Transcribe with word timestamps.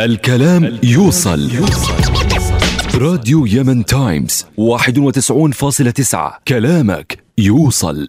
الكلام 0.00 0.78
يوصل. 0.82 1.50
راديو 2.94 3.46
يمن 3.46 3.84
تايمز 3.84 4.46
91.9 4.56 6.38
كلامك 6.48 7.24
يوصل. 7.38 8.08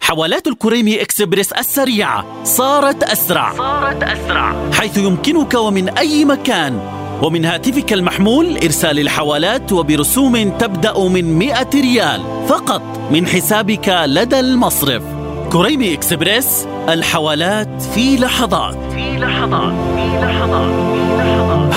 حوالات 0.00 0.46
الكريمي 0.46 1.02
إكسبريس 1.02 1.52
السريعة 1.52 2.44
صارت 2.44 3.02
أسرع. 3.02 3.56
صارت 3.56 4.02
أسرع. 4.02 4.70
حيث 4.72 4.98
يمكنك 4.98 5.54
ومن 5.54 5.88
أي 5.88 6.24
مكان. 6.24 6.80
ومن 7.22 7.44
هاتفك 7.44 7.92
المحمول 7.92 8.56
إرسال 8.56 8.98
الحوالات 8.98 9.72
وبرسوم 9.72 10.50
تبدأ 10.50 11.08
من 11.08 11.38
100 11.38 11.70
ريال. 11.74 12.46
فقط 12.48 12.82
من 13.12 13.26
حسابك 13.26 13.88
لدى 14.06 14.40
المصرف. 14.40 15.15
كريمي 15.52 15.94
إكسبريس 15.94 16.66
الحوالات 16.88 17.82
في 17.82 18.16
لحظات. 18.16 18.74
في 18.92 19.18
لحظات 19.18 19.72
في 19.94 20.18
لحظات 20.20 20.72
في 20.92 21.16
لحظات. 21.18 21.72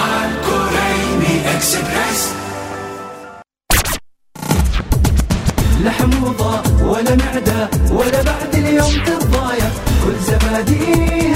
لا 5.84 5.92
حموضة 5.92 6.62
ولا 6.84 7.16
معدة 7.16 7.70
ولا 7.92 8.24
بعد 8.24 8.56
اليوم 8.56 8.92
تتضايق 9.06 9.72
كل 10.06 10.16
زبادي 10.20 11.34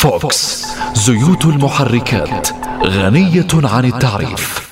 فوكس 0.00 0.66
زيوت 0.94 1.44
المحركات 1.44 2.48
غنية 2.84 3.46
عن 3.54 3.84
التعريف. 3.84 4.70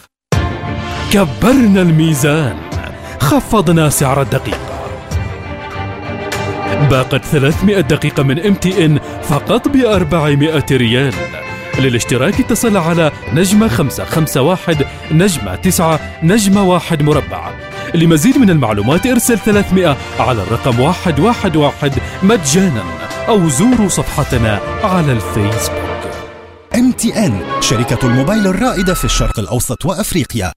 كبرنا 1.12 1.82
الميزان 1.82 2.56
خفضنا 3.20 3.90
سعر 3.90 4.22
الدقيقة 4.22 4.90
باقة 6.90 7.18
300 7.18 7.80
دقيقة 7.80 8.22
من 8.22 8.46
إم 8.46 8.54
تي 8.54 8.84
إن 8.84 8.98
فقط 9.22 9.68
ب 9.68 9.76
400 9.76 10.64
ريال. 10.72 11.14
للاشتراك 11.78 12.40
اتصل 12.40 12.76
على 12.76 13.12
نجمة 13.32 13.68
551 13.68 14.86
نجمة 15.10 15.54
9 15.54 16.00
نجمة 16.22 16.62
1 16.62 17.02
مربع. 17.02 17.50
لمزيد 17.94 18.38
من 18.38 18.50
المعلومات 18.50 19.06
ارسل 19.06 19.38
300 19.38 19.96
على 20.20 20.42
الرقم 20.42 20.80
111 20.80 21.92
مجانا. 22.22 22.97
أو 23.28 23.48
زوروا 23.48 23.88
صفحتنا 23.88 24.60
على 24.82 25.12
الفيسبوك. 25.12 25.78
إم 26.74 26.92
تي 26.92 27.26
إن 27.26 27.40
شركة 27.60 28.06
الموبايل 28.06 28.46
الرائدة 28.46 28.94
في 28.94 29.04
الشرق 29.04 29.38
الأوسط 29.38 29.84
وأفريقيا. 29.84 30.52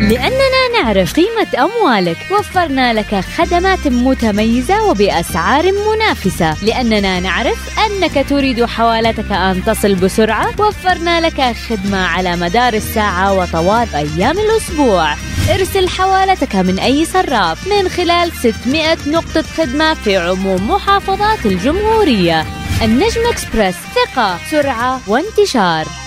لأننا 0.00 0.82
نعرف 0.82 1.12
قيمة 1.12 1.64
أموالك 1.64 2.16
وفرنا 2.30 2.92
لك 2.92 3.14
خدمات 3.14 3.88
متميزة 3.88 4.84
وبأسعار 4.84 5.64
منافسة. 5.72 6.64
لأننا 6.64 7.20
نعرف 7.20 7.78
أنك 7.78 8.28
تريد 8.28 8.64
حوالتك 8.64 9.32
أن 9.32 9.64
تصل 9.64 9.94
بسرعة 9.94 10.60
وفرنا 10.60 11.20
لك 11.20 11.56
خدمة 11.68 12.06
على 12.06 12.36
مدار 12.36 12.74
الساعة 12.74 13.34
وطوال 13.34 13.88
أيام 13.94 14.38
الأسبوع. 14.38 15.14
ارسل 15.50 15.88
حوالتك 15.88 16.56
من 16.56 16.78
أي 16.78 17.04
صراف 17.04 17.68
من 17.68 17.88
خلال 17.88 18.32
600 18.32 18.96
نقطة 19.06 19.42
خدمة 19.42 19.94
في 19.94 20.16
عموم 20.16 20.70
محافظات 20.70 21.46
الجمهورية. 21.46 22.44
النجم 22.82 23.20
إكسبرس 23.26 23.74
ثقة 23.74 24.38
سرعة 24.50 25.00
وانتشار. 25.06 26.03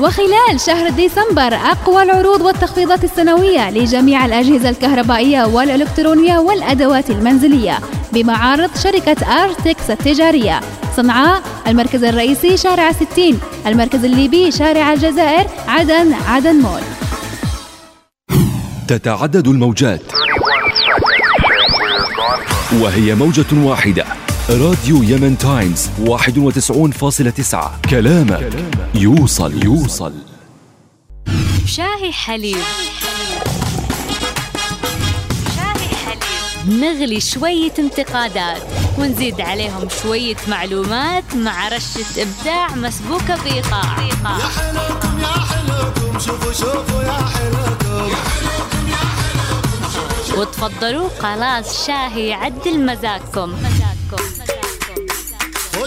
وخلال 0.00 0.60
شهر 0.66 0.90
ديسمبر 0.90 1.54
أقوى 1.54 2.02
العروض 2.02 2.40
والتخفيضات 2.40 3.04
السنوية 3.04 3.70
لجميع 3.70 4.26
الأجهزة 4.26 4.68
الكهربائية 4.68 5.44
والإلكترونية 5.44 6.38
والأدوات 6.38 7.10
المنزلية 7.10 7.78
بمعارض 8.12 8.70
شركة 8.82 9.26
آرتكس 9.44 9.90
التجارية. 9.90 10.60
صنعاء 10.96 11.42
المركز 11.66 12.04
الرئيسي 12.04 12.56
شارع 12.56 12.92
60 12.92 13.40
المركز 13.66 14.04
الليبي 14.04 14.50
شارع 14.50 14.92
الجزائر 14.92 15.46
عدن 15.68 16.14
عدن 16.28 16.56
مول. 16.56 16.80
تتعدد 18.88 19.48
الموجات 19.48 20.02
وهي 22.80 23.14
موجة 23.14 23.68
واحدة. 23.68 24.04
راديو 24.50 25.02
يمن 25.02 25.38
تايمز 25.38 25.88
91.9 26.06 27.88
كلامك 27.90 28.52
يوصل. 28.94 29.64
يوصل. 29.64 30.12
شاهي 31.66 32.12
حليب. 32.12 32.56
شاهي 35.56 35.88
حليب 36.04 36.80
نغلي 36.80 37.20
شوية 37.20 37.72
انتقادات 37.78 38.62
ونزيد 38.98 39.40
عليهم 39.40 39.88
شوية 40.02 40.36
معلومات 40.48 41.34
مع 41.34 41.68
رشة 41.68 42.22
إبداع 42.22 42.74
مسبوكة 42.74 43.42
بإيقاع 43.44 44.02
يا 44.02 44.14
حلوكم 44.48 45.20
يا 45.20 45.26
حلوكم 45.26 46.18
شوفوا 46.18 46.52
شوفوا 46.52 47.02
يا 47.02 47.12
حلوكم 47.12 48.16
وتفضلوا 50.38 51.08
خلاص 51.18 51.86
شاهي 51.86 52.32
عدل 52.32 52.86
مزاجكم 52.86 53.50
مزاجكم. 53.50 53.97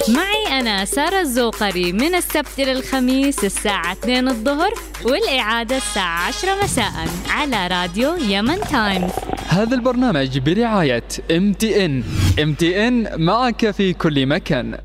معي 0.09 0.59
أنا 0.59 0.85
سارة 0.85 1.19
الزوقري. 1.22 1.91
من 1.94 2.16
السبت 2.16 2.59
إلى 2.59 2.72
الخميس 2.72 3.44
الساعة 3.44 3.91
2 3.94 4.28
الظهر 4.28 4.73
والإعادة 5.06 5.78
الساعة 5.78 6.28
10 6.28 6.63
مساء 6.63 6.91
على 7.29 7.67
راديو 7.67 8.16
يمن 8.16 8.59
تايمز 8.72 9.11
هذا 9.47 9.75
البرنامج 9.75 10.40
برعاية 10.40 11.03
ام 11.31 11.53
تي 11.53 11.85
ان 11.85 12.03
ام 12.41 12.53
تي 12.53 12.88
ان 12.88 13.22
معك 13.22 13.72
في 13.72 13.94
كل 13.94 14.25
مكان. 14.25 14.78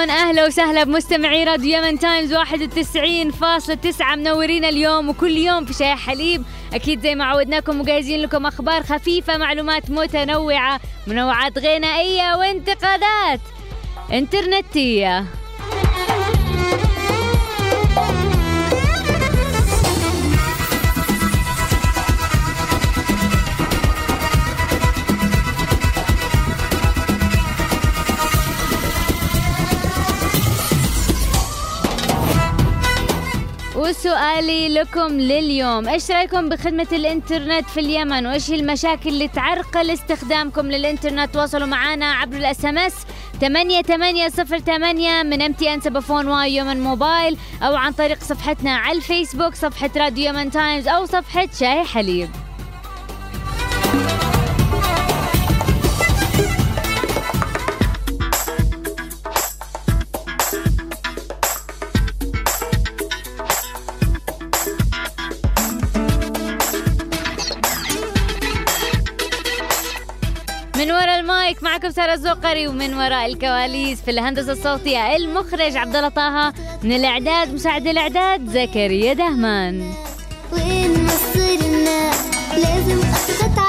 مليون 0.00 0.16
أهلا 0.16 0.46
وسهلا 0.46 0.84
بمستمعي 0.84 1.44
راديو 1.44 1.78
يمن 1.78 1.98
تايمز 1.98 2.34
91.9 2.34 4.02
منورين 4.16 4.64
اليوم 4.64 5.08
وكل 5.08 5.36
يوم 5.36 5.64
في 5.64 5.72
شاي 5.72 5.96
حليب. 5.96 6.42
أكيد 6.74 7.00
زي 7.00 7.14
ما 7.14 7.24
عودناكم 7.24 7.80
مجهزين 7.80 8.20
لكم 8.20 8.46
أخبار 8.46 8.82
خفيفة 8.82 9.36
معلومات 9.36 9.90
متنوعة 9.90 10.80
منوعات 11.06 11.58
غنائية 11.58 12.36
وانتقادات. 12.36 13.40
إنترنتية. 14.12 15.24
وسؤالي 33.90 34.68
لكم 34.68 35.20
لليوم 35.20 35.88
إيش 35.88 36.10
رأيكم 36.10 36.48
بخدمة 36.48 36.86
الإنترنت 36.92 37.70
في 37.70 37.80
اليمن؟ 37.80 38.26
وإيش 38.26 38.50
المشاكل 38.50 39.08
اللي 39.08 39.28
تعرقل 39.28 39.90
استخدامكم 39.90 40.66
للإنترنت؟ 40.66 41.34
تواصلوا 41.34 41.66
معنا 41.66 42.12
عبر 42.12 42.36
ال 42.36 42.64
SMS 42.64 42.94
8808 43.40 45.22
من 45.22 45.42
إم 45.42 45.52
تي 45.52 45.74
إن 45.74 45.80
سبفون 45.80 46.26
واي 46.26 46.56
يمن 46.56 46.80
موبايل 46.80 47.36
أو 47.62 47.76
عن 47.76 47.92
طريق 47.92 48.22
صفحتنا 48.22 48.76
على 48.76 48.96
الفيسبوك 48.96 49.54
صفحة 49.54 49.90
راديو 49.96 50.28
يمن 50.28 50.50
تايمز 50.50 50.88
أو 50.88 51.06
صفحة 51.06 51.48
شاي 51.60 51.84
حليب. 51.84 52.30
معكم 71.90 72.02
ساره 72.02 72.14
الزوقري 72.14 72.68
ومن 72.68 72.94
وراء 72.94 73.26
الكواليس 73.26 74.00
في 74.00 74.10
الهندسة 74.10 74.52
الصوتية 74.52 75.16
المخرج 75.16 75.76
عبد 75.76 75.96
الله 75.96 76.08
طه 76.08 76.52
من 76.82 76.92
الإعداد 76.92 77.54
مساعد 77.54 77.86
الإعداد 77.86 78.46
زكريا 78.48 79.12
دهمان. 79.12 79.92
وين 80.52 81.04
ما 81.04 81.12
صرنا 81.34 82.10
لازم 82.56 82.98
اضغط 82.98 83.59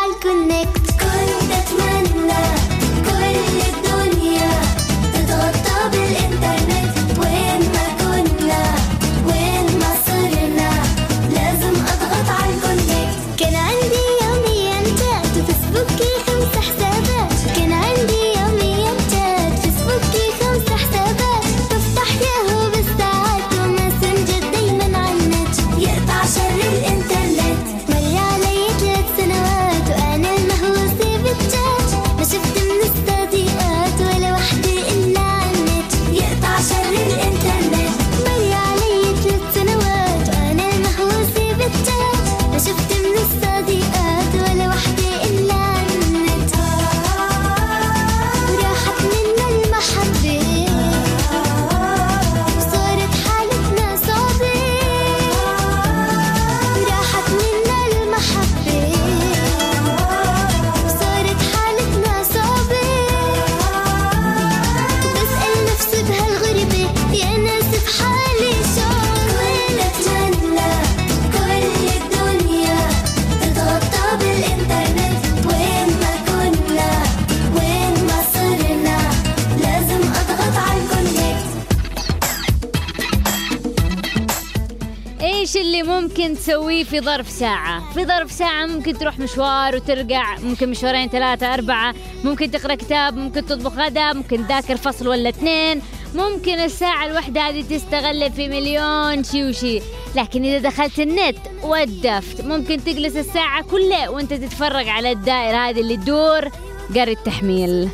تسويه 86.51 86.83
في 86.83 87.01
ظرف 87.01 87.29
ساعة؟ 87.29 87.93
في 87.93 88.05
ظرف 88.05 88.31
ساعة 88.31 88.65
ممكن 88.65 88.97
تروح 88.97 89.19
مشوار 89.19 89.75
وترجع 89.75 90.37
ممكن 90.39 90.69
مشوارين 90.69 91.09
ثلاثة 91.09 91.53
أربعة. 91.53 91.95
ممكن 92.23 92.51
تقرأ 92.51 92.75
كتاب 92.75 93.17
ممكن 93.17 93.45
تطبخ 93.45 93.73
غدا 93.73 94.13
ممكن 94.13 94.47
تذاكر 94.47 94.77
فصل 94.77 95.07
ولا 95.07 95.29
اثنين. 95.29 95.81
ممكن 96.15 96.59
الساعة 96.59 97.05
الواحدة 97.05 97.41
هذه 97.41 97.61
تستغل 97.61 98.31
في 98.31 98.47
مليون 98.47 99.23
شي 99.23 99.49
وشي. 99.49 99.81
لكن 100.15 100.43
إذا 100.43 100.69
دخلت 100.69 100.99
النت 100.99 101.37
ودفت 101.63 102.41
ممكن 102.41 102.83
تجلس 102.83 103.15
الساعة 103.15 103.63
كلها 103.63 104.09
وأنت 104.09 104.33
تتفرج 104.33 104.89
على 104.89 105.11
الدائرة 105.11 105.57
هذه 105.57 105.79
اللي 105.79 105.97
تدور 105.97 106.49
قري 106.95 107.11
التحميل. 107.11 107.89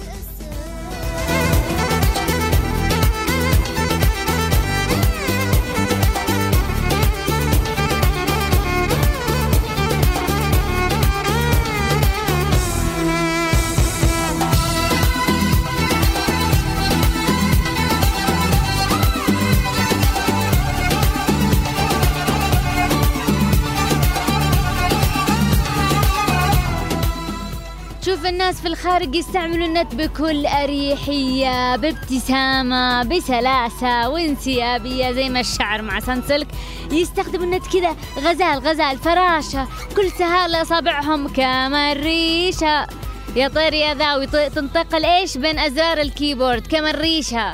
الناس 28.47 28.61
في 28.61 28.67
الخارج 28.67 29.15
يستعملوا 29.15 29.65
النت 29.67 29.95
بكل 29.95 30.45
أريحية 30.45 31.75
بابتسامة 31.75 33.03
بسلاسة 33.03 34.09
وانسيابية 34.09 35.11
زي 35.11 35.29
ما 35.29 35.39
الشعر 35.39 35.81
مع 35.81 35.99
سنسلك 35.99 36.47
يستخدموا 36.91 37.44
النت 37.45 37.67
كذا 37.67 37.95
غزال 38.17 38.59
غزال 38.59 38.97
فراشة. 38.97 39.67
كل 39.95 40.11
سهالة 40.11 40.61
أصابعهم 40.61 41.27
كمان 41.27 41.97
ريشة 42.03 42.88
يا 43.35 43.47
طير 43.47 43.73
يا 43.73 43.94
ذا 43.94 44.15
ويط- 44.15 44.53
تنتقل 44.55 45.05
إيش؟ 45.05 45.38
بين 45.38 45.59
أزرار 45.59 45.97
الكيبورد 46.01 46.67
كمان 46.67 46.95
ريشه 46.95 47.51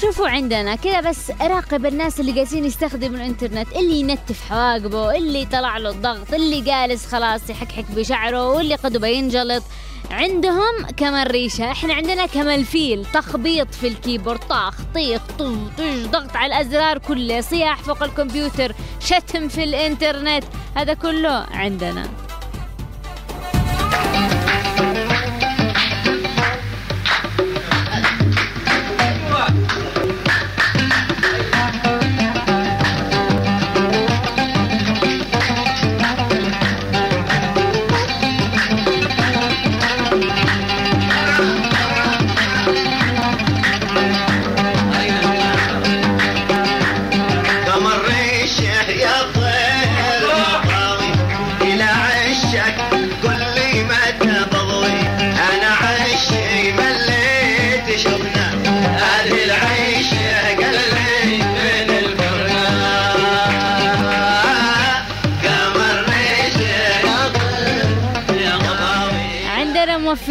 شوفوا 0.00 0.28
عندنا 0.28 0.74
كذا 0.74 1.00
بس 1.00 1.30
راقب 1.40 1.86
الناس 1.86 2.20
اللي 2.20 2.32
جالسين 2.32 2.64
يستخدموا 2.64 3.16
الإنترنت 3.16 3.72
اللي 3.76 4.00
ينتف 4.00 4.40
حواقبه 4.50 5.16
اللي 5.16 5.46
طلع 5.46 5.78
له 5.78 5.90
الضغط 5.90 6.34
اللي 6.34 6.60
جالس 6.60 7.06
خلاص 7.06 7.50
يحكحك 7.50 7.84
بشعره 7.90 8.48
واللي 8.52 8.74
قد 8.74 8.96
بينجلط 8.96 9.62
عندهم 10.10 10.86
كمان 10.96 11.26
ريشة 11.26 11.70
إحنا 11.70 11.94
عندنا 11.94 12.26
كمان 12.26 12.60
الفيل 12.60 13.06
تخبيط 13.14 13.74
في 13.74 13.88
الكيبورد 13.88 14.38
طاخ 14.38 14.74
طيخ 14.94 15.22
طو 15.38 15.54
طش 15.78 16.06
ضغط 16.06 16.36
على 16.36 16.46
الأزرار 16.56 16.98
كله 16.98 17.40
صياح 17.40 17.78
فوق 17.82 18.02
الكمبيوتر 18.02 18.72
شتم 19.00 19.48
في 19.48 19.64
الإنترنت 19.64 20.44
هذا 20.74 20.94
كله 20.94 21.46
عندنا. 21.50 22.08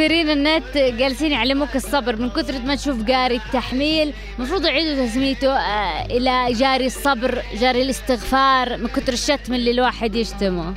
موفرين 0.08 0.30
النت 0.30 0.78
جالسين 0.78 1.32
يعلموك 1.32 1.76
الصبر. 1.76 2.16
من 2.16 2.30
كثرة 2.30 2.58
ما 2.58 2.76
تشوف 2.76 3.04
جاري 3.04 3.36
التحميل 3.36 4.14
المفروض 4.40 4.66
يعيدوا 4.66 5.06
تسميته 5.06 5.52
آه، 5.52 6.06
إلى 6.06 6.54
جاري 6.54 6.86
الصبر 6.86 7.42
جاري 7.60 7.82
الاستغفار 7.82 8.78
من 8.78 8.88
كثر 8.88 9.14
الشتم 9.14 9.54
اللي 9.54 9.72
الواحد 9.72 10.16
يشتمه. 10.16 10.74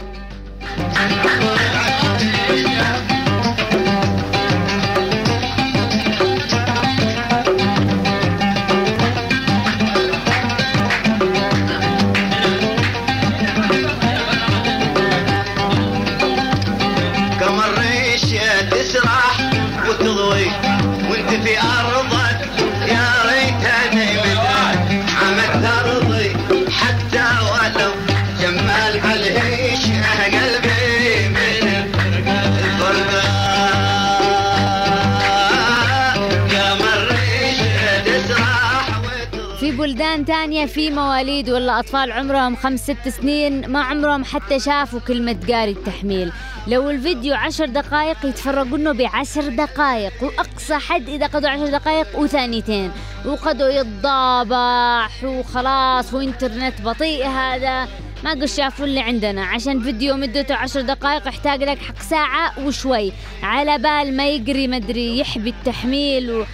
بلدان 39.90 40.24
تانية 40.24 40.66
في 40.66 40.90
مواليد 40.90 41.50
ولا 41.50 41.78
أطفال 41.78 42.12
عمرهم 42.12 42.56
خمس 42.56 42.80
ست 42.80 43.08
سنين 43.08 43.68
ما 43.68 43.82
عمرهم 43.82 44.24
حتى 44.24 44.60
شافوا 44.60 45.00
كلمة 45.00 45.36
قاري 45.48 45.70
التحميل. 45.70 46.32
لو 46.66 46.90
الفيديو 46.90 47.34
عشر 47.34 47.66
دقائق 47.66 48.26
يتفرقونه 48.26 48.92
بعشر 48.92 49.48
دقائق 49.48 50.12
وأقصى 50.22 50.74
حد 50.74 51.08
إذا 51.08 51.26
قضوا 51.26 51.48
عشر 51.48 51.66
دقائق 51.66 52.18
وثانيتين. 52.18 52.90
وقضوا 53.26 53.68
يتضابح 53.68 55.24
وخلاص 55.24 56.14
وإنترنت 56.14 56.82
بطيء 56.82 57.26
هذا. 57.26 57.88
ما 58.24 58.30
قد 58.30 58.44
شافوا 58.44 58.86
اللي 58.86 59.00
عندنا. 59.00 59.44
عشان 59.44 59.82
فيديو 59.82 60.16
مدته 60.16 60.54
عشر 60.54 60.80
دقائق 60.80 61.28
يحتاج 61.28 61.62
لك 61.62 61.78
حق 61.78 62.02
ساعة 62.02 62.66
وشوي. 62.66 63.12
على 63.42 63.78
بال 63.78 64.16
ما 64.16 64.28
يقري 64.28 64.68
مدري 64.68 65.18
يحبي 65.18 65.50
التحميل 65.50 66.30
و... 66.30 66.44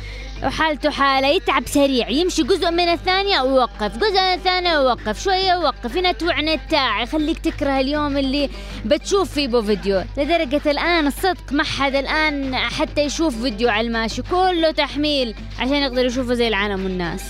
وحالته 0.44 0.90
حالة 0.90 1.28
يتعب 1.28 1.68
سريع. 1.68 2.08
يمشي 2.08 2.42
جزء 2.42 2.70
من 2.70 2.88
الثانية 2.88 3.40
ويوقف. 3.40 3.96
جزء 3.96 4.20
من 4.20 4.34
الثانية 4.34 4.78
ويوقف 4.78 5.22
شوية 5.22 5.56
ويوقف. 5.56 5.96
ينتوع 5.96 6.40
نتاع 6.40 7.02
يخليك 7.02 7.38
تكره 7.38 7.80
اليوم 7.80 8.16
اللي 8.16 8.50
بتشوف 8.84 9.32
فيه 9.32 9.48
بو 9.48 9.62
فيديو. 9.62 10.04
لدرجة 10.16 10.60
الآن 10.66 11.06
الصدق 11.06 11.52
ما 11.52 11.64
حد 11.64 11.94
الآن 11.94 12.56
حتى 12.56 13.00
يشوف 13.00 13.42
فيديو 13.42 13.68
على 13.68 13.86
الماشي. 13.86 14.22
كله 14.22 14.70
تحميل 14.70 15.34
عشان 15.58 15.74
يقدر 15.74 16.06
يشوفه 16.06 16.34
زي 16.34 16.48
العالم 16.48 16.84
والناس. 16.84 17.22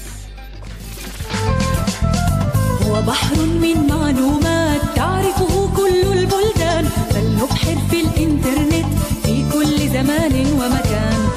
هو 2.82 3.02
بحر 3.02 3.36
من 3.36 3.86
معلومات 3.90 4.80
تعرفه 4.96 5.76
كل 5.76 6.18
البلدان. 6.18 6.84
فلنبحر 6.84 7.76
في 7.90 8.00
الإنترنت 8.00 8.86
في 9.25 9.44
كل 9.52 9.88
زمان 9.88 10.46
ومكان 10.52 10.86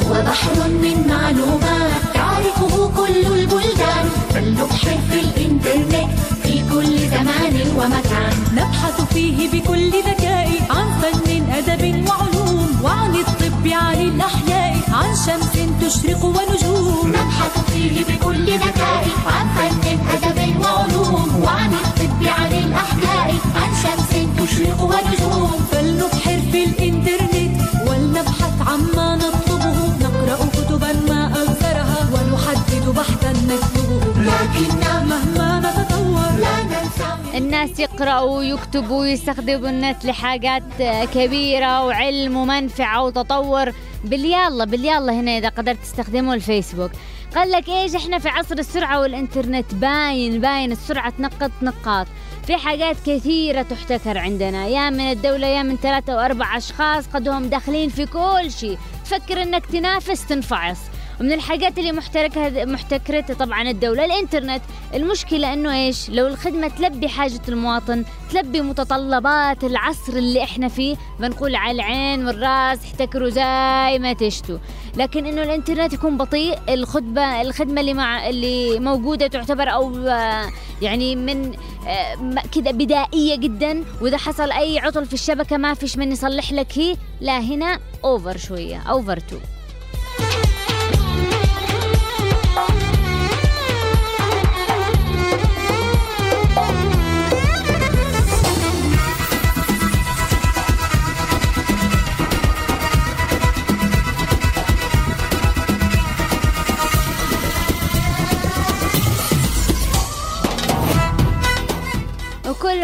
هو 0.09 0.13
بحر 0.13 0.67
من 0.67 1.07
معلومات. 1.09 1.91
تعرفه 2.13 2.91
كل 2.97 3.25
البلدان. 3.39 4.05
فلنبحر 4.33 4.97
في 5.11 5.19
الإنترنت 5.19 6.09
في 6.43 6.63
كل 6.73 6.97
زمان 6.97 7.55
ومكان. 7.77 8.33
نبحث 8.53 9.13
فيه 9.13 9.49
بكل 9.51 9.89
ذكاء 9.89 10.49
عن 10.69 10.87
فن 11.01 11.43
أدب 11.53 12.05
وعلوم. 12.07 12.79
وعن 12.83 13.15
الطب 13.15 13.67
عن 13.67 14.01
الأحياء. 14.01 14.75
عن 14.93 15.15
شمس 15.15 15.53
تشرق 15.81 16.25
ونجوم. 16.25 17.09
نبحث 17.09 17.71
فيه 17.71 18.03
بكل 18.09 18.45
ذكاء 18.45 19.07
عن 19.27 19.47
فن 19.55 19.99
أدب 20.13 20.39
وعلوم. 20.63 21.43
وعن 21.43 21.73
الطب 21.73 22.21
عن 22.39 22.51
الأحياء. 22.63 23.35
عن 23.55 23.71
شمس 23.83 24.11
تشرق 24.37 24.81
ونجوم. 24.81 25.51
فلنبحر 25.71 26.39
في 26.51 26.63
الإنترنت 26.63 27.28
الناس 37.39 37.79
يقرأوا 37.79 38.37
ويكتبوا 38.37 38.99
ويستخدموا 38.99 39.69
النت 39.69 40.05
لحاجات 40.05 40.63
كبيرة 41.13 41.85
وعلم 41.85 42.37
ومنفعة 42.37 43.03
وتطور. 43.03 43.73
باليلا 44.03 44.65
باليلا 44.65 45.13
هنا 45.13 45.37
إذا 45.37 45.49
قدرت 45.49 45.77
تستخدموا 45.83 46.33
الفيسبوك. 46.33 46.91
قال 47.35 47.51
لك 47.51 47.69
إيش 47.69 47.95
إحنا 47.95 48.19
في 48.19 48.29
عصر 48.29 48.55
السرعة 48.57 48.99
والإنترنت 48.99 49.73
باين 49.73 50.41
باين 50.41 50.71
السرعة 50.71 51.09
تنقط 51.09 51.51
نقاط. 51.61 52.07
في 52.47 52.57
حاجات 52.57 52.95
كثيرة 53.05 53.61
تحتكر 53.61 54.17
عندنا. 54.17 54.67
يا 54.67 54.89
من 54.89 55.11
الدولة 55.11 55.47
يا 55.47 55.63
من 55.63 55.77
ثلاثة 55.77 56.13
أو 56.13 56.19
أربع 56.19 56.57
أشخاص 56.57 57.07
قدهم 57.07 57.49
داخلين 57.49 57.89
في 57.89 58.05
كل 58.05 58.51
شيء. 58.51 58.77
تفكر 59.05 59.43
إنك 59.43 59.65
تنافس 59.65 60.25
تنفعص. 60.25 60.79
ومن 61.19 61.31
الحاجات 61.31 61.77
اللي 61.79 61.91
محتركها 61.91 62.65
محتكرتها 62.65 63.33
طبعا 63.33 63.69
الدولة 63.69 64.05
الإنترنت. 64.05 64.61
المشكلة 64.93 65.53
إنه 65.53 65.73
إيش؟ 65.85 66.09
لو 66.09 66.27
الخدمة 66.27 66.67
تلبي 66.67 67.09
حاجة 67.09 67.41
المواطن 67.49 68.05
تلبي 68.31 68.61
متطلبات 68.61 69.63
العصر 69.63 70.13
اللي 70.13 70.43
إحنا 70.43 70.67
فيه 70.67 70.95
بنقول 71.19 71.55
على 71.55 71.71
العين 71.75 72.27
والرأس 72.27 72.83
احتكروا 72.83 73.29
زي 73.29 73.99
ما 73.99 74.13
تشتوا. 74.13 74.57
لكن 74.95 75.25
إنه 75.25 75.43
الإنترنت 75.43 75.93
يكون 75.93 76.17
بطيء 76.17 76.59
الخدمة 76.69 77.41
الخدمة 77.41 77.81
اللي 77.81 77.93
مع 77.93 78.29
اللي 78.29 78.79
موجودة 78.79 79.27
تعتبر 79.27 79.69
آه، 79.69 80.51
يعني 80.81 81.15
من 81.15 81.51
آه، 81.87 82.41
كذا 82.55 82.71
بدائية 82.71 83.35
جدا. 83.35 83.83
وإذا 84.01 84.17
حصل 84.17 84.51
أي 84.51 84.79
عطل 84.79 85.05
في 85.05 85.13
الشبكة 85.13 85.57
ما 85.57 85.73
فيش 85.73 85.97
من 85.97 86.11
يصلح 86.11 86.51
لك 86.53 86.77
هي. 86.77 86.95
لا 87.21 87.39
هنا 87.39 87.79
أوفر 88.03 88.37
شوية 88.37 88.77
أوفر 88.77 89.19
تو 89.19 89.37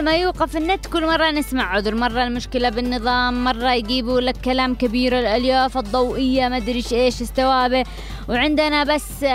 ما 0.06 0.16
يوقف 0.16 0.58
النت 0.58 0.88
كل 0.88 1.08
مرة 1.08 1.32
نسمع 1.32 1.76
عذر 1.76 1.96
مرة 1.96 2.24
المشكلة 2.24 2.70
بالنظام 2.70 3.44
مرة 3.44 3.74
يجيبوا 3.74 4.22
لك 4.22 4.38
كلام 4.38 4.76
كبير 4.76 5.20
الألياف 5.20 5.78
الضوئية 5.78 6.48
ما 6.48 6.58
أدري 6.58 6.84
إيش 6.92 7.22
استوابه. 7.22 7.84
وعندنا 8.30 8.84
بس 8.84 9.26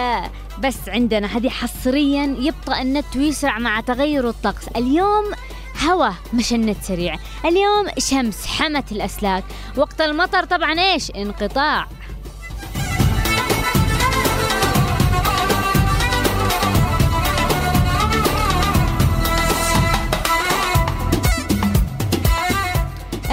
بس 0.59 0.89
عندنا 0.89 1.37
هذه 1.37 1.49
حصريا 1.49 2.37
يبطأ 2.39 2.83
النت 2.83 3.17
ويسرع 3.17 3.59
مع 3.59 3.81
تغير 3.81 4.29
الطقس. 4.29 4.69
اليوم 4.77 5.25
هوا 5.89 6.11
مش 6.35 6.53
النت 6.53 6.83
سريع. 6.83 7.17
اليوم 7.45 7.87
شمس 7.99 8.47
حمت 8.47 8.93
الأسلاك. 8.93 9.45
وقت 9.77 10.00
المطر 10.00 10.45
طبعا 10.45 10.81
إيش؟ 10.81 11.11
انقطاع. 11.11 11.87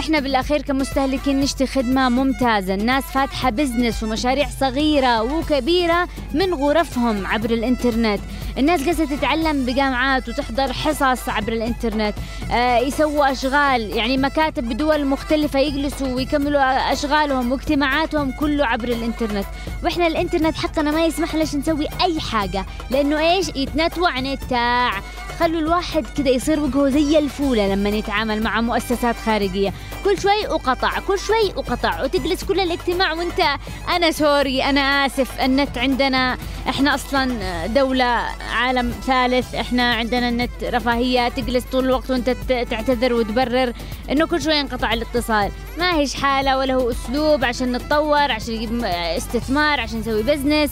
إحنا 0.07 0.19
بالاخير 0.19 0.61
كمستهلكين 0.61 1.39
نشتي 1.39 1.67
خدمة 1.67 2.09
ممتازة. 2.09 2.73
الناس 2.73 3.03
فاتحة 3.03 3.49
بزنس 3.49 4.03
ومشاريع 4.03 4.47
صغيرة 4.59 5.21
وكبيرة 5.21 6.07
من 6.33 6.53
غرفهم 6.53 7.27
عبر 7.27 7.49
الإنترنت. 7.49 8.19
الناس 8.57 8.83
جالسة 8.83 9.05
تتعلم 9.05 9.65
بجامعات 9.65 10.29
وتحضر 10.29 10.73
حصص 10.73 11.29
عبر 11.29 11.53
الإنترنت. 11.53 12.13
آه 12.51 12.77
يسووا 12.77 13.31
أشغال 13.31 13.97
يعني 13.97 14.17
مكاتب 14.17 14.69
بدول 14.69 15.05
مختلفة 15.05 15.59
يجلسوا 15.59 16.07
ويكملوا 16.07 16.93
أشغالهم 16.93 17.51
واجتماعاتهم 17.51 18.31
كله 18.31 18.65
عبر 18.65 18.87
الإنترنت. 18.87 19.45
وإحنا 19.83 20.07
الإنترنت 20.07 20.55
حقنا 20.55 20.91
ما 20.91 21.05
يسمح 21.05 21.35
لنا 21.35 21.43
نسوي 21.43 21.87
أي 22.01 22.19
حاجة 22.19 22.65
لأنه 22.91 23.19
إيش؟ 23.19 23.47
يتنتوع 23.55 24.19
نتاع. 24.19 24.91
خلوا 25.39 25.59
الواحد 25.59 26.05
كده 26.17 26.29
يصير 26.29 26.59
وجهه 26.59 26.89
زي 26.89 27.19
الفولة 27.19 27.73
لما 27.73 27.89
يتعامل 27.89 28.43
مع 28.43 28.61
مؤسسات 28.61 29.15
خارجية. 29.25 29.73
كل 30.06 30.22
شوي 30.22 30.48
وقطع 30.48 31.00
كل 31.00 31.20
شوي 31.20 31.54
وقطع 31.56 32.04
وتجلس 32.04 32.44
كل 32.44 32.60
الاجتماع 32.60 33.13
وانت. 33.13 33.42
أنا 33.89 34.12
sorry 34.12 34.63
أنا 34.63 35.06
آسف 35.06 35.42
النت 35.42 35.77
عندنا 35.77 36.38
إحنا 36.70 36.96
أصلا 36.96 37.68
دولة 37.68 38.24
عالم 38.51 38.94
ثالث 39.06 39.56
إحنا 39.56 39.94
عندنا 39.94 40.30
النت 40.30 40.63
رفاهية 40.63 41.30
تجلس 41.30 41.63
طول 41.63 41.86
الوقت 41.86 42.12
وانت 42.12 42.30
تعتذر 42.70 43.13
وتبرر 43.13 43.74
إنه 44.12 44.27
كل 44.27 44.42
شوي 44.42 44.56
ينقطع 44.56 44.94
الاتصال. 44.94 45.51
ما 45.77 45.96
هيش 45.96 46.13
حالة 46.13 46.58
ولا 46.58 46.74
هو 46.74 46.92
أسلوب 46.92 47.46
عشان 47.46 47.72
نتطور 47.72 48.32
عشان 48.32 48.54
نجيب 48.54 48.84
استثمار 48.84 49.80
عشان 49.80 50.00
نسوي 50.00 50.24
business 50.24 50.72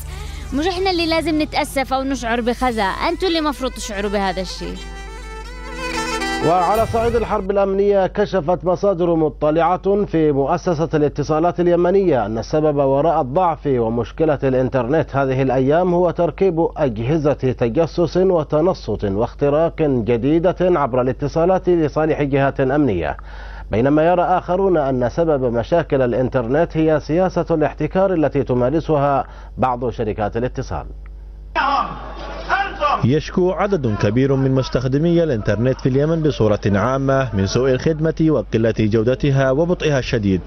مش 0.53 0.67
إحنا 0.67 0.91
اللي 0.91 1.05
لازم 1.05 1.41
نتأسف 1.41 1.93
أو 1.93 2.03
نشعر 2.03 2.41
بخزى 2.41 2.81
أنتوا 3.09 3.27
اللي 3.27 3.41
مفروض 3.41 3.71
تشعروا 3.71 4.11
بهذا 4.11 4.41
الشيء. 4.41 4.77
وعلى 6.49 6.85
صعيد 6.85 7.15
الحرب 7.15 7.51
الأمنية 7.51 8.07
كشفت 8.07 8.65
مصادر 8.65 9.15
مطلعة 9.15 10.05
في 10.05 10.31
مؤسسة 10.31 10.89
الاتصالات 10.93 11.59
اليمنية 11.59 12.25
أن 12.25 12.37
السبب 12.37 12.75
وراء 12.75 13.21
الضعف 13.21 13.67
ومشكلة 13.67 14.39
الإنترنت 14.43 15.15
هذه 15.15 15.41
الأيام 15.41 15.93
هو 15.93 16.11
تركيب 16.11 16.67
أجهزة 16.77 17.33
تجسس 17.33 18.17
وتنصت 18.17 19.05
واختراق 19.05 19.81
جديدة 19.81 20.55
عبر 20.61 21.01
الاتصالات 21.01 21.69
لصالح 21.69 22.21
جهات 22.21 22.59
أمنية. 22.59 23.17
بينما 23.71 24.03
يرى 24.03 24.23
آخرون 24.23 24.77
أن 24.77 25.09
سبب 25.09 25.43
مشاكل 25.43 26.01
الإنترنت 26.01 26.77
هي 26.77 26.99
سياسة 26.99 27.45
الاحتكار 27.51 28.13
التي 28.13 28.43
تمارسها 28.43 29.25
بعض 29.57 29.89
شركات 29.89 30.37
الاتصال. 30.37 30.85
يشكو 33.03 33.51
عدد 33.51 33.95
كبير 34.01 34.35
من 34.35 34.51
مستخدمي 34.51 35.23
الإنترنت 35.23 35.81
في 35.81 35.89
اليمن 35.89 36.21
بصورة 36.23 36.59
عامة 36.65 37.35
من 37.35 37.47
سوء 37.47 37.71
الخدمة 37.71 38.15
وقلة 38.21 38.73
جودتها 38.79 39.51
وبطئها 39.51 39.99
الشديد. 39.99 40.41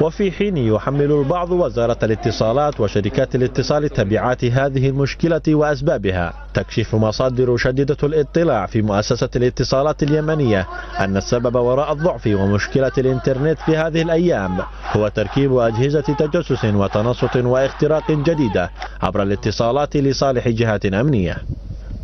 وفي 0.00 0.32
حين 0.32 0.56
يحمل 0.56 1.12
البعض 1.12 1.50
وزارة 1.50 1.98
الاتصالات 2.02 2.80
وشركات 2.80 3.34
الاتصال 3.34 3.88
تبعات 3.88 4.44
هذه 4.44 4.88
المشكلة 4.88 5.42
وأسبابها. 5.48 6.32
تكشف 6.54 6.94
مصادر 6.94 7.56
شديدة 7.56 7.96
الاطلاع 8.02 8.66
في 8.66 8.82
مؤسسة 8.82 9.28
الاتصالات 9.36 10.02
اليمنية 10.02 10.66
أن 11.00 11.16
السبب 11.16 11.54
وراء 11.54 11.92
الضعف 11.92 12.26
ومشكلة 12.26 12.92
الإنترنت 12.98 13.58
في 13.58 13.76
هذه 13.76 14.02
الأيام 14.02 14.58
هو 14.92 15.08
تركيب 15.08 15.56
أجهزة 15.56 16.00
تجسس 16.00 16.64
وتنصت 16.64 17.36
واختراق 17.36 18.10
جديدة 18.12 18.70
عبر 19.02 19.22
الاتصالات 19.22 19.96
لصالح 19.96 20.48
جهات 20.48 20.86
أمنية. 20.86 21.36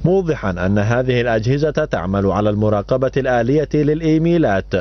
موضحا 0.07 0.51
أن 0.51 0.79
هذه 0.79 1.21
الأجهزة 1.21 1.71
تعمل 1.71 2.27
على 2.27 2.51
المراقبة 2.51 3.11
الآلية 3.17 3.69
للإيميلات 3.75 4.75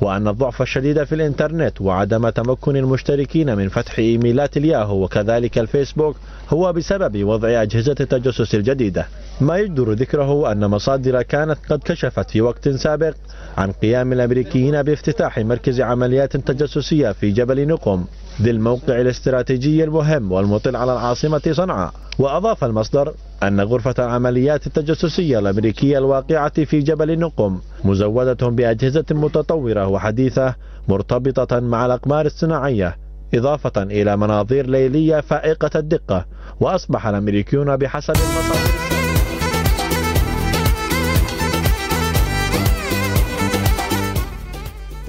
وأن 0.00 0.28
الضعف 0.28 0.62
الشديد 0.62 1.04
في 1.04 1.14
الإنترنت 1.14 1.80
وعدم 1.80 2.28
تمكن 2.28 2.76
المشتركين 2.76 3.56
من 3.56 3.68
فتح 3.68 3.98
إيميلات 3.98 4.56
الياهو 4.56 5.04
وكذلك 5.04 5.58
الفيسبوك 5.58 6.16
هو 6.50 6.72
بسبب 6.72 7.24
وضع 7.24 7.62
أجهزة 7.62 7.94
التجسس 8.00 8.54
الجديدة. 8.54 9.06
ما 9.40 9.58
يجدر 9.58 9.92
ذكره 9.92 10.52
أن 10.52 10.66
مصادر 10.66 11.22
كانت 11.22 11.58
قد 11.70 11.80
كشفت 11.84 12.30
في 12.30 12.40
وقت 12.40 12.68
سابق 12.68 13.14
عن 13.58 13.72
قيام 13.72 14.12
الأمريكيين 14.12 14.82
بافتتاح 14.82 15.38
مركز 15.38 15.80
عمليات 15.80 16.36
تجسسية 16.36 17.12
في 17.12 17.30
جبل 17.30 17.68
نقم. 17.68 18.04
ذي 18.42 18.50
الموقع 18.50 19.00
الاستراتيجي 19.00 19.84
المهم 19.84 20.32
والمطل 20.32 20.76
على 20.76 20.92
العاصمة 20.92 21.42
صنعاء. 21.52 21.92
وأضاف 22.18 22.64
المصدر 22.64 23.14
أن 23.42 23.60
غرفة 23.60 23.94
العمليات 23.98 24.66
التجسسية 24.66 25.38
الأمريكية 25.38 25.98
الواقعة 25.98 26.64
في 26.64 26.80
جبل 26.80 27.18
نقم 27.18 27.58
مزودة 27.84 28.48
بأجهزة 28.48 29.04
متطورة 29.10 29.86
وحديثة 29.86 30.54
مرتبطة 30.88 31.60
مع 31.60 31.86
الأقمار 31.86 32.26
الصناعية 32.26 32.96
إضافة 33.34 33.82
إلى 33.82 34.16
مناظير 34.16 34.66
ليلية 34.66 35.20
فائقة 35.20 35.70
الدقة 35.76 36.26
وأصبح 36.60 37.06
الأمريكيون 37.06 37.76
بحسب 37.76 38.14
المصادر. 38.14 38.89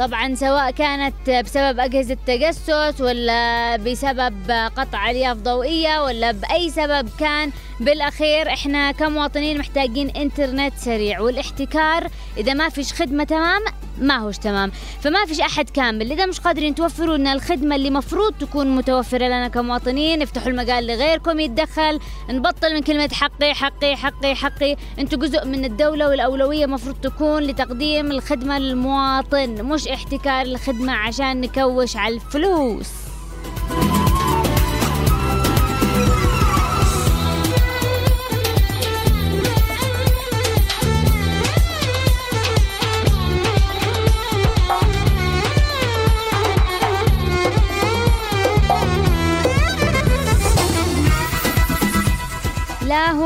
طبعا 0.02 0.36
سواء 0.36 0.72
كانت 0.72 1.30
بسبب 1.30 1.80
أجهزة 1.80 2.18
تجسس 2.28 3.02
ولا 3.02 3.76
بسبب 3.78 4.52
قطع 4.52 5.10
ألياف 5.10 5.38
ضوئية 5.38 6.04
ولا 6.04 6.32
بأي 6.32 6.70
سبب 6.70 7.10
كان 7.20 7.52
بالأخير 7.80 8.54
إحنا 8.54 8.92
كمواطنين 8.92 9.58
محتاجين 9.58 10.10
إنترنت 10.10 10.74
سريع. 10.78 11.20
والإحتكار 11.20 12.08
إذا 12.38 12.54
ما 12.54 12.70
فيش 12.70 12.94
خدمة 12.94 13.24
تمام 13.24 13.62
ما 14.02 14.18
هوش 14.18 14.38
تمام. 14.38 14.72
فما 15.02 15.26
فيش 15.26 15.40
أحد 15.42 15.70
كامل. 15.70 16.12
إذا 16.12 16.26
مش 16.26 16.40
قادرين 16.40 16.76
توفروا 16.76 17.18
لنا 17.18 17.34
الخدمة 17.34 17.76
اللي 17.76 17.90
مفروض 17.90 18.34
تكون 18.40 18.76
متوفرة 18.76 19.26
لنا 19.26 19.48
كمواطنين 19.48 20.22
افتحوا 20.22 20.48
المجال 20.48 20.88
لغيركم 20.88 21.40
يتدخل 21.40 22.00
نبطل 22.30 22.74
من 22.74 22.82
كلمة 22.82 23.10
حقي 23.14 23.54
حقي 23.54 23.96
حقي 23.96 24.36
حقي. 24.36 24.76
أنتوا 25.00 25.20
جزء 25.20 25.46
من 25.46 25.66
الدولة 25.66 26.10
والأولوية 26.10 26.66
مفروض 26.66 26.96
تكون 26.96 27.44
لتقديم 27.44 28.12
الخدمة 28.12 28.60
للمواطن 28.60 29.64
مش 29.64 29.88
احتكار 29.88 30.46
الخدمة 30.46 30.94
عشان 30.94 31.42
نكوش 31.42 31.98
على 31.98 32.16
الفلوس. 32.16 32.90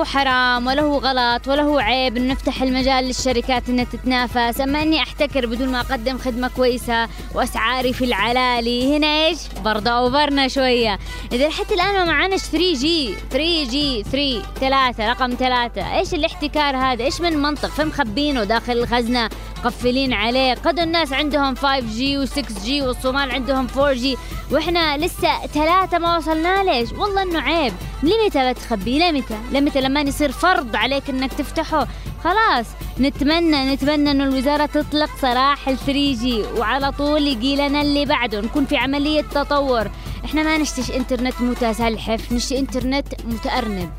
هو 0.06 0.10
حرام 0.10 0.68
ولا 0.68 0.82
هو 0.82 0.98
غلط 0.98 1.48
ولا 1.48 1.64
هو 1.64 1.80
عيب 1.80 2.18
إنه 2.18 2.34
نفتح 2.34 2.62
المجال 2.62 3.04
للشركات 3.04 3.70
إنها 3.70 3.84
تتنافس. 3.84 4.62
أما 4.62 4.82
إني 4.82 5.00
أحتكر 5.00 5.46
بدون 5.46 5.70
ما 5.70 5.80
أقدم 5.80 6.18
خدمة 6.18 6.48
كويسة 6.48 7.10
وأسعاري 7.36 7.94
في 7.94 8.06
العلالي. 8.06 8.98
هنا 8.98 9.08
إيش؟ 9.08 9.38
برضه 9.64 9.92
أوفرنا 9.92 10.48
شوية. 10.48 11.00
إذا 11.32 11.50
حتى 11.50 11.74
الآن 11.74 11.94
ما 11.94 12.04
معناش 12.04 12.42
3 12.42 12.74
جي 12.74 13.16
3 13.32 13.70
جي 13.70 14.04
3 14.04 14.42
3 14.60 15.10
رقم 15.10 15.36
3 15.36 15.98
إيش 15.98 16.14
الاحتكار 16.14 16.78
هذا؟ 16.78 17.04
إيش 17.04 17.22
من 17.22 17.38
منطق؟ 17.38 17.70
فين 17.70 17.88
مخبينه 17.88 18.44
داخل 18.44 18.74
الخزنة. 18.74 19.30
مقفلين 19.66 20.14
عليه. 20.14 20.54
قد 20.54 20.80
الناس 20.80 21.14
عندهم 21.14 21.56
5G 21.56 22.00
و6G 22.00 22.70
والصومال 22.70 23.32
عندهم 23.32 23.68
4G 23.68 24.18
وإحنا 24.52 24.98
لسه 24.98 25.48
ثلاثة 25.54 25.98
ما 25.98 26.18
وصلنا. 26.18 26.64
ليش؟ 26.64 26.92
والله 26.92 27.24
إنه 27.24 27.40
عيب. 27.40 27.74
لمتى 28.04 28.54
بتخبيه 28.54 29.10
لمتى؟ 29.10 29.38
لمتى 29.52 29.82
لما 29.82 30.02
يصير 30.02 30.32
فرض 30.32 30.76
عليك 30.76 31.10
إنك 31.10 31.34
تفتحه؟ 31.34 31.88
خلاص. 32.24 32.66
نتمنى 33.00 33.74
نتمنى 33.74 34.12
إنه 34.12 34.24
الوزارة 34.24 34.66
تطلق 34.66 35.10
سراح 35.22 35.68
ال 35.68 35.78
3G 35.78 36.58
وعلى 36.60 36.92
طول 36.92 37.28
يجي 37.28 37.56
لنا 37.56 37.82
اللي 37.82 38.06
بعده. 38.06 38.42
نكون 38.42 38.66
في 38.66 38.78
عملية 38.78 39.22
تطور. 39.22 39.88
إحنا 40.26 40.44
ما 40.44 40.58
نشتش 40.58 40.92
إنترنت 40.92 41.42
متسلحف. 41.42 42.32
نشتي 42.32 42.60
إنترنت 42.60 43.08
متأرنب. 43.26 43.90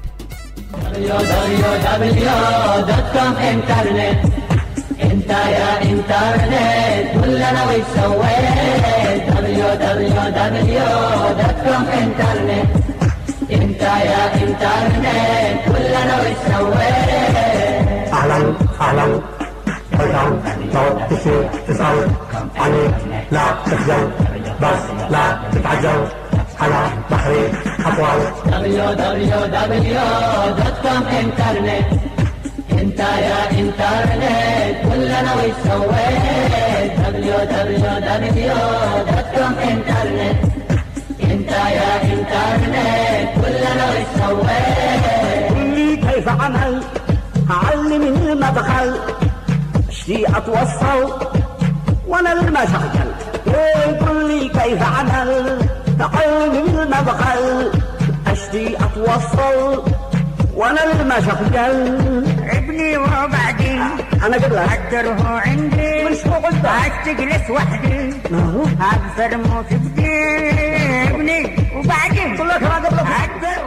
انت 5.02 5.30
يا 5.30 5.82
انترنت 5.82 7.24
قول 7.24 7.36
أنا 7.42 7.62
وش 7.64 7.84
سويت 7.96 9.24
www.com 10.46 11.84
انترنت 12.02 12.70
انت 13.52 13.82
يا 13.82 14.22
انترنت 14.34 15.58
قول 15.66 15.86
أنا 16.02 16.14
وش 16.20 16.38
سويت 16.52 18.12
أهلا 18.12 18.38
أهلا 18.80 19.06
welcome 19.98 20.32
لو 20.74 20.86
تشتي 21.10 21.36
تسأل 21.68 21.98
عني 22.56 22.84
لا 23.32 23.44
تخجل 23.66 24.04
بس 24.60 24.82
لا 25.10 25.24
تتعجل 25.52 26.00
على 26.60 26.80
بحري 27.10 27.44
أطول 27.86 28.20
www.com 29.66 31.02
انترنت 31.20 31.88
انت 32.86 32.98
يا 33.00 33.50
انترنت 33.50 34.76
قول 34.84 35.06
أنا 35.06 35.32
وش 35.34 35.56
سويت 35.68 36.92
www.com 38.16 39.52
انترنت. 39.70 40.38
انت 41.22 41.50
يا 41.50 41.92
انترنت 42.02 43.28
قول 43.44 43.54
أنا 43.72 43.84
وش 43.90 44.08
سويت 44.20 45.52
قل 45.52 45.66
لي 45.74 45.96
كيف 45.96 46.28
عمل؟ 46.28 46.82
علم 47.50 48.02
المدخل 48.02 48.88
اشتي 49.88 50.26
اتوصل 50.36 51.00
وأنا 52.08 52.32
المشغل 52.32 53.08
قل 54.00 54.16
لي 54.28 54.48
كيف 54.48 54.82
عمل؟ 54.82 55.58
علم 56.00 56.54
المدخل 56.78 57.70
اشتي 58.26 58.76
اتوصل 58.76 59.82
وأنا 60.56 60.84
المشغل 61.00 61.56
ابني 62.50 62.96
وبعدين 62.96 63.82
أنا 64.26 64.36
قبل 64.36 64.56
اقدره 64.56 65.40
عندي. 65.46 66.04
مش 66.04 66.26
مقدر 66.26 66.68
عاد 66.68 66.92
تجلس 67.04 67.50
وحدي. 67.50 68.12
أقدر 68.80 69.36
مو 69.36 69.62
تبدي 69.62 70.12
ابني. 71.10 71.56
وبعدين 71.76 72.36
قل 72.36 72.48
لك 72.48 72.62
أنا 72.62 72.74
قبل 72.88 72.98
أقدر 72.98 73.58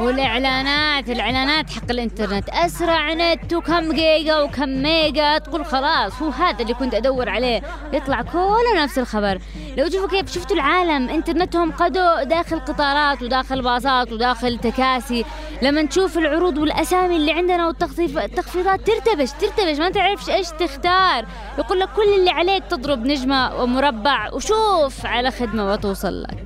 والإعلانات 0.00 1.08
الإعلانات 1.10 1.70
حق 1.70 1.90
الإنترنت. 1.90 2.48
أسرع 2.48 3.12
نت 3.12 3.54
وكم 3.54 3.92
جيجا 3.92 4.38
وكم 4.38 4.68
ميجا. 4.68 5.38
تقول 5.38 5.64
خلاص 5.64 6.22
هو 6.22 6.28
هذا 6.28 6.62
اللي 6.62 6.74
كنت 6.74 6.94
أدور 6.94 7.28
عليه. 7.28 7.62
يطلع 7.92 8.22
كله 8.22 8.82
نفس 8.82 8.98
الخبر. 8.98 9.38
لو 9.76 9.88
تشوفوا 9.88 10.08
كيف 10.08 10.32
شفتوا 10.32 10.56
العالم؟ 10.56 11.08
إنترنتهم 11.08 11.72
قدو 11.72 12.22
داخل 12.22 12.60
قطارات 12.60 13.22
وداخل 13.22 13.62
باصات 13.62 14.12
وداخل 14.12 14.58
تكاسي. 14.58 15.24
لما 15.62 15.86
تشوف 15.86 16.18
العروض 16.18 16.58
والأسامي 16.58 17.16
اللي 17.16 17.32
عندنا 17.32 17.66
والتخفيضات 17.66 18.80
ترتبش 18.86 19.30
ترتبش. 19.30 19.78
ما 19.78 19.90
تعرفش 19.90 20.28
إيش 20.30 20.48
تختار. 20.48 21.26
يقول 21.58 21.80
لك 21.80 21.88
كل 21.96 22.14
اللي 22.18 22.30
عليك 22.30 22.64
تضرب 22.70 23.06
نجمة 23.06 23.62
ومربع 23.62 24.30
وشوف 24.32 25.06
على 25.06 25.30
خدمة 25.30 25.72
وتوصل 25.72 26.22
لك. 26.22 26.38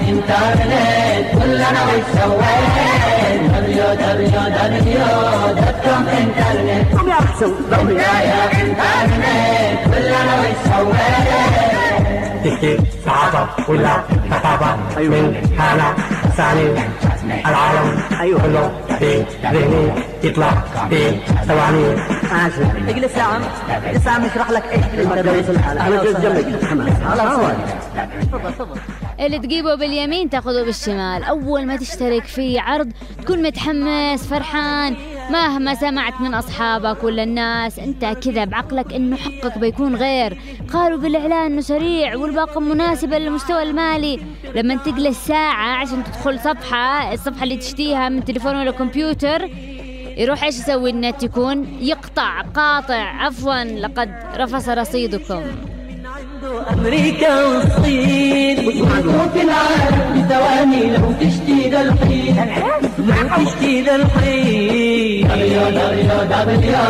إنترنت 0.00 1.42
قول 1.42 1.54
أنا 1.54 1.84
وش 1.84 2.02
www.com 4.72 6.02
انترنت 6.18 6.98
قم 6.98 7.08
يا 7.08 7.14
حسن 7.14 7.52
ضربي 7.70 7.94
يا 7.94 8.44
انترنت 8.44 9.94
قول 9.94 10.04
أنا 10.04 10.34
وش 10.40 10.56
سويت 10.64 11.52
تحكي 12.44 12.72
صعبة 13.06 13.42
ولا 13.68 13.94
خطابة 14.30 14.76
من 14.98 15.24
هلا 15.58 15.94
ثاني 16.36 16.66
العالم 17.46 18.02
كله 18.42 18.70
في 18.98 19.24
ذهني 19.42 19.92
يطلع 20.22 20.50
في 20.90 21.00
ثواني 21.48 21.96
ماشي 22.32 22.62
اجلس 22.88 23.16
يا 23.16 23.22
عم 23.22 23.42
اجلس 23.84 24.06
يا 24.06 24.10
عم 24.10 24.24
اشرح 24.24 24.50
لك 24.50 24.64
إيش 24.72 24.84
المدرس 24.94 25.48
أنا 25.50 26.02
جلس 26.02 26.16
جنبك 26.20 26.64
خلاص 27.04 27.52
اللي 29.20 29.38
تجيبه 29.38 29.74
باليمين 29.74 30.30
تاخذه 30.30 30.62
بالشمال. 30.62 31.24
أول 31.24 31.66
ما 31.66 31.76
تشترك 31.76 32.24
في 32.24 32.58
عرض 32.58 32.92
تكون 33.22 33.42
متحمس 33.42 34.26
فرحان. 34.26 34.96
مهما 35.30 35.74
سمعت 35.74 36.20
من 36.20 36.34
أصحابك 36.34 37.04
ولا 37.04 37.22
الناس 37.22 37.78
أنت 37.78 38.04
كذا 38.04 38.44
بعقلك 38.44 38.92
إنه 38.92 39.16
حقك 39.16 39.58
بيكون 39.58 39.96
غير. 39.96 40.38
قالوا 40.72 40.98
بالإعلان 40.98 41.52
إنه 41.52 41.60
سريع 41.60 42.16
والباقه 42.16 42.60
مناسبه 42.60 43.18
للمستوى 43.18 43.62
المالي. 43.62 44.20
لما 44.54 44.76
تجلس 44.76 45.26
ساعة 45.26 45.76
عشان 45.76 46.04
تدخل 46.04 46.38
صفحة 46.40 47.12
الصفحة 47.12 47.44
اللي 47.44 47.56
تشتيها 47.56 48.08
من 48.08 48.24
تليفون 48.24 48.56
ولا 48.56 48.70
كمبيوتر 48.70 49.50
يروح 50.16 50.44
إيش 50.44 50.54
يسوي؟ 50.58 50.90
النت 50.90 51.22
يكون 51.22 51.78
يقطع 51.80 52.40
قاطع. 52.40 52.94
عفوا 52.94 53.64
لقد 53.64 54.14
رفس 54.36 54.68
رصيدكم. 54.68 55.42
أمريكا 56.42 57.44
والصين 57.44 58.68
وفي 58.68 59.42
العالم 59.42 60.26
بثواني 60.28 60.96
لو 60.96 61.12
تشتي 61.20 61.68
ذا 61.70 61.80
الحين 61.80 62.36
لو 62.98 63.44
تشتي 63.44 63.80
الحين 63.96 65.28
دبليو 65.28 65.62
دبليو 65.70 66.22
دبليو 66.24 66.82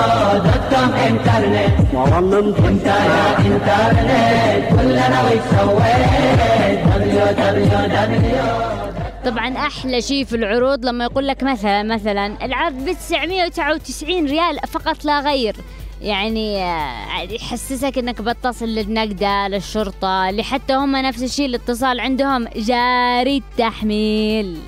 dot 0.44 0.62
com 0.70 0.92
انترنت 0.93 2.59
انت 2.59 2.87
يا 2.87 3.38
انترنت 3.38 4.69
قول 4.70 5.02
أنا 5.02 5.22
وش 5.25 5.43
سويت 5.51 6.81
دبليو 6.87 7.27
دبليو 7.27 7.87
دبليو 7.87 8.83
طبعا 9.25 9.57
أحلى 9.57 10.03
شيء 10.03 10.25
في 10.25 10.37
العروض 10.37 10.85
لما 10.85 11.05
يقول 11.05 11.27
لك 11.27 11.43
مثلا 11.43 11.83
مثلا 11.83 12.45
العرض 12.45 12.75
ب 12.75 12.93
999 12.93 14.27
ريال 14.27 14.59
فقط 14.69 15.05
لا 15.05 15.21
غير 15.21 15.57
يعني 16.03 16.62
آه، 16.62 17.21
يحسسك 17.31 17.99
إنك 17.99 18.23
بتصل 18.23 18.67
للنقدة 18.67 19.49
للشرطة 19.49 20.29
اللي 20.29 20.43
حتى 20.43 20.73
هم 20.75 20.97
نفس 20.97 21.23
الشيء 21.23 21.47
الاتصال 21.47 22.01
عندهم 22.01 22.49
جاري 22.57 23.37
التحميل. 23.37 24.59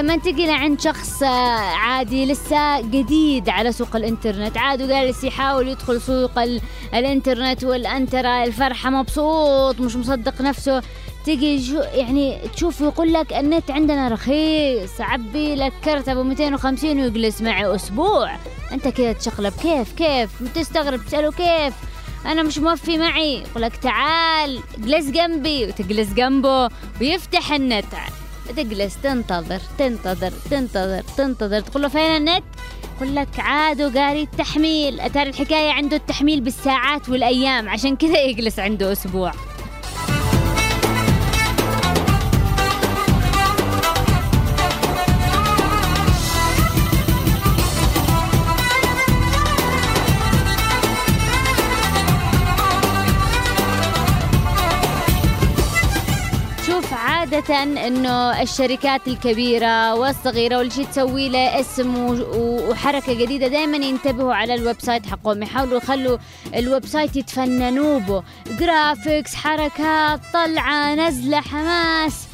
ولما 0.00 0.16
تجي 0.16 0.46
لعند 0.46 0.80
شخص 0.80 1.22
آه، 1.22 1.26
عادي 1.60 2.26
لسه 2.26 2.80
جديد 2.80 3.48
على 3.48 3.72
سوق 3.72 3.96
الإنترنت. 3.96 4.56
عاد 4.58 4.82
وجالس 4.82 5.24
يحاول 5.24 5.68
يدخل 5.68 6.00
سوق 6.00 6.38
ال- 6.38 6.60
الإنترنت 6.94 7.64
والأنترا 7.64 8.44
الفرحة 8.44 8.90
مبسوط 8.90 9.80
مش 9.80 9.96
مصدق 9.96 10.40
نفسه. 10.42 10.82
تجي 11.26 11.74
يعني 11.74 12.38
تشوف 12.54 12.80
يقول 12.80 13.12
لك 13.12 13.32
النت 13.32 13.70
عندنا 13.70 14.08
رخيص 14.08 15.00
عبي 15.00 15.54
لك 15.54 15.72
كرت 15.84 16.08
أبو 16.08 16.22
250 16.22 17.00
ويجلس 17.00 17.42
معي 17.42 17.74
أسبوع. 17.74 18.30
أنت 18.72 18.88
كذا 18.88 19.12
تشقلب 19.12 19.52
كيف؟ 19.62 19.92
كيف؟ 19.92 20.30
تستغرب 20.54 21.00
تسأله 21.06 21.30
كيف؟ 21.32 21.74
أنا 22.26 22.42
مش 22.42 22.58
موفي 22.58 22.98
معي. 22.98 23.34
يقول 23.42 23.62
لك 23.62 23.76
تعال 23.76 24.60
اجلس 24.78 25.10
جنبي. 25.10 25.66
وتجلس 25.66 26.12
جنبه 26.12 26.68
ويفتح 27.00 27.52
النت. 27.52 27.84
تجلس 28.50 28.96
تنتظر 29.02 29.60
تنتظر 29.78 30.32
تنتظر 30.50 31.02
تنتظر. 31.16 31.60
تقول 31.60 31.82
له 31.82 31.88
فين 31.88 32.16
النت؟ 32.16 32.44
يقول 32.96 33.16
لك 33.16 33.40
عاد 33.40 33.82
وقاري 33.82 34.22
التحميل. 34.22 35.00
اتاري 35.00 35.30
الحكاية 35.30 35.72
عنده 35.72 35.96
التحميل 35.96 36.40
بالساعات 36.40 37.08
والأيام 37.08 37.68
عشان 37.68 37.96
كذا 37.96 38.20
يجلس 38.22 38.58
عنده 38.58 38.92
أسبوع. 38.92 39.32
إنه 57.50 58.42
الشركات 58.42 59.08
الكبيرة 59.08 59.94
والصغيرة 59.94 60.56
واللي 60.56 60.84
تسوي 60.84 61.28
له 61.28 61.60
اسم 61.60 61.94
وحركة 62.68 63.12
جديدة 63.12 63.46
دائما 63.46 63.76
ينتبهوا 63.76 64.34
على 64.34 64.54
ال 64.54 64.76
website 64.80 65.06
حقهم. 65.06 65.42
يحاولوا 65.42 65.78
يخلوا 65.78 66.18
ال 66.54 66.86
website 66.86 67.16
يتفننوا 67.16 67.98
به 67.98 68.22
graphics 68.46 69.34
حركات 69.34 70.20
طلعة 70.34 70.94
نزلة 70.94 71.40
حماس. 71.40 72.29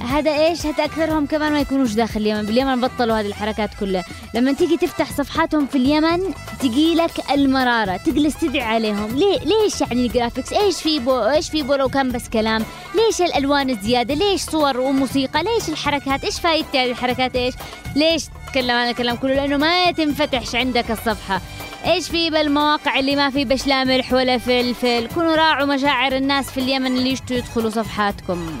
هذا 0.00 0.30
إيش؟ 0.46 0.66
هذا 0.66 0.84
أكثرهم 0.84 1.26
كمان 1.26 1.52
ما 1.52 1.60
يكونوش 1.60 1.92
داخل 1.92 2.20
اليمن 2.20 2.42
باليمن 2.42 2.80
بطلوا 2.80 3.20
هذه 3.20 3.26
الحركات 3.26 3.70
كلها. 3.80 4.04
لما 4.34 4.52
تيجي 4.52 4.76
تفتح 4.76 5.12
صفحاتهم 5.12 5.66
في 5.66 5.78
اليمن 5.78 6.20
تجي 6.60 6.94
لك 6.94 7.30
المرارة 7.30 7.96
تجلس 7.96 8.36
تدعي 8.36 8.62
عليهم. 8.62 9.16
ليه؟ 9.16 9.38
ليش 9.38 9.80
يعني 9.80 10.06
ال 10.06 10.11
graphics 10.11 10.52
إيش 10.52 10.82
في 10.82 10.98
بو 10.98 11.22
إيش 11.22 11.50
في 11.50 11.62
بو 11.62 11.74
لو 11.74 11.88
كان 11.88 12.12
بس 12.12 12.28
كلام؟ 12.28 12.64
ليش 12.94 13.22
الألوان 13.22 13.70
الزيادة؟ 13.70 14.14
ليش 14.14 14.40
صور 14.40 14.80
وموسيقى؟ 14.80 15.42
ليش 15.42 15.68
الحركات؟ 15.68 16.24
إيش 16.24 16.40
فايدتي 16.40 16.78
هذه 16.78 16.90
الحركات؟ 16.90 17.36
إيش؟ 17.36 17.54
ليش 17.96 18.24
تتكلم 18.46 18.70
عن 18.70 18.88
الكلام 18.88 19.16
كله؟ 19.16 19.34
لأنه 19.34 19.56
ما 19.56 19.90
تنفتحش 19.90 20.54
عندك 20.54 20.90
الصفحة. 20.90 21.40
إيش 21.86 22.08
في 22.08 22.30
بالمواقع 22.30 22.98
اللي 22.98 23.16
ما 23.16 23.30
في 23.30 23.44
بش 23.44 23.66
لا 23.66 23.84
ملح 23.84 24.12
ولا 24.12 24.38
فلفل؟ 24.38 25.08
كونوا 25.14 25.36
راعوا 25.36 25.66
مشاعر 25.66 26.16
الناس 26.16 26.50
في 26.50 26.60
اليمن 26.60 26.86
اللي 26.86 27.10
يشتوا 27.10 27.36
يدخلوا 27.36 27.70
صفحاتكم. 27.70 28.58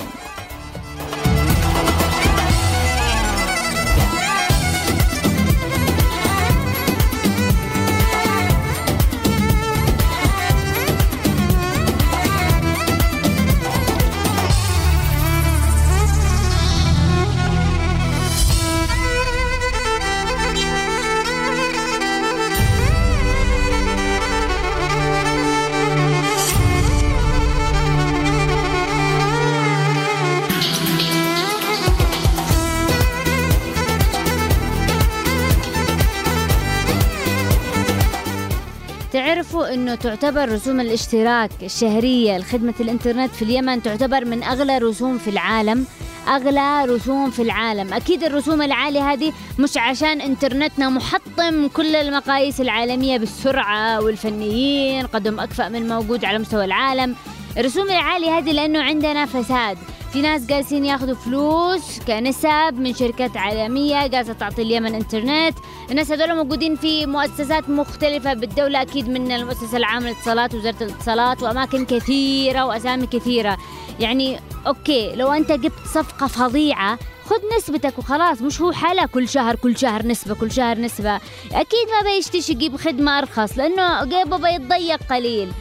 انه 39.92 40.00
تعتبر 40.00 40.52
رسوم 40.52 40.80
الاشتراك 40.80 41.50
الشهرية. 41.62 42.38
لخدمة 42.38 42.74
الإنترنت 42.80 43.34
في 43.34 43.42
اليمن 43.42 43.82
تعتبر 43.82 44.24
من 44.24 44.42
أغلى 44.42 44.78
رسوم 44.78 45.18
في 45.18 45.30
العالم. 45.30 45.86
أغلى 46.28 46.84
رسوم 46.84 47.30
في 47.30 47.42
العالم. 47.42 47.94
أكيد 47.94 48.24
الرسوم 48.24 48.62
العالية 48.62 49.12
هذه 49.12 49.32
مش 49.58 49.76
عشان 49.76 50.20
إنترنتنا 50.20 50.88
محطم 50.88 51.68
كل 51.68 51.96
المقاييس 51.96 52.60
العالمية 52.60 53.18
بالسرعة 53.18 54.00
والفنيين 54.00 55.06
قدم 55.06 55.40
أكفأ 55.40 55.68
من 55.68 55.88
موجود 55.88 56.24
على 56.24 56.38
مستوى 56.38 56.64
العالم. 56.64 57.16
الرسوم 57.58 57.90
العالية 57.90 58.38
هذه 58.38 58.52
لأنه 58.52 58.82
عندنا 58.82 59.26
فساد. 59.26 59.78
في 60.12 60.22
ناس 60.22 60.46
جالسين 60.46 60.84
ياخذوا 60.84 61.14
فلوس 61.14 62.00
كنسب 62.00 62.74
من 62.74 62.94
شركات 62.94 63.36
عالمية 63.36 64.06
جالسة 64.06 64.32
تعطي 64.32 64.62
اليمن 64.62 64.94
انترنت. 64.94 65.58
الناس 65.90 66.12
هذول 66.12 66.36
موجودين 66.36 66.76
في 66.76 67.06
مؤسسات 67.06 67.70
مختلفة 67.70 68.34
بالدولة 68.34 68.82
أكيد 68.82 69.08
من 69.08 69.32
المؤسسة 69.32 69.76
العامة 69.76 70.06
للاتصالات 70.06 70.54
وزارة 70.54 70.82
الاتصالات 70.82 71.42
وأماكن 71.42 71.84
كثيرة 71.84 72.64
وأسامي 72.64 73.06
كثيرة. 73.06 73.58
يعني 74.00 74.40
أوكي 74.66 75.16
لو 75.16 75.32
أنت 75.32 75.52
جبت 75.52 75.86
صفقة 75.94 76.26
فظيعة 76.26 76.98
خذ 77.24 77.40
نسبتك 77.58 77.98
وخلاص 77.98 78.42
مش 78.42 78.60
هو 78.60 78.72
حالة 78.72 79.06
كل 79.06 79.28
شهر 79.28 79.56
كل 79.56 79.78
شهر 79.78 80.06
نسبة 80.06 80.34
كل 80.34 80.52
شهر 80.52 80.78
نسبة. 80.78 81.16
أكيد 81.52 81.88
ما 82.02 82.10
بيشتش 82.10 82.50
يجيب 82.50 82.76
خدمة 82.76 83.18
أرخص 83.18 83.58
لأنه 83.58 84.04
جيبه 84.04 84.36
بيتضيق 84.36 85.00
قليل. 85.10 85.52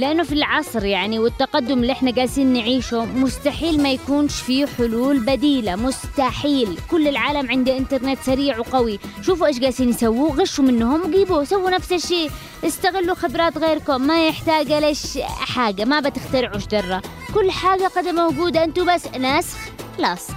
لأنه 0.00 0.22
في 0.22 0.32
العصر 0.32 0.84
يعني 0.84 1.18
والتقدم 1.18 1.78
اللي 1.78 1.92
إحنا 1.92 2.10
جالسين 2.10 2.52
نعيشه 2.52 3.04
مستحيل 3.04 3.82
ما 3.82 3.90
يكونش 3.90 4.34
فيه 4.34 4.66
حلول 4.66 5.20
بديلة 5.20 5.76
مستحيل. 5.76 6.78
كل 6.90 7.08
العالم 7.08 7.50
عنده 7.50 7.76
إنترنت 7.76 8.18
سريع 8.22 8.58
وقوي. 8.58 8.98
شوفوا 9.22 9.46
إيش 9.46 9.58
جالسين 9.58 9.88
يسووا 9.88 10.34
غشوا 10.34 10.64
منهم 10.64 11.02
وجيبوا 11.02 11.44
سووا 11.44 11.70
نفس 11.70 11.92
الشيء. 11.92 12.30
استغلوا 12.64 13.14
خبرات 13.14 13.58
غيركم 13.58 14.00
ما 14.00 14.28
يحتاج 14.28 14.72
ليش 14.72 15.18
حاجة 15.26 15.84
ما 15.84 16.00
بتخترعوا 16.00 16.60
درة. 16.72 17.02
كل 17.34 17.50
حاجة 17.50 17.90
قد 17.96 18.08
موجودة 18.08 18.64
أنتوا 18.64 18.94
بس 18.94 19.06
نسخ 19.16 19.58
لصق 19.98 20.34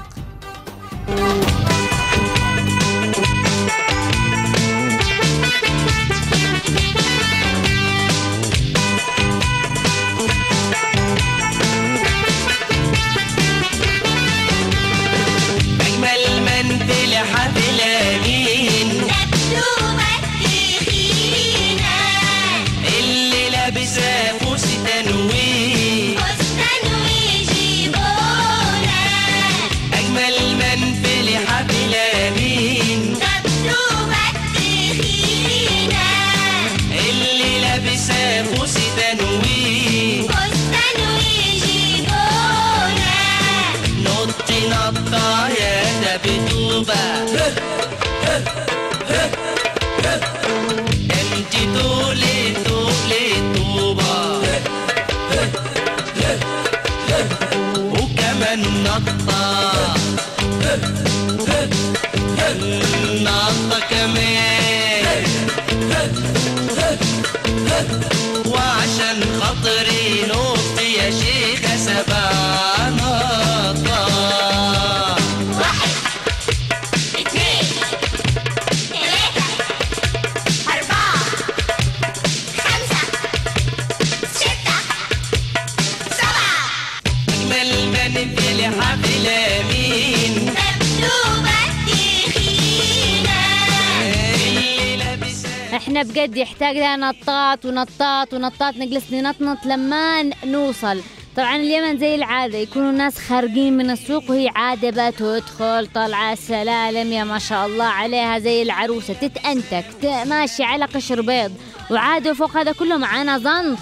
بجد 96.23 96.37
يحتاج 96.37 96.75
لها 96.77 96.95
نطاط 96.95 97.65
ونطاط 97.65 98.33
ونطاط. 98.33 98.75
نجلس 98.77 99.13
ننطنط 99.13 99.65
لما 99.65 100.23
نوصل. 100.45 101.01
طبعا 101.37 101.55
اليمن 101.55 101.97
زي 101.97 102.15
العادة 102.15 102.57
يكونوا 102.57 102.89
الناس 102.89 103.17
خارجين 103.17 103.77
من 103.77 103.89
السوق 103.89 104.29
وهي 104.29 104.49
عادة 104.55 105.09
بتدخل 105.09 105.87
طالعة 105.95 106.33
السلالم 106.33 107.11
يا 107.13 107.23
ما 107.23 107.39
شاء 107.39 107.65
الله 107.65 107.85
عليها 107.85 108.39
زي 108.39 108.61
العروسة 108.61 109.13
تتأنتك 109.13 109.85
ت- 110.01 110.05
ماشي 110.05 110.63
على 110.63 110.85
قشر 110.85 111.21
بيض. 111.21 111.51
وعادة 111.91 112.33
فوق 112.33 112.57
هذا 112.57 112.71
كله 112.71 112.97
معانا 112.97 113.37
زنط 113.37 113.77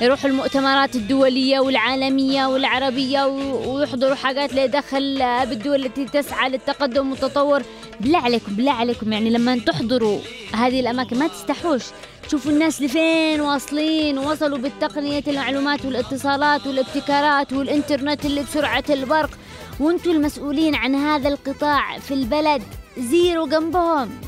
يروحوا 0.00 0.30
المؤتمرات 0.30 0.96
الدولية 0.96 1.60
والعالمية 1.60 2.46
والعربية 2.46 3.26
ويحضروا 3.66 4.14
حاجات 4.14 4.50
اللي 4.50 4.68
دخل 4.68 5.18
بالدول 5.46 5.86
التي 5.86 6.04
تسعى 6.04 6.50
للتقدم 6.50 7.10
والتطور. 7.10 7.62
بالله 8.00 8.18
عليكم 8.18 8.54
بالله 8.54 8.72
عليكم. 8.72 9.12
يعني 9.12 9.30
لما 9.30 9.58
تحضروا 9.58 10.18
هذه 10.54 10.80
الأماكن 10.80 11.18
ما 11.18 11.28
تستحوش. 11.28 11.82
شوفوا 12.30 12.52
الناس 12.52 12.82
لفين 12.82 13.40
واصلين 13.40 14.18
وصلوا 14.18 14.58
بالتقنية 14.58 15.22
المعلومات 15.28 15.84
والاتصالات 15.84 16.66
والابتكارات 16.66 17.52
والإنترنت 17.52 18.24
اللي 18.26 18.42
بسرعة 18.42 18.84
البرق. 18.90 19.30
وانتوا 19.80 20.12
المسؤولين 20.12 20.74
عن 20.74 20.94
هذا 20.94 21.28
القطاع 21.28 21.98
في 21.98 22.14
البلد. 22.14 22.62
زيرو 22.98 23.46
جنبهم. 23.46 24.20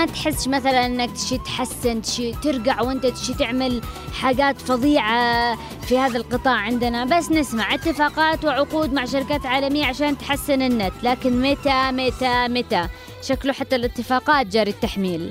ما 0.00 0.06
تحسش 0.06 0.48
مثلا 0.48 0.86
إنك 0.86 1.10
تشي 1.10 1.38
تحسن 1.38 2.02
تشي 2.02 2.32
ترقع 2.32 2.82
وأنت 2.82 3.06
تشي 3.06 3.34
تعمل 3.34 3.82
حاجات 4.20 4.60
فظيعة 4.60 5.58
في 5.80 5.98
هذا 5.98 6.16
القطاع 6.16 6.54
عندنا. 6.54 7.04
بس 7.04 7.30
نسمع 7.30 7.74
اتفاقات 7.74 8.44
وعقود 8.44 8.92
مع 8.92 9.04
شركات 9.04 9.46
عالمية 9.46 9.86
عشان 9.86 10.18
تحسن 10.18 10.62
النت. 10.62 10.92
لكن 11.02 11.42
متى 11.42 11.90
متى 11.92 12.48
متى؟ 12.48 12.88
شكله 13.22 13.52
حتى 13.52 13.76
الاتفاقات 13.76 14.46
جاري 14.46 14.70
التحميل. 14.70 15.30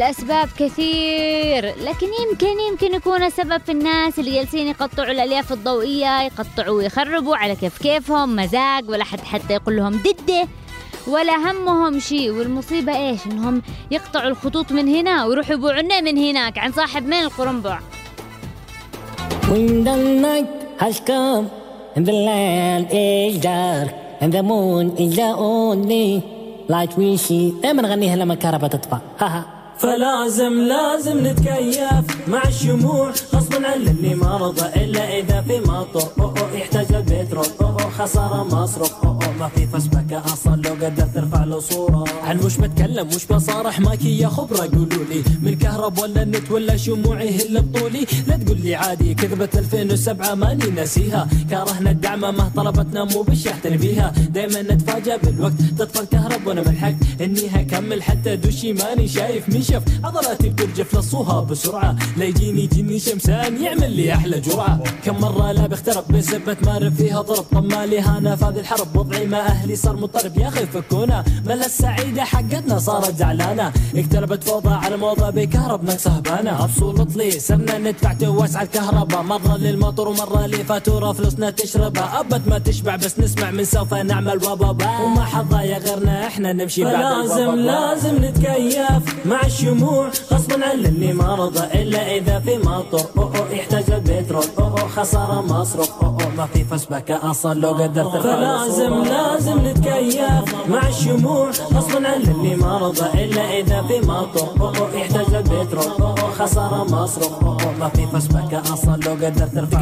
الأسباب 0.00 0.48
كثير 0.58 1.64
لكن 1.66 2.06
يمكن 2.22 2.60
يمكن 2.70 2.94
يكون 2.94 3.22
السبب 3.22 3.60
في 3.66 3.72
الناس 3.72 4.18
اللي 4.18 4.30
جالسين 4.34 4.66
يقطعوا 4.66 5.10
الألياف 5.10 5.52
الضوئية 5.52 6.22
يقطعوا 6.22 6.76
ويخربوا 6.76 7.36
على 7.36 7.56
كيف 7.56 7.78
كيفهم 7.78 8.36
مزاج 8.36 8.88
ولا 8.88 9.04
حد 9.04 9.20
حتى 9.20 9.54
يقول 9.54 9.76
لهم 9.76 9.92
دده 9.92 10.48
ولا 11.06 11.36
همهم 11.36 11.98
شيء. 11.98 12.30
والمصيبة 12.30 12.96
إيش؟ 12.96 13.26
إنهم 13.26 13.62
يقطعوا 13.90 14.28
الخطوط 14.28 14.72
من 14.72 14.88
هنا 14.88 15.24
ويروحوا 15.24 15.54
يبيعونا 15.54 16.00
من 16.00 16.18
هناك 16.18 16.58
عن 16.58 16.72
صاحب 16.72 17.06
من 17.06 17.20
القرنبع 17.20 17.78
When 19.42 19.84
the 19.84 19.96
night 20.26 20.50
has 20.78 21.00
come 21.00 21.50
and 21.96 22.06
the 22.06 22.16
land 22.28 22.86
is 22.90 23.38
dark 23.42 23.90
and 24.20 24.32
the 24.32 24.42
moon 24.42 24.96
is 24.96 25.16
the 25.16 25.32
only 25.36 26.24
light 26.68 26.96
we 26.96 27.16
see. 27.16 27.62
دائما 27.62 27.82
نغنيها 27.82 28.16
لما 28.16 28.34
الكهرباء 28.34 28.70
تطفى؟ 28.70 29.59
فلازم 29.80 30.52
لازم 30.60 31.26
نتكيف 31.26 32.28
مع 32.28 32.42
الشموع 32.48 33.12
غصبا 33.34 33.66
عن 33.68 33.82
اللي 33.82 34.14
ما 34.14 34.36
رضى 34.36 34.66
إلا 34.84 35.18
إذا 35.18 35.40
في 35.40 35.60
مطر. 35.60 36.02
أوه 36.20 36.34
أوه 36.40 36.52
يحتاج 36.56 36.92
البترول 36.92 37.46
أوه 37.60 37.70
أوه 37.82 37.90
خسارة 37.90 38.44
مصروف 38.44 38.92
أوه 39.04 39.24
أوه 39.24 39.32
ما 39.40 39.48
في 39.48 39.66
فسبكة 39.66 40.24
أصلا 40.24 40.56
لو 40.62 40.70
قدرت 40.86 41.14
ترفع 41.14 41.44
له 41.44 41.60
صورة. 41.60 42.04
عن 42.22 42.38
وش 42.38 42.56
بتكلم؟ 42.56 43.06
وش 43.08 43.26
بصارح؟ 43.26 43.80
ماكي 43.80 44.18
يا 44.18 44.28
خبره 44.28 44.58
قولوا 44.58 45.04
لي. 45.10 45.22
من 45.42 45.54
كهرب 45.58 45.98
ولا 45.98 46.22
النت 46.22 46.50
ولا 46.50 46.76
شموعي 46.76 47.36
هل 47.36 47.60
بطولي؟ 47.62 48.06
لا 48.28 48.36
تقول 48.36 48.60
لي 48.60 48.74
عادي 48.74 49.14
كذبة 49.14 49.48
2007 49.54 50.34
ماني 50.34 50.64
ناسيها 50.70 51.28
كرهنا 51.50 51.90
الدعمة 51.90 52.30
ما 52.30 52.50
طلبتنا 52.56 53.04
مو 53.04 53.22
بالشحت 53.22 53.66
نبيها 53.66 54.12
دايما 54.30 54.62
نتفاجأ 54.62 55.16
بالوقت 55.16 55.52
تطفى 55.78 56.00
الكهرب 56.02 56.46
وأنا 56.46 56.60
ملحقت 56.68 56.94
إني 57.20 57.48
هكمل 57.48 58.02
حتى 58.02 58.36
دوشي 58.36 58.72
ماني 58.72 59.08
شايف 59.08 59.48
مش 59.48 59.69
نشف 59.70 59.82
عضلاتي 60.04 60.48
بترجف 60.48 60.98
لصوها 60.98 61.40
بسرعة. 61.40 61.96
لا 62.16 62.24
يجيني 62.24 62.66
جني 62.66 62.98
شمسان 62.98 63.62
يعمل 63.62 63.92
لي 63.92 64.14
أحلى 64.14 64.40
جرعة. 64.40 64.82
كم 65.04 65.20
مرة 65.20 65.52
لا 65.52 65.66
بيخترق 65.66 66.12
بسبة 66.12 66.56
مارب 66.62 66.94
فيها 66.94 67.20
ضرب. 67.20 67.44
طب 67.52 67.64
مالي 67.64 68.00
هانا 68.00 68.34
هذه 68.34 68.60
الحرب 68.60 68.96
وضعي 68.96 69.26
مع 69.26 69.38
أهلي 69.38 69.76
صار 69.76 69.96
مضطرب. 69.96 70.38
يا 70.38 70.48
أخي 70.48 70.66
فكونا 70.66 71.24
ملا 71.46 71.66
السعيدة 71.66 72.24
حقتنا 72.24 72.78
صارت 72.78 73.16
زعلانة 73.16 73.72
اقتربت 73.94 74.44
فوضى 74.44 74.68
على 74.68 74.96
موضة 74.96 75.30
بكهرب 75.30 75.84
نقصه 75.84 76.20
بانة 76.20 76.64
أبسولط 76.64 77.16
لي 77.16 77.30
صرنا 77.30 77.78
ندفع 77.78 78.12
توسع 78.12 78.62
الكهرباء. 78.62 79.22
مرة 79.22 79.56
للمطر 79.56 80.08
ومرة 80.08 80.46
لي 80.46 80.64
فاتورة. 80.64 81.12
فلوسنا 81.12 81.50
تشربها. 81.50 82.20
أبد 82.20 82.48
ما 82.48 82.58
تشبع 82.58 82.96
بس 82.96 83.18
نسمع 83.18 83.50
من 83.50 83.64
سوف 83.64 83.94
نعمل 83.94 84.36
وبابا. 84.36 84.98
وما 84.98 85.24
حد 85.24 85.48
ضايع 85.48 85.78
غيرنا 85.78 86.26
إحنا 86.26 86.52
نمشي 86.52 86.84
بعد 86.84 86.94
لازم. 86.94 87.54
لازم 87.54 88.24
نتكيف 88.24 89.26
مع 89.26 89.42
الشموع 89.50 90.10
غصبا 90.32 90.66
عن 90.66 90.84
اللي 90.84 91.12
ما 91.12 91.34
رضى 91.34 91.82
الا 91.82 92.16
اذا 92.16 92.38
في 92.40 92.58
مطر 92.58 93.04
أوه 93.18 93.38
أوه 93.38 93.50
يحتاج 93.50 93.90
البترول 93.90 94.44
أوه 94.58 94.80
أوه 94.80 94.88
خساره 94.88 95.40
مصروف 95.40 95.90
أوه 96.02 96.22
أوه 96.22 96.34
ما 96.36 96.46
في 96.46 96.64
فسبكه 96.64 97.30
أصلا 97.30 97.54
لو 97.60 97.70
قدرت 97.70 98.22
فلازم 98.22 98.94
لازم 99.04 99.58
نتكيف 99.66 100.68
مع 100.68 100.88
الشموع 100.88 101.50
غصبا 101.50 102.08
عن 102.08 102.22
اللي 102.22 102.56
ما 102.56 102.78
رضى 102.78 103.24
الا 103.24 103.58
اذا 103.58 103.82
في 103.82 104.06
مطر 104.06 104.46
أوه 104.60 104.78
أوه 104.78 104.94
يحتاج 104.94 105.34
البترول 105.34 105.84
أوه 106.00 106.20
أوه 106.20 106.30
خساره 106.30 106.84
مصروف 106.84 107.44
أوه 107.44 107.62
أوه 107.62 107.78
ما 107.80 107.88
في 107.88 108.06
فسبكه 108.06 108.60
أصلا 108.72 108.96
لو 108.96 109.12
قدرت 109.12 109.54
ترفع. 109.54 109.80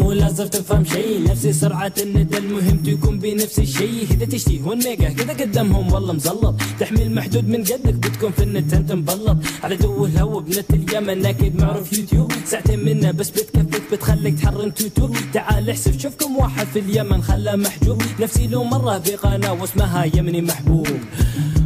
مو 0.00 0.12
لازم 0.12 0.46
تفهم 0.46 0.84
شيء 0.84 1.22
نفسي 1.30 1.52
سرعه 1.52 1.92
الندى 2.02 2.38
المهم 2.38 2.76
تكون 2.76 3.18
بنفس 3.18 3.58
الشيء 3.58 4.06
اذا 4.10 4.24
تشتي 4.26 4.60
هون 4.62 4.76
ميجا 4.76 5.08
كذا 5.08 5.32
قدامهم 5.32 5.92
والله 5.92 6.12
مزلط 6.12 6.54
تحميل 6.80 7.14
محدود 7.14 7.48
من 7.48 7.60
قدك 7.64 7.94
بتكون 7.94 8.32
في 8.32 8.43
النت 8.44 8.74
انت 8.74 8.92
مبلط. 8.92 9.38
على 9.62 9.76
دو 9.76 10.06
الهوا 10.06 10.40
بنت 10.40 10.70
اليمن 10.70 11.26
أكيد 11.26 11.60
معروف 11.60 11.92
يوتيوب. 11.92 12.32
ساعتين 12.46 12.84
منه 12.84 13.10
بس 13.10 13.30
بتكفيك 13.30 13.82
بتخليك 13.92 14.34
تحرم 14.38 14.70
توتو 14.70 15.08
تعال 15.32 15.70
احسب 15.70 16.00
شوف 16.00 16.14
كم 16.14 16.36
واحد 16.36 16.66
في 16.66 16.78
اليمن 16.78 17.22
خلاه 17.22 17.56
محجوب. 17.56 18.02
نفسي 18.20 18.46
لو 18.46 18.64
مرة 18.64 18.98
بقناة 18.98 19.52
واسمها 19.52 20.04
يمني 20.04 20.42
محبوب. 20.42 20.88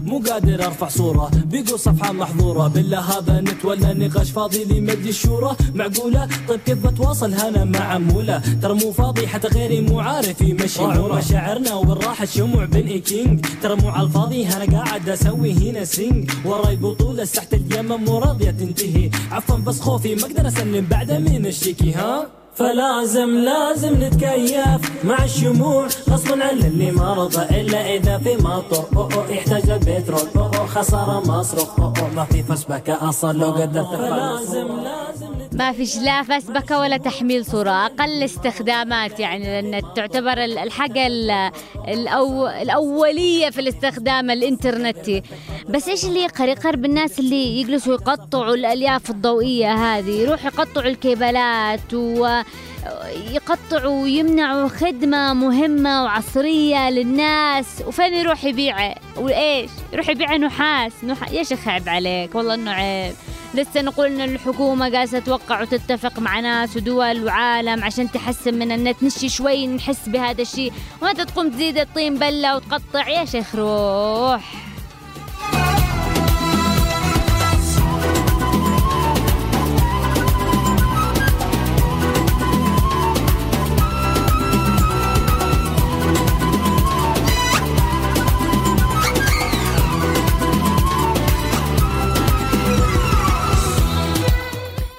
مو 0.09 0.19
قادر 0.19 0.67
أرفع 0.67 0.89
صورة. 0.89 1.31
بيقول 1.47 1.79
صفحة 1.79 2.13
محظورة. 2.13 2.69
بالله 2.69 3.01
هذا 3.01 3.41
نت 3.41 3.65
ولا 3.65 3.93
نقاش 3.93 4.31
فاضي 4.31 4.65
لي 4.65 4.81
مدي 4.81 5.09
الشورى. 5.09 5.57
معقولة؟ 5.75 6.29
طيب 6.49 6.61
كيف 6.67 6.87
بتواصل 6.87 7.35
هنا 7.35 7.65
مع 7.65 7.81
عمولة؟ 7.81 8.43
ترى 8.63 8.75
مو 8.75 8.93
فاضي 8.93 9.27
حتى 9.27 9.49
غيري 9.49 9.81
مو 9.81 10.01
عارف 10.01 10.41
يمشي 10.41 10.87
نوره. 10.87 11.17
مشاعرنا 11.17 11.75
والراحة 11.75 12.25
شموع 12.25 12.69
اي 12.75 12.99
كينج. 13.01 13.47
ترى 13.63 13.77
مو 13.77 13.89
على 13.89 14.07
الفاضي 14.07 14.47
أنا 14.47 14.67
قاعد 14.79 15.09
أسوي 15.09 15.53
هنا 15.53 15.85
سينج. 15.85 16.31
وراي 16.45 16.77
بطولة 16.77 17.25
ساحة 17.25 17.49
اليمن 17.53 17.97
مو 17.97 18.19
راضية 18.19 18.51
تنتهي. 18.51 19.11
عفوا 19.31 19.57
بس 19.57 19.81
خوفي 19.81 20.15
ما 20.15 20.23
أقدر 20.23 20.49
أسلم 20.49 20.87
بعد 20.91 21.13
مين 21.13 21.47
الشيكي 21.47 21.93
ها؟ 21.93 22.38
فلازم 22.59 23.39
لازم 23.39 23.95
نتكيف 24.05 25.05
مع 25.05 25.25
الشموع 25.25 25.87
غصبا 26.11 26.45
عن 26.45 26.59
اللي 26.59 26.91
ما 26.91 27.15
رضى 27.15 27.61
إلا 27.61 27.95
إذا 27.95 28.19
في 28.19 28.37
مطر. 28.37 28.85
أوه 28.97 29.15
أوه 29.15 29.31
يحتاج 29.31 29.71
البترول. 29.71 30.21
أوه 30.37 30.57
أوه 30.59 30.67
خسارة 30.67 31.21
مصروف 31.27 31.81
أوه 31.81 31.93
أوه 32.01 32.15
ما 32.15 32.25
في 32.25 32.43
فسبكه 32.43 33.09
أصلا 33.09 33.39
لو 33.39 33.51
قدرت 33.51 33.95
فلازم 33.95 34.69
ما 35.59 35.73
فيش 35.73 35.97
لا 35.97 36.23
فسبكة 36.23 36.79
ولا 36.81 36.97
تحميل 36.97 37.45
صورة. 37.47 37.71
أقل 37.87 38.23
استخدامات 38.23 39.21
يعني 39.21 39.45
لأن 39.63 39.83
تعتبر 39.97 40.45
ال- 40.45 40.59
الحاجة 40.59 41.07
ال- 41.07 41.51
الأو 41.89 42.47
الأولية 42.49 43.51
في 43.51 43.61
الاستخدام 43.61 44.31
الإنترنتي 44.31 45.23
بس 45.69 45.89
إيش 45.89 46.05
اللي 46.05 46.21
يقهر 46.23 46.49
يقهر 46.49 46.77
بالناس 46.77 47.19
اللي 47.19 47.61
يجلسوا 47.61 47.95
يقطعوا 47.95 48.55
الألياف 48.55 49.11
الضوئية 49.11 49.73
هذه؟ 49.75 50.11
يروحوا 50.11 50.47
يقطعوا 50.51 50.87
الكيبلات 50.87 51.95
و 51.95 52.41
يقطعوا 53.33 54.03
ويمنعوا 54.03 54.69
خدمة 54.69 55.33
مهمة 55.33 56.05
وعصرية 56.05 56.91
للناس. 56.91 57.83
وفين 57.87 58.15
يروح 58.15 58.45
يبيعه 58.45 58.95
وإيش؟ 59.17 59.71
يروح 59.93 60.09
يبيع 60.09 60.37
نحاس. 60.37 60.93
نح... 61.05 61.31
يا 61.31 61.43
شيخ 61.43 61.69
عيب 61.69 61.89
عليك 61.89 62.35
والله 62.35 62.55
إنه 62.55 62.71
عيب. 62.71 63.15
لسه 63.55 63.83
نقول 63.83 64.07
إن 64.07 64.21
الحكومة 64.21 64.89
جالسة 64.89 65.19
توقع 65.19 65.63
وتتفق 65.63 66.19
مع 66.19 66.41
ناس 66.41 66.77
ودول 66.77 67.25
وعالم 67.25 67.85
عشان 67.85 68.11
تحسن 68.11 68.55
من 68.55 68.73
النت. 68.73 69.03
نشي 69.03 69.29
شوي 69.29 69.67
نحس 69.67 70.09
بهذا 70.09 70.43
الشيء. 70.43 70.73
وأنت 71.03 71.21
تقوم 71.21 71.51
تزيد 71.51 71.79
الطين 71.79 72.15
بلة 72.15 72.57
وتقطع. 72.57 73.09
يا 73.09 73.25
شيخ 73.25 73.55
روح. 73.55 74.53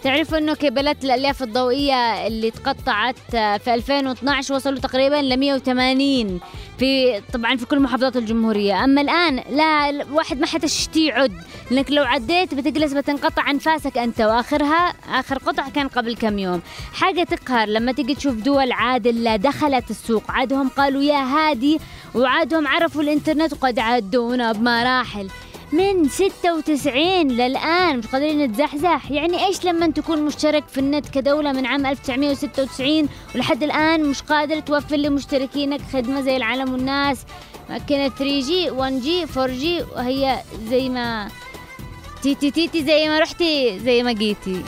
تعرفوا 0.03 0.37
إنه 0.37 0.53
كيبلات 0.53 1.05
الألياف 1.05 1.43
الضوئية 1.43 2.27
اللي 2.27 2.51
تقطعت 2.51 3.15
في 3.31 3.73
2012 3.73 4.53
وصلوا 4.53 4.79
تقريبا 4.79 5.15
ل 5.15 5.37
180 5.37 6.39
في 6.77 7.21
طبعا 7.33 7.55
في 7.57 7.65
كل 7.65 7.79
محافظات 7.79 8.17
الجمهورية. 8.17 8.83
أما 8.83 9.01
الآن 9.01 9.43
لا 9.49 10.05
واحد 10.11 10.39
ما 10.39 10.45
حتشتي 10.45 11.05
يعد 11.05 11.33
لأنك 11.71 11.91
لو 11.91 12.03
عديت 12.03 12.53
بتجلس 12.53 12.93
بتنقطع 12.93 13.51
أنفاسك 13.51 13.97
أنت 13.97 14.21
واخرها 14.21 14.93
آخر 15.09 15.37
قطع 15.37 15.69
كان 15.69 15.87
قبل 15.87 16.15
كم 16.15 16.39
يوم. 16.39 16.61
حاجة 16.93 17.23
تقهر 17.23 17.67
لما 17.67 17.91
تيجي 17.91 18.15
تشوف 18.15 18.35
دول 18.35 18.71
عادل 18.71 19.37
دخلت 19.37 19.89
السوق. 19.89 20.23
عادهم 20.31 20.69
قالوا 20.69 21.01
يا 21.01 21.23
هادي 21.23 21.79
وعادهم 22.15 22.67
عرفوا 22.67 23.01
الإنترنت 23.01 23.53
وقد 23.53 23.79
عدونا 23.79 24.51
بمراحل. 24.51 25.27
من 25.71 26.09
96 26.09 27.27
للآن. 27.31 27.97
مش 27.97 28.07
قادرين 28.07 28.43
نتزحزح. 28.43 29.11
يعني 29.11 29.45
إيش 29.45 29.65
لما 29.65 29.87
تكون 29.87 30.21
مشترك 30.21 30.67
في 30.67 30.77
النت 30.79 31.09
كدولة 31.09 31.51
من 31.51 31.65
عام 31.65 31.85
1996 31.85 33.09
ولحد 33.35 33.63
الآن 33.63 34.03
مش 34.03 34.21
قادر 34.21 34.59
توفر 34.59 34.95
لمشتركينك 34.95 35.81
خدمة 35.93 36.21
زي 36.21 36.37
العالم 36.37 36.71
والناس. 36.73 37.25
ماكينة 37.69 38.09
3G 38.09 38.71
1G 38.71 39.29
4G 39.35 39.95
وهي 39.95 40.39
زي 40.69 40.89
ما 40.89 41.27
تيتي 42.21 42.51
تيتي 42.51 42.83
زي 42.83 43.09
ما 43.09 43.19
رحتي 43.19 43.79
زي 43.79 44.03
ما 44.03 44.11
جيتي. 44.11 44.63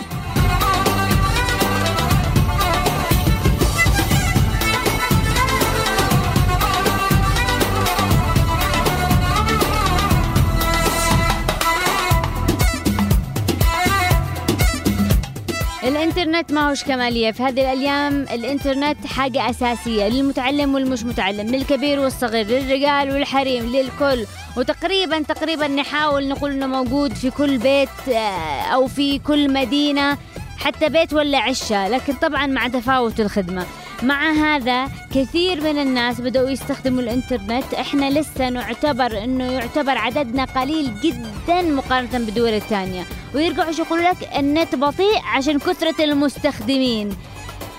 الإنترنت 16.32 16.52
ما 16.54 16.70
هوش 16.70 16.84
كمالية 16.84 17.32
في 17.32 17.44
هذه 17.44 17.62
الأيام 17.74 18.22
الإنترنت 18.22 19.08
حاجة 19.08 19.50
أساسية 19.50 20.08
للمتعلم 20.08 20.76
والمش 20.76 21.04
متعلم 21.04 21.56
للكبير 21.56 22.00
والصغير 22.00 22.48
للرجال 22.48 23.12
والحريم 23.12 23.76
للكل. 23.76 24.26
وتقريبا 24.58 25.22
تقريبا 25.22 25.68
نحاول 25.68 26.28
نقول 26.28 26.52
إنه 26.52 26.68
موجود 26.68 27.14
في 27.14 27.30
كل 27.30 27.58
بيت 27.58 27.90
آه، 28.10 28.62
أو 28.74 28.88
في 28.88 29.20
كل 29.20 29.54
مدينة 29.54 30.18
حتى 30.64 30.90
بيت 30.90 31.14
ولا 31.14 31.38
عشة 31.38 31.90
لكن 31.90 32.14
طبعا 32.14 32.48
مع 32.48 32.68
تفاوت 32.68 33.20
الخدمة. 33.20 33.66
مع 34.04 34.32
هذا 34.32 34.90
كثير 35.16 35.62
من 35.62 35.82
الناس 35.82 36.22
بدأوا 36.22 36.50
يستخدموا 36.50 37.02
الإنترنت. 37.02 37.74
إحنا 37.74 38.10
لسه 38.20 38.50
نعتبر 38.50 39.24
إنه 39.24 39.52
يعتبر 39.52 39.98
عددنا 39.98 40.46
قليل 40.46 40.92
جدا 41.02 41.62
مقارنة 41.62 42.26
بالدول 42.26 42.54
الثانية. 42.54 43.04
ويرجعوا 43.36 43.72
يقولوا 43.72 44.10
لك 44.10 44.30
النت 44.38 44.76
بطيء 44.76 45.22
عشان 45.26 45.60
كثرة 45.60 46.04
المستخدمين. 46.04 47.16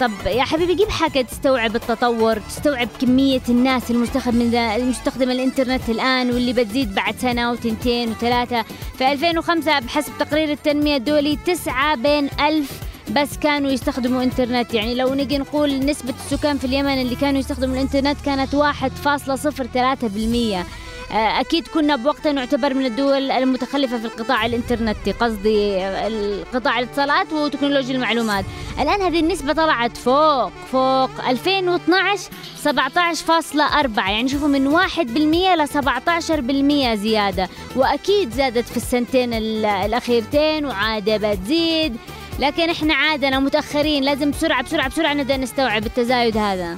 طب 0.03 0.27
يا 0.27 0.45
حبيبي 0.45 0.75
جيب 0.75 0.89
حاجة 0.89 1.21
تستوعب 1.21 1.77
التطور 1.77 2.39
تستوعب 2.39 2.89
كمية 3.01 3.41
الناس 3.49 3.91
المستخدم 3.91 4.41
المستخدم 4.57 5.31
الإنترنت 5.31 5.89
الآن 5.89 6.31
واللي 6.31 6.53
بتزيد 6.53 6.95
بعد 6.95 7.17
سنة 7.19 7.53
وتنتين 7.53 8.11
وثلاثة. 8.11 8.63
في 8.99 9.13
2005 9.13 9.79
بحسب 9.79 10.13
تقرير 10.19 10.51
التنمية 10.51 10.97
الدولي 10.97 11.39
تسعة 11.47 11.97
بين 11.97 12.29
ألف 12.41 12.81
بس 13.11 13.37
كانوا 13.39 13.71
يستخدموا 13.71 14.23
إنترنت. 14.23 14.75
يعني 14.75 14.95
لو 14.95 15.15
نجي 15.15 15.39
نقول 15.39 15.87
نسبة 15.87 16.15
السكان 16.25 16.59
في 16.59 16.65
اليمن 16.65 17.01
اللي 17.01 17.17
كانوا 17.17 17.41
يستخدموا 17.41 17.75
الإنترنت 17.75 18.17
كانت 18.25 18.55
1.03% 18.55 20.57
آه، 20.57 20.65
أكيد 21.11 21.69
كنا 21.69 21.97
بوقتها 21.97 22.33
نعتبر 22.33 22.75
من 22.75 22.87
الدول 22.87 23.31
المتخلفة 23.31 23.99
في 23.99 24.05
القطاع 24.05 24.47
الإنترنتي 24.47 25.13
قصدي 25.13 25.77
آه، 25.77 26.09
القطاع 26.09 26.79
الاتصالات 26.79 27.33
وتكنولوجيا 27.33 27.95
المعلومات. 27.95 28.45
الآن 28.81 29.03
هذه 29.03 29.21
النسبة 29.21 29.53
طلعت 29.53 29.97
فوق 29.97 30.51
فوق 30.73 31.29
2012 31.29 32.31
17.4 32.65 33.99
يعني 33.99 34.29
شوفوا 34.29 34.49
من 34.49 34.69
1% 34.69 35.55
ل 35.57 35.69
17% 35.69 36.95
زيادة 36.95 37.49
وأكيد 37.77 38.31
زادت 38.31 38.69
في 38.69 38.77
السنتين 38.77 39.35
ال- 39.35 39.65
الأخيرتين 39.65 40.67
وعادة 40.67 41.17
بتزيد 41.17 41.97
لكن 42.39 42.71
إحنا 42.71 42.95
عادنا 42.95 43.39
متأخرين 43.39 44.03
لازم 44.03 44.31
بسرعة 44.31 44.63
بسرعة 44.63 44.89
بسرعة 44.89 45.15
نبدأ 45.15 45.37
نستوعب 45.37 45.87
التزايد 45.87 46.37
هذا. 46.37 46.77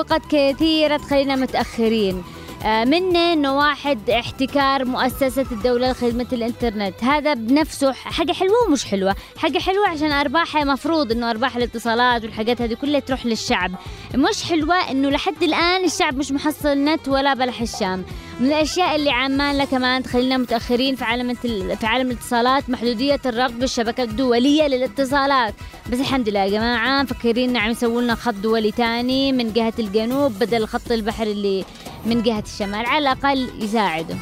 معوقات 0.00 0.22
كثيرة 0.30 0.96
تخلينا 0.96 1.36
متأخرين. 1.36 2.22
آه، 2.64 2.84
منه 2.84 3.32
انه 3.32 3.56
واحد 3.56 4.10
احتكار 4.10 4.84
مؤسسة 4.84 5.46
الدولة 5.52 5.90
لخدمة 5.90 6.26
الإنترنت. 6.32 7.04
هذا 7.04 7.34
بنفسه 7.34 7.92
حاجة 7.92 8.32
حلوة 8.32 8.54
ومش 8.68 8.84
حلوة؟ 8.84 9.16
حاجة 9.36 9.58
حلوة 9.58 9.88
عشان 9.88 10.12
ارباحها 10.12 10.64
مفروض 10.64 11.12
إنه 11.12 11.30
أرباح 11.30 11.56
الاتصالات 11.56 12.22
والحاجات 12.22 12.62
هذه 12.62 12.74
كلها 12.74 13.00
تروح 13.00 13.26
للشعب. 13.26 13.72
مش 14.14 14.42
حلوة 14.42 14.90
إنه 14.90 15.10
لحد 15.10 15.42
الآن 15.42 15.84
الشعب 15.84 16.16
مش 16.16 16.32
محصل 16.32 16.84
نت 16.84 17.08
ولا 17.08 17.34
بلح 17.34 17.60
الشام. 17.60 18.04
من 18.40 18.46
الأشياء 18.46 18.96
اللي 18.96 19.10
عمالنا 19.10 19.64
كمان 19.64 20.02
تخلينا 20.02 20.36
متأخرين 20.36 20.96
في 20.96 21.04
عالم 21.04 21.34
في 21.34 21.76
عالم 21.82 22.10
الاتصالات 22.10 22.70
محدودية 22.70 23.20
الربط 23.26 23.52
بالشبكه 23.52 24.02
الدولية 24.02 24.66
للاتصالات. 24.66 25.54
بس 25.92 26.00
الحمد 26.00 26.28
لله 26.28 26.40
يا 26.40 26.50
جماعة 26.50 27.02
مفكرين 27.02 27.56
عم 27.56 27.70
يسووا 27.70 28.02
لنا 28.02 28.14
خط 28.14 28.34
دولي 28.34 28.70
تاني 28.70 29.32
من 29.32 29.52
جهة 29.52 29.72
الجنوب 29.78 30.32
بدل 30.32 30.66
خط 30.66 30.92
البحر 30.92 31.26
اللي 31.26 31.64
من 32.06 32.22
جهة 32.22 32.44
الشمال 32.46 32.86
على 32.86 32.98
الأقل 32.98 33.50
يساعدوا. 33.62 34.16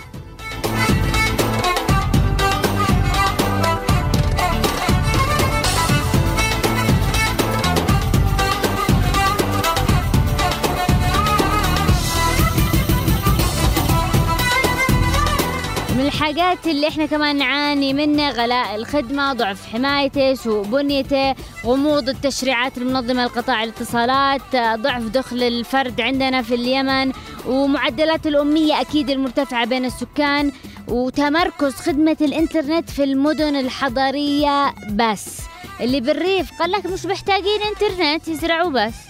الحاجات 16.19 16.67
اللي 16.67 16.89
إحنا 16.89 17.07
كمان 17.07 17.37
نعاني 17.37 17.93
منها 17.93 18.31
غلاء 18.31 18.75
الخدمة 18.77 19.33
ضعف 19.33 19.67
حمايته 19.73 20.35
سوء 20.35 20.65
بنيته 20.65 21.35
غموض 21.65 22.09
التشريعات 22.09 22.79
المنظمة 22.79 23.25
لقطاع 23.25 23.63
الاتصالات 23.65 24.41
ضعف 24.57 25.03
دخل 25.03 25.43
الفرد 25.43 26.01
عندنا 26.01 26.43
في 26.43 26.55
اليمن 26.55 27.13
ومعدلات 27.47 28.27
الأمية 28.27 28.81
أكيد 28.81 29.11
المرتفعة 29.11 29.67
بين 29.67 29.85
السكان 29.85 30.53
وتمركز 30.89 31.75
خدمة 31.75 32.17
الإنترنت 32.21 32.91
في 32.91 33.05
المدن 33.05 33.57
الحضرية 33.57 34.75
بس. 34.91 35.39
اللي 35.81 36.01
بالريف 36.01 36.51
قال 36.61 36.71
لك 36.71 36.87
مش 36.87 37.07
محتاجين 37.07 37.61
إنترنت 37.63 38.29
يزرعوا 38.29 38.71
بس. 38.71 39.08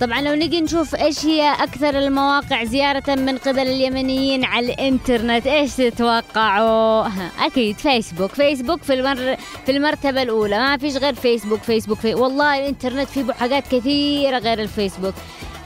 طبعا 0.00 0.20
لو 0.20 0.34
نجي 0.34 0.60
نشوف 0.60 0.94
إيش 0.94 1.26
هي 1.26 1.52
أكثر 1.52 1.98
المواقع 1.98 2.64
زيارة 2.64 3.14
من 3.14 3.38
قبل 3.38 3.58
اليمنيين 3.58 4.44
على 4.44 4.66
الإنترنت 4.66 5.46
إيش 5.46 5.76
تتوقعوا؟ 5.76 7.08
أكيد 7.40 7.76
فيسبوك. 7.78 8.30
فيسبوك 8.30 8.82
في 8.82 8.94
المر 8.94 9.36
في 9.66 9.72
المرتبة 9.72 10.22
الأولى. 10.22 10.58
ما 10.58 10.76
فيش 10.76 10.96
غير 10.96 11.14
فيسبوك 11.14 11.60
فيسبوك 11.60 11.98
في 11.98 12.14
والله 12.14 12.58
الإنترنت 12.58 13.08
فيه 13.08 13.32
حاجات 13.32 13.64
كثيرة 13.72 14.38
غير 14.38 14.62
الفيسبوك. 14.62 15.14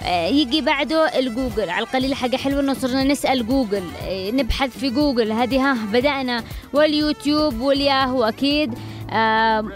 آه، 0.05 0.26
يجي 0.26 0.61
بعده 0.61 1.18
الجوجل. 1.18 1.70
على 1.70 1.85
القليل 1.85 2.14
حاجة 2.14 2.37
حلوة 2.37 2.61
إنه 2.61 2.74
صرنا 2.74 3.05
نسأل 3.05 3.47
جوجل. 3.47 3.83
آه، 4.09 4.31
نبحث 4.31 4.78
في 4.78 4.91
جوجل. 4.91 5.33
هذه 5.33 5.70
ها 5.70 5.76
بدأنا. 5.93 6.45
واليوتيوب 6.72 7.61
والياهو 7.61 8.24
أكيد. 8.24 8.74
آه 8.74 8.81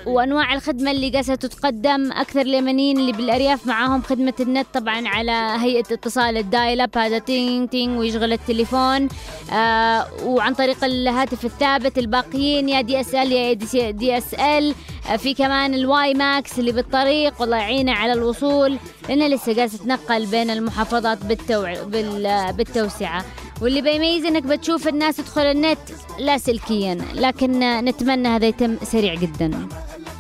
وأنواع 0.06 0.54
الخدمة 0.54 0.90
اللي 0.90 1.10
قاسة 1.10 1.34
تقدم 1.34 2.12
أكثر 2.12 2.40
اليمنيين 2.40 2.98
اللي 2.98 3.12
بالأرياف 3.12 3.66
معاهم 3.66 4.02
خدمة 4.02 4.34
النت 4.40 4.66
طبعا 4.74 5.08
على 5.08 5.56
هيئة 5.60 5.94
اتصال 5.94 6.36
ال 6.36 6.45
dial 6.45 6.80
up 6.80 6.98
هذا 6.98 7.18
تينج 7.18 7.68
تينج 7.68 7.98
ويشغل 7.98 8.32
التليفون. 8.32 9.08
آه 9.52 10.06
وعن 10.24 10.54
طريق 10.54 10.84
الهاتف 10.84 11.44
الثابت 11.44 11.98
الباقيين 11.98 12.68
يا 12.68 12.80
دي 12.80 13.00
اس 13.00 13.14
ال 13.14 13.32
يا 13.32 13.90
دي 13.90 14.18
اس 14.18 14.34
ال 14.34 14.74
في 15.18 15.34
كمان 15.34 15.74
ال 15.74 16.14
WiMAX 16.14 16.58
اللي 16.58 16.72
بالطريق 16.72 17.40
والله 17.40 17.56
يعينه 17.56 17.92
على 17.92 18.12
الوصول 18.12 18.78
لأنه 19.08 19.26
لسه 19.26 19.54
قاعد 19.56 19.68
تتنقل 19.68 20.26
بين 20.26 20.50
المحافظات 20.50 21.24
بالتوع... 21.24 21.82
بال... 21.82 22.52
بالتوسعة. 22.52 23.24
واللي 23.60 23.80
بيميز 23.80 24.24
إنك 24.24 24.42
بتشوف 24.42 24.88
الناس 24.88 25.16
تدخل 25.16 25.40
النت 25.40 25.78
لا 26.18 26.38
سلكيا 26.38 26.98
لكن 27.14 27.60
نتمنى 27.84 28.28
هذا 28.28 28.46
يتم 28.46 28.76
سريع 28.92 29.14
جدا. 29.14 29.68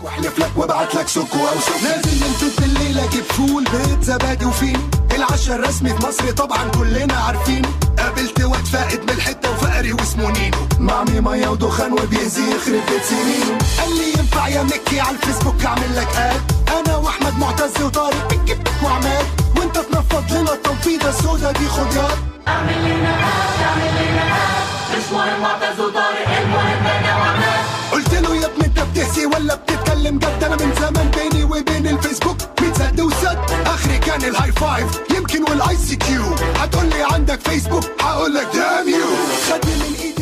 واحلف 0.04 0.38
لك 0.38 0.50
وابعت 0.56 0.94
لك 0.94 1.08
سكو 1.08 1.38
أو 1.38 1.60
سكو 1.60 1.84
لازم 1.84 2.26
ننتج 2.26 2.60
بالليل 2.60 2.98
أجيب 2.98 3.24
فول 3.24 3.64
بيض 3.64 4.02
زبادي 4.02 4.44
وفين؟ 4.44 4.90
العشاء 5.14 5.56
الرسمي 5.56 5.90
في 5.90 6.06
مصر 6.06 6.30
طبعا 6.30 6.70
كلنا 6.70 7.14
عارفين. 7.14 7.62
قابلت 7.98 8.40
واد 8.40 8.64
فائد 8.64 9.00
من 9.02 9.10
الحتة 9.10 9.50
وفقري 9.50 9.92
واسمه 9.92 10.30
نينو. 10.30 10.56
معمي 10.78 11.20
مية 11.20 11.48
ودخان 11.48 11.92
وبيأذي 11.92 12.42
يخرب 12.50 12.82
بيت 12.90 13.04
سنينه 13.04 13.58
قال 13.80 13.96
لي 13.98 14.08
ينفع 14.08 14.48
يا 14.48 14.62
مكي 14.62 15.00
على 15.00 15.16
الفيسبوك 15.16 15.64
أعمل 15.64 15.96
لك 15.96 16.08
آد. 16.16 16.40
أنا 16.78 16.96
وأحمد 16.96 17.38
معتز 17.38 17.82
وطارق 17.82 18.28
بك 18.34 18.58
وعماد. 18.84 19.26
وأنت 19.56 19.78
تنفض 19.78 20.32
لنا 20.32 20.52
التنفيضه 20.52 21.08
السودا 21.08 21.52
دي 21.52 21.68
خد 21.68 21.96
ياد 21.96 22.13
5 34.64 35.16
يمكن 35.16 35.42
وال 35.42 35.76
ICQ 35.76 36.22
هتقولي 36.56 37.02
عندك 37.12 37.40
فيسبوك 37.40 37.84
هقولك 38.00 38.46
damn 38.54 38.88
you 38.88 39.06
خدني 39.48 39.74
من 39.76 39.94
إيدي. 40.02 40.13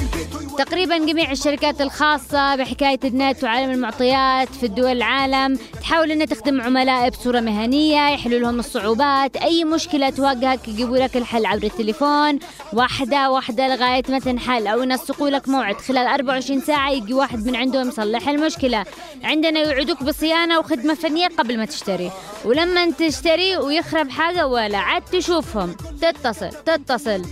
تقريبا 0.64 0.98
جميع 0.98 1.30
الشركات 1.30 1.80
الخاصة 1.80 2.56
بحكاية 2.56 2.98
النت 3.04 3.44
وعالم 3.44 3.70
المعطيات 3.70 4.48
في 4.48 4.66
الدول 4.66 4.92
العالم 4.92 5.58
تحاول 5.80 6.10
إنها 6.10 6.26
تخدم 6.26 6.60
عملائها 6.60 7.08
بصورة 7.08 7.40
مهنية 7.40 8.08
يحلوا 8.08 8.38
لهم 8.38 8.58
الصعوبات. 8.58 9.36
أي 9.36 9.64
مشكلة 9.64 10.10
تواجهك 10.10 10.68
يجيبوا 10.68 10.96
لك 10.96 11.16
الحل 11.16 11.46
عبر 11.46 11.62
التليفون. 11.62 12.38
واحدة 12.72 13.30
واحدة 13.30 13.74
لغاية 13.74 14.02
ما 14.08 14.18
تنحل 14.18 14.66
أو 14.66 14.82
ينسقوا 14.82 15.30
لك 15.30 15.48
موعد. 15.48 15.76
خلال 15.80 16.06
24 16.06 16.60
ساعة 16.60 16.90
يجي 16.90 17.14
واحد 17.14 17.46
من 17.46 17.56
عندهم 17.56 17.88
يصلح 17.88 18.28
المشكلة. 18.28 18.84
عندنا 19.24 19.60
يوعدوك 19.60 20.02
بصيانة 20.02 20.58
وخدمة 20.58 20.94
فنية 20.94 21.28
قبل 21.28 21.58
ما 21.58 21.64
تشتري. 21.64 22.10
ولما 22.44 22.90
تشتري 22.90 23.56
ويخرب 23.56 24.10
حاجة 24.10 24.46
ولا 24.46 24.78
عاد 24.78 25.02
تشوفهم. 25.02 25.76
تتصل 26.00 26.50
تتصل. 26.66 27.22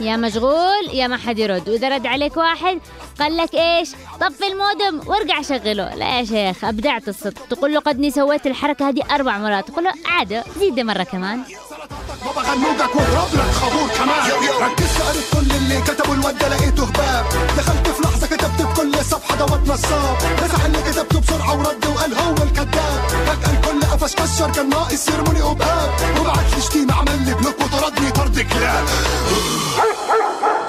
يا 0.00 0.16
مشغول 0.16 0.88
يا 0.92 1.06
ما 1.06 1.16
حد 1.16 1.38
يرد. 1.38 1.68
وإذا 1.68 1.88
رد 1.88 2.06
عليك 2.06 2.36
واحد 2.36 2.80
قال 3.20 3.36
لك 3.36 3.54
إيش؟ 3.54 3.90
طفي 4.20 4.46
المودم 4.46 5.08
وارجع 5.08 5.42
شغله. 5.42 5.94
لا 5.94 6.18
يا 6.18 6.24
شيخ 6.24 6.64
أبدعت 6.64 7.08
الصدق. 7.08 7.46
تقول 7.50 7.74
له 7.74 7.80
قدني 7.80 8.10
سويت 8.10 8.46
الحركة 8.46 8.88
هذه 8.88 9.02
أربع 9.10 9.38
مرات. 9.38 9.68
تقول 9.68 9.84
له 9.84 9.92
عادة 10.06 10.44
زيد 10.58 10.80
مرة 10.80 11.02
كمان. 11.02 11.42
بابا 12.24 12.40
غنوجك 12.40 12.96
واضرب 12.96 13.34
لك. 13.34 13.52
خابور 13.52 13.88
كمان 13.88 14.22
ركزت 14.62 15.02
قريت 15.02 15.24
كل 15.32 15.56
اللي 15.56 15.80
كتبوا 15.80 16.14
الواد 16.14 16.38
ده 16.38 16.48
لقيته 16.48 16.84
هباب 16.84 17.26
دخلت 17.56 17.88
في 17.88 18.02
لحظه 18.02 18.26
كتبت 18.26 18.62
في 18.62 18.80
كل 18.80 19.04
صفحه 19.04 19.36
دوت 19.36 19.60
نصاب 19.68 20.16
مسح 20.44 20.64
اللي 20.64 20.78
كتبته 20.82 21.20
بسرعة 21.20 21.58
ورد 21.58 21.86
وقال 21.86 22.14
هو 22.14 22.32
الكذاب 22.32 23.02
فجاه 23.26 23.61
قفش 24.02 24.14
كشر 24.14 24.50
كان 24.52 24.68
ناقص 24.68 25.08
يرموني 25.08 25.40
قباب. 25.40 25.90
وبعت 26.20 26.54
لي 26.54 26.62
شتيمه 26.62 26.94
عمل 26.94 27.26
لي 27.26 27.34
block 27.34 27.60
وطردني 27.60 28.10
طرد 28.10 28.40
كلاب. 28.40 28.84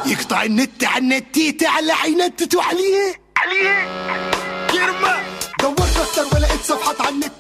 يقطع 0.06 0.44
النت 0.44 0.84
على 0.84 0.98
النتيت 0.98 1.64
على 1.64 1.94
عينتت 1.94 2.56
وعليه 2.56 3.22
عليه. 3.38 3.88
يرمى 4.74 5.16
دورت 5.62 5.98
أكتر 5.98 6.38
ولقيت 6.38 6.62
صفحات 6.64 7.02
على 7.02 7.10
النت. 7.10 7.32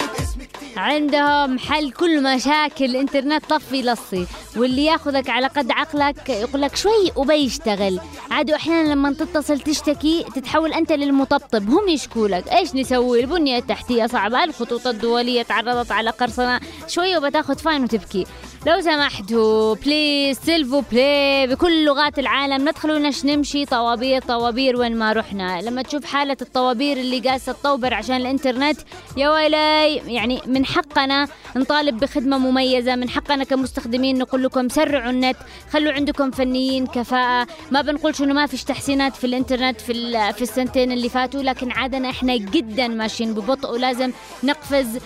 عندهم 0.77 1.59
حل 1.59 1.91
كل 1.91 2.23
مشاكل 2.23 2.85
الإنترنت 2.85 3.45
طفي 3.45 3.81
لصي 3.81 4.27
واللي 4.57 4.85
ياخذك 4.85 5.29
على 5.29 5.47
قد 5.47 5.71
عقلك 5.71 6.29
يقول 6.29 6.61
لك 6.61 6.75
شوي 6.75 7.11
وبيشتغل. 7.15 7.99
عادوا 8.31 8.55
أحيانا 8.55 8.93
لما 8.93 9.13
تتصل 9.13 9.59
تشتكي 9.59 10.25
تتحول 10.35 10.73
أنت 10.73 10.91
للمطبطب 10.91 11.69
هم 11.69 11.87
يشكوا 11.87 12.27
لك. 12.27 12.47
إيش 12.47 12.75
نسوي؟ 12.75 13.21
البنية 13.21 13.57
التحتية 13.57 14.05
صعبة 14.05 14.43
الخطوط 14.43 14.87
الدولية 14.87 15.41
تعرضت 15.41 15.91
على 15.91 16.09
قرصنة. 16.09 16.59
شوي 16.87 17.17
وبتاخذ 17.17 17.55
فاين 17.57 17.83
وتبكي. 17.83 18.25
لو 18.67 18.81
سمحتوا 18.81 19.75
please 19.75 20.39
s'il 20.39 20.60
vous 20.60 20.81
plaît 20.91 21.47
بكل 21.47 21.85
لغات 21.85 22.19
العالم 22.19 22.69
ندخل 22.69 22.91
ونش 22.91 23.25
نمشي 23.25 23.65
طوابير 23.65 24.21
طوابير 24.21 24.77
وين 24.77 24.95
ما 24.95 25.13
رحنا. 25.13 25.61
لما 25.61 25.81
تشوف 25.81 26.05
حالة 26.05 26.37
الطوابير 26.41 26.97
اللي 26.97 27.19
قاسة 27.19 27.51
تطوبر 27.51 27.93
عشان 27.93 28.15
الإنترنت 28.15 28.79
يا 29.17 29.29
ويلي 29.29 29.95
يعني 29.95 30.41
من 30.45 30.62
حقنا 30.65 31.27
نطالب 31.55 31.99
بخدمة 31.99 32.37
مميزة 32.37 32.95
من 32.95 33.09
حقنا 33.09 33.43
كمستخدمين 33.43 34.17
نقول 34.17 34.43
لكم 34.43 34.69
سرعوا 34.69 35.09
النت 35.09 35.37
خلوا 35.71 35.93
عندكم 35.93 36.31
فنيين 36.31 36.87
كفاءة. 36.87 37.47
ما 37.71 37.81
بنقولش 37.81 38.21
إنه 38.21 38.33
ما 38.33 38.45
فيش 38.45 38.63
تحسينات 38.63 39.15
في 39.15 39.23
الإنترنت 39.27 39.81
في, 39.81 39.93
في 40.33 40.41
السنتين 40.41 40.91
اللي 40.91 41.09
فاتوا 41.09 41.43
لكن 41.43 41.71
عادنا 41.71 42.09
إحنا 42.09 42.35
جدا 42.37 42.87
ماشيين 42.87 43.33
ببطء 43.33 43.71
ولازم 43.71 44.11
نقفز 44.43 44.99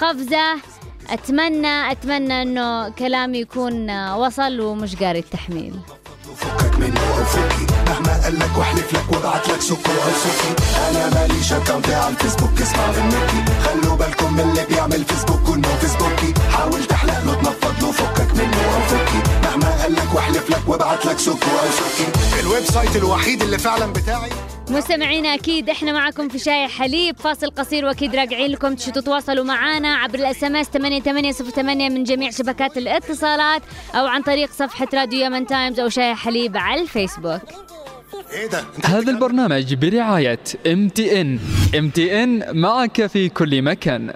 قفزة. 0.00 0.54
اتمنى 1.10 1.92
أتمنى 1.92 2.42
إنه 2.42 2.88
كلامي 2.88 3.38
يكون 3.38 4.06
وصل 4.10 4.60
ومش 4.60 4.96
جاري 4.96 5.18
التحميل. 5.18 5.74
مهما 7.88 8.22
قال 8.24 8.38
لك 8.38 8.50
واحلف 8.58 8.92
لك 8.92 9.12
وابعت 9.12 9.48
لك 9.48 9.60
سكر 9.60 9.90
أو 9.90 10.10
سكي 10.24 10.54
أنا 10.90 11.10
ماليش 11.14 11.52
account 11.52 11.88
على 11.90 12.08
الفيسبوك 12.08 12.60
اسمع 12.62 12.86
منكي 12.86 13.52
خلوا 13.64 13.96
بالكم 13.96 14.32
من 14.34 14.40
اللي 14.40 14.66
بيعمل 14.68 15.04
فيسبوك 15.04 15.40
كله 15.46 15.68
فيسبوكي. 15.80 16.34
حاول 16.52 16.84
تحلق 16.84 17.24
له 17.24 17.34
تنفض 17.34 17.82
له 17.82 17.92
فكك 17.92 18.34
منه 18.34 18.56
أو 18.74 18.80
فكي 18.88 19.22
مهما 19.44 19.82
قال 19.82 19.94
لك 19.94 20.14
واحلف 20.14 20.50
لك 20.50 20.62
وابعت 20.68 21.06
لك 21.06 21.18
سكر 21.18 21.50
أو 21.62 21.70
سكي 21.78 22.40
ال 22.40 22.64
website 22.64 22.96
الوحيد 22.96 23.42
اللي 23.42 23.58
فعلا 23.58 23.92
بتاعي 23.92 24.30
مستمعينا 24.70 25.34
أكيد 25.34 25.70
إحنا 25.70 25.92
معكم 25.92 26.28
في 26.28 26.38
شاي 26.38 26.68
حليب 26.68 27.16
فاصل 27.18 27.50
قصير 27.50 27.84
وأكيد 27.84 28.14
راجعين 28.14 28.50
لكم 28.50 28.74
تتواصلوا 28.74 29.44
معنا 29.44 29.94
عبر 29.94 30.18
ال 30.18 30.44
SMS 30.44 30.66
8808 30.68 31.88
من 31.88 32.04
جميع 32.04 32.30
شبكات 32.30 32.78
الاتصالات 32.78 33.62
أو 33.94 34.06
عن 34.06 34.22
طريق 34.22 34.50
صفحة 34.52 34.86
راديو 34.94 35.20
يمن 35.26 35.46
تايمز 35.46 35.80
أو 35.80 35.88
شاي 35.88 36.14
حليب 36.14 36.56
على 36.56 36.82
الفيسبوك. 36.82 37.40
هذا 38.84 39.10
البرنامج 39.10 39.74
برعاية 39.74 40.38
ام 40.66 40.88
تي 40.88 41.20
ان 41.20 41.38
ام 41.78 41.90
تي 41.90 42.22
ان 42.22 42.56
معك 42.60 43.06
في 43.06 43.28
كل 43.28 43.62
مكان. 43.62 44.12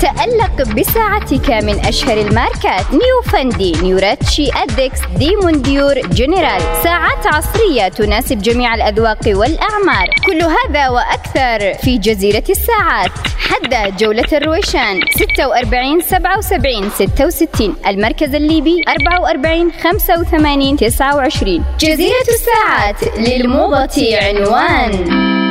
تألق 0.00 0.74
بساعتك 0.74 1.50
من 1.50 1.86
أشهر 1.86 2.20
الماركات. 2.20 2.84
نيو 2.92 3.22
فندي 3.32 3.72
نيوراتشي 3.82 4.50
أدكس 4.54 5.00
ديمون 5.18 5.62
ديور 5.62 5.94
جنرال. 6.00 6.62
ساعات 6.82 7.26
عصرية 7.26 7.88
تناسب 7.88 8.38
جميع 8.38 8.74
الأذواق 8.74 9.18
والأعمار. 9.26 10.08
كل 10.26 10.42
هذا 10.42 10.88
وأكثر 10.88 11.74
في 11.84 11.98
جزيرة 11.98 12.44
الساعات. 12.50 13.10
حد 13.38 13.96
جولة 13.96 14.26
الرويشان 14.32 15.00
46 15.16 16.00
77 16.00 16.90
66 16.90 17.76
المركز 17.86 18.34
الليبي 18.34 18.84
44 18.88 19.72
85 19.82 20.76
29 20.76 21.64
جزيرة 21.80 22.26
الساعات 22.28 23.18
للموضة 23.18 24.16
عنوان. 24.22 25.45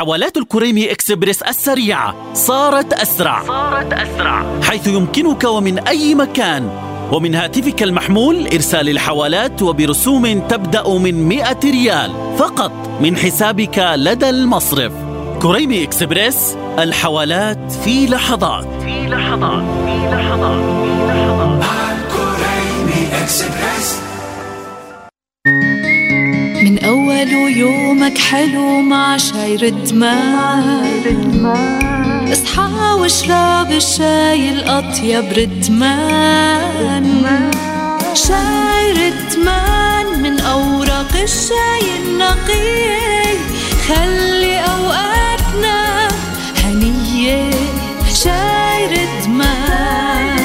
حوالات 0.00 0.36
الكريمي 0.36 0.92
إكسبريس 0.92 1.42
السريعة 1.42 2.14
صارت 2.34 2.92
أسرع. 2.92 3.42
صارت 3.46 3.92
أسرع. 3.92 4.60
حيث 4.62 4.86
يمكنك 4.86 5.44
ومن 5.44 5.78
أي 5.78 6.14
مكان. 6.14 6.70
ومن 7.12 7.34
هاتفك 7.34 7.82
المحمول 7.82 8.46
إرسال 8.46 8.88
الحوالات 8.88 9.62
وبرسوم 9.62 10.40
تبدأ 10.40 10.88
من 10.88 11.28
100 11.28 11.58
ريال. 11.64 12.12
فقط 12.38 12.72
من 13.00 13.16
حسابك 13.16 13.92
لدى 13.96 14.30
المصرف. 14.30 14.92
كريمي 15.42 15.84
إكسبريس 15.84 16.56
الحوالات 16.78 17.72
في 17.84 18.06
لحظات. 18.06 18.64
في 18.82 19.06
لحظات 19.06 19.64
في 19.84 20.08
لحظات 20.10 20.62
في 20.82 20.90
لحظات. 21.08 21.64
كوريمي 22.12 23.22
إكسبريس. 23.22 23.59
أول 26.84 27.32
يومك 27.56 28.18
حلو 28.18 28.80
مع 28.80 29.16
شاي 29.16 29.56
رتمان 29.56 31.02
اصحى 32.32 32.92
واشرب 33.00 33.70
الشاي 33.72 34.48
الأطيب 34.48 35.24
رتمان 35.32 37.06
شاي 38.14 38.92
رتمان 38.92 40.22
من 40.22 40.40
أوراق 40.40 41.16
الشاي 41.22 41.96
النقي. 42.04 43.00
خلي 43.88 44.58
أوقاتنا 44.58 46.08
هنية. 46.64 47.50
شاي 48.14 48.86
رتمان 48.86 50.38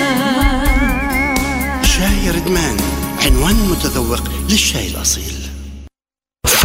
شاي 1.84 2.30
ردمان 2.32 2.78
عنوان 3.26 3.56
متذوق 3.56 4.24
للشاي 4.50 4.88
الأصيل. 4.88 5.45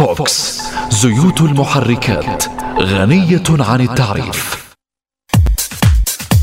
فوكس 0.01 0.61
زيوت 0.89 1.41
المحركات 1.41 2.43
غنية 2.79 3.43
عن 3.49 3.81
التعريف. 3.81 4.60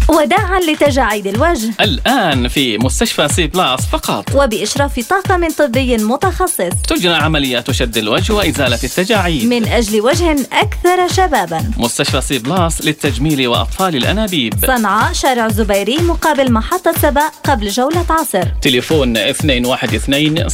وداعا 0.09 0.61
لتجاعيد 0.61 1.27
الوجه. 1.27 1.71
الآن 1.81 2.49
في 2.49 2.79
مستشفى 2.79 3.29
سي 3.29 3.47
بلاس 3.47 3.87
فقط. 3.87 4.35
وبإشراف 4.35 5.09
طاقم 5.09 5.49
طبي 5.51 5.97
متخصص. 5.97 6.83
تجرى 6.89 7.15
عمليات 7.15 7.71
شد 7.71 7.97
الوجه 7.97 8.33
وإزالة 8.33 8.79
التجاعيد. 8.85 9.45
من 9.45 9.69
أجل 9.69 10.01
وجه 10.01 10.37
أكثر 10.53 11.09
شبابا. 11.17 11.71
مستشفى 11.77 12.21
سي 12.21 12.39
بلاس 12.39 12.85
للتجميل 12.85 13.49
وأطفال 13.49 13.97
الأنابيب. 13.97 14.55
صنعاء 14.67 15.13
شارع 15.13 15.47
الزبيري 15.47 15.99
مقابل 15.99 16.53
محطة 16.53 16.93
سبا 17.03 17.29
قبل 17.45 17.69
جولة 17.69 18.05
عصر. 18.11 18.45
تليفون 18.63 19.13
212 19.13 20.49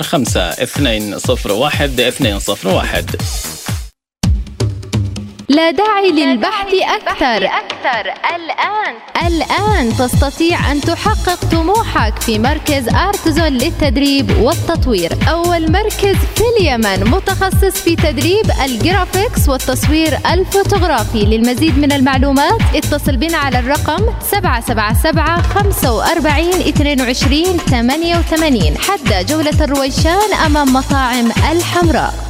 005 0.00 0.54
201 0.78 2.12
201 2.20 3.16
لا 5.50 5.70
داعي 5.70 6.10
للبحث 6.10 6.66
أكثر. 6.74 7.44
أكثر. 7.46 8.12
الآن. 8.36 8.94
الآن 9.26 9.96
تستطيع 9.96 10.72
أن 10.72 10.80
تحقق 10.80 11.44
طموحك 11.52 12.18
في 12.22 12.38
مركز 12.38 12.88
آرتزون 12.88 13.48
للتدريب 13.48 14.30
والتطوير. 14.40 15.12
أول 15.30 15.72
مركز 15.72 16.16
في 16.36 16.42
اليمن 16.58 17.10
متخصص 17.10 17.82
في 17.82 17.96
تدريب 17.96 18.50
ال 18.64 18.73
graphics 18.73 19.48
والتصوير 19.48 20.18
الفوتوغرافي. 20.32 21.24
للمزيد 21.24 21.78
من 21.78 21.92
المعلومات 21.92 22.60
اتصل 22.74 23.16
بنا 23.16 23.36
على 23.38 23.58
الرقم 23.58 24.06
777 24.30 25.42
45 25.42 26.50
22 26.60 27.44
88 27.58 28.78
حد 28.78 29.26
جولة 29.26 29.64
الرويشان 29.64 30.34
أمام 30.46 30.72
مطاعم 30.72 31.26
الحمراء. 31.52 32.29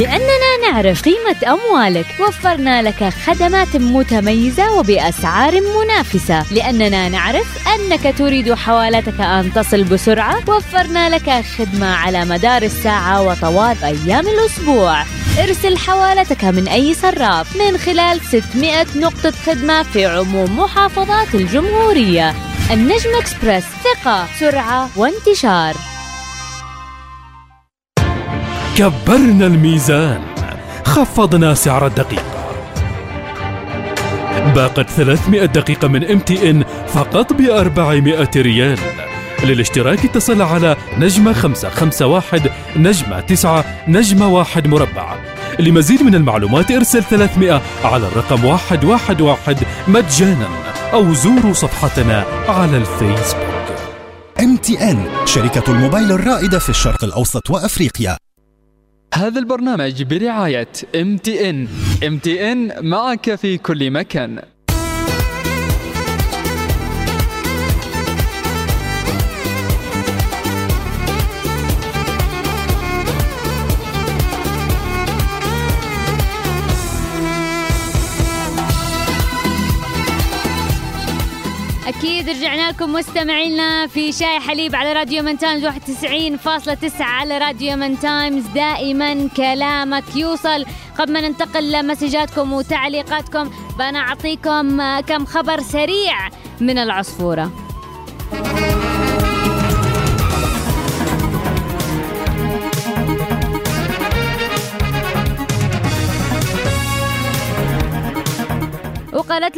لأننا 0.00 0.72
نعرف 0.72 1.02
قيمة 1.02 1.36
أموالك. 1.46 2.06
وفرنا 2.20 2.82
لك 2.82 3.08
خدمات 3.26 3.76
متميزة 3.76 4.72
وبأسعار 4.72 5.60
منافسة. 5.60 6.44
لأننا 6.50 7.08
نعرف 7.08 7.68
أنك 7.68 8.14
تريد 8.18 8.54
حوالتك 8.54 9.20
أن 9.20 9.52
تصل 9.52 9.84
بسرعة. 9.84 10.38
وفرنا 10.48 11.08
لك 11.08 11.44
خدمة 11.58 11.94
على 11.94 12.24
مدار 12.24 12.62
الساعة 12.62 13.22
وطوال 13.22 13.76
أيام 13.84 14.28
الأسبوع. 14.28 15.02
ارسل 15.38 15.78
حوالتك 15.78 16.44
من 16.44 16.68
أي 16.68 16.94
صراف. 16.94 17.56
من 17.56 17.78
خلال 17.78 18.20
600 18.20 18.86
نقطة 18.96 19.32
خدمة 19.46 19.82
في 19.82 20.06
عموم 20.06 20.58
محافظات 20.58 21.34
الجمهورية. 21.34 22.34
النجم 22.70 23.10
اكسبرس 23.18 23.64
ثقة 23.84 24.26
سرعة 24.40 24.90
وانتشار. 24.96 25.89
كبرنا 28.80 29.46
الميزان. 29.46 30.20
خفضنا 30.84 31.54
سعر 31.54 31.86
الدقيقة 31.86 32.52
باقة 34.54 34.90
300 34.90 35.44
دقيقة 35.44 35.88
من 35.88 36.10
MTN 36.10 36.64
فقط 36.88 37.32
ب 37.32 37.40
400 37.40 38.28
ريال. 38.36 38.78
للاشتراك 39.44 40.04
اتصل 40.04 40.42
على 40.42 40.76
نجمة 40.98 41.32
551 41.32 42.50
نجمة 42.76 43.20
9 43.20 43.64
نجمة 43.88 44.28
1 44.28 44.66
مربع. 44.66 45.14
لمزيد 45.58 46.02
من 46.02 46.14
المعلومات 46.14 46.70
ارسل 46.70 47.02
300 47.02 47.62
على 47.84 48.06
الرقم 48.06 48.42
111 48.44 49.56
مجانا 49.88 50.48
أو 50.92 51.14
زوروا 51.14 51.52
صفحتنا 51.52 52.24
على 52.48 52.76
الفيسبوك. 52.76 53.50
إم 54.40 54.56
MTN 54.56 55.26
شركة 55.28 55.72
الموبايل 55.72 56.12
الرائدة 56.12 56.58
في 56.58 56.68
الشرق 56.68 57.04
الأوسط 57.04 57.50
وأفريقيا. 57.50 58.16
هذا 59.14 59.38
البرنامج 59.38 60.02
برعاية 60.02 60.68
MTN 60.96 61.68
MTN 62.02 62.82
معك 62.82 63.34
في 63.34 63.58
كل 63.58 63.90
مكان. 63.90 64.42
أكيد 82.00 82.28
رجعنا 82.28 82.70
لكم 82.70 82.92
مستمعينا 82.92 83.86
في 83.86 84.12
شاي 84.12 84.40
حليب 84.40 84.76
على 84.76 84.92
راديو 84.92 85.22
يمن 85.22 85.38
تايمز 85.38 85.66
91.9 85.66 87.00
على 87.00 87.38
راديو 87.38 87.76
يمن 87.76 87.98
تايمز. 87.98 88.46
دائما 88.46 89.28
كلامك 89.36 90.16
يوصل 90.16 90.64
قبل 90.98 91.12
ما 91.12 91.20
ننتقل 91.20 91.72
لمسجاتكم 91.72 92.52
وتعليقاتكم. 92.52 93.50
آه، 94.80 95.00
كم 95.00 95.24
خبر 95.24 95.60
سريع 95.60 96.28
من 96.60 96.78
العصفورة. 96.78 97.69